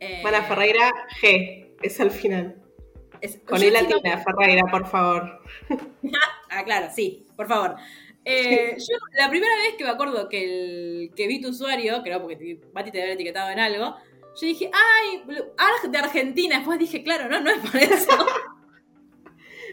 Eh, 0.00 0.20
Mana 0.22 0.42
Ferreira 0.42 0.90
G. 1.20 1.74
Es 1.82 2.00
al 2.00 2.10
final. 2.10 2.56
es- 3.20 3.38
Con 3.46 3.60
encima- 3.62 3.80
latina, 3.82 4.18
Ferreira, 4.18 4.62
por 4.70 4.86
favor. 4.86 5.40
Ah, 6.50 6.64
claro, 6.64 6.88
sí, 6.94 7.26
por 7.36 7.46
favor. 7.46 7.76
Eh, 8.24 8.74
yo 8.78 8.96
la 9.18 9.28
primera 9.28 9.54
vez 9.56 9.74
que 9.76 9.84
me 9.84 9.90
acuerdo 9.90 10.28
que, 10.28 10.44
el, 10.44 11.10
que 11.14 11.26
vi 11.26 11.40
tu 11.40 11.48
usuario, 11.50 12.02
creo 12.02 12.20
porque 12.20 12.36
te- 12.36 12.60
Bati 12.72 12.90
te 12.90 13.00
había 13.02 13.14
etiquetado 13.14 13.50
en 13.50 13.58
algo, 13.58 13.96
yo 14.40 14.46
dije, 14.46 14.70
ay, 14.72 15.22
Arg 15.56 15.90
de 15.90 15.98
Argentina. 15.98 16.56
Después 16.56 16.78
dije, 16.78 17.02
claro, 17.02 17.28
no, 17.28 17.40
no 17.40 17.50
es 17.50 17.58
por 17.58 17.76
eso. 17.80 18.10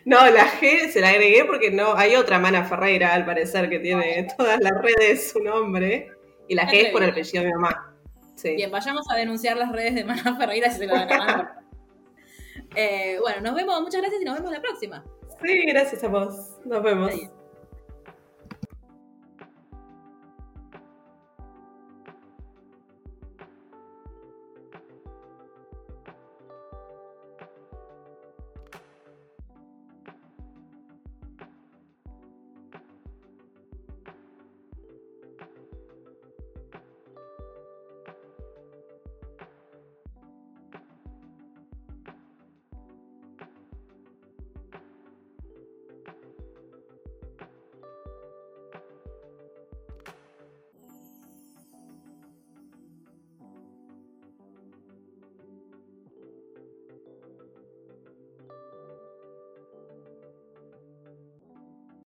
No, 0.05 0.29
la 0.29 0.45
G 0.59 0.89
se 0.91 1.01
la 1.01 1.09
agregué 1.09 1.45
porque 1.45 1.71
no 1.71 1.95
hay 1.95 2.15
otra 2.15 2.37
Mana 2.37 2.63
Ferreira, 2.65 3.13
al 3.13 3.25
parecer, 3.25 3.69
que 3.69 3.79
tiene 3.79 4.27
todas 4.37 4.59
las 4.61 4.73
redes 4.79 5.31
su 5.31 5.39
nombre. 5.39 6.11
Y 6.47 6.53
la 6.53 6.67
G 6.67 6.73
es 6.87 6.91
por 6.91 7.01
el 7.01 7.09
apellido 7.09 7.43
de 7.43 7.47
mi 7.47 7.53
mamá. 7.55 7.94
Sí. 8.35 8.55
Bien, 8.55 8.69
vayamos 8.69 9.05
a 9.09 9.15
denunciar 9.15 9.57
las 9.57 9.71
redes 9.71 9.95
de 9.95 10.03
Mana 10.03 10.35
Ferreira 10.37 10.69
si 10.69 10.79
se 10.79 10.87
lo 10.87 10.93
dan 10.93 11.11
a. 11.11 11.61
Eh, 12.77 13.19
bueno, 13.21 13.41
nos 13.41 13.55
vemos, 13.55 13.81
muchas 13.81 14.01
gracias 14.01 14.21
y 14.21 14.25
nos 14.25 14.35
vemos 14.35 14.51
la 14.51 14.61
próxima. 14.61 15.03
Sí, 15.41 15.65
gracias 15.65 16.03
a 16.03 16.09
vos. 16.09 16.57
Nos 16.65 16.83
vemos. 16.83 17.09
Adiós. 17.09 17.34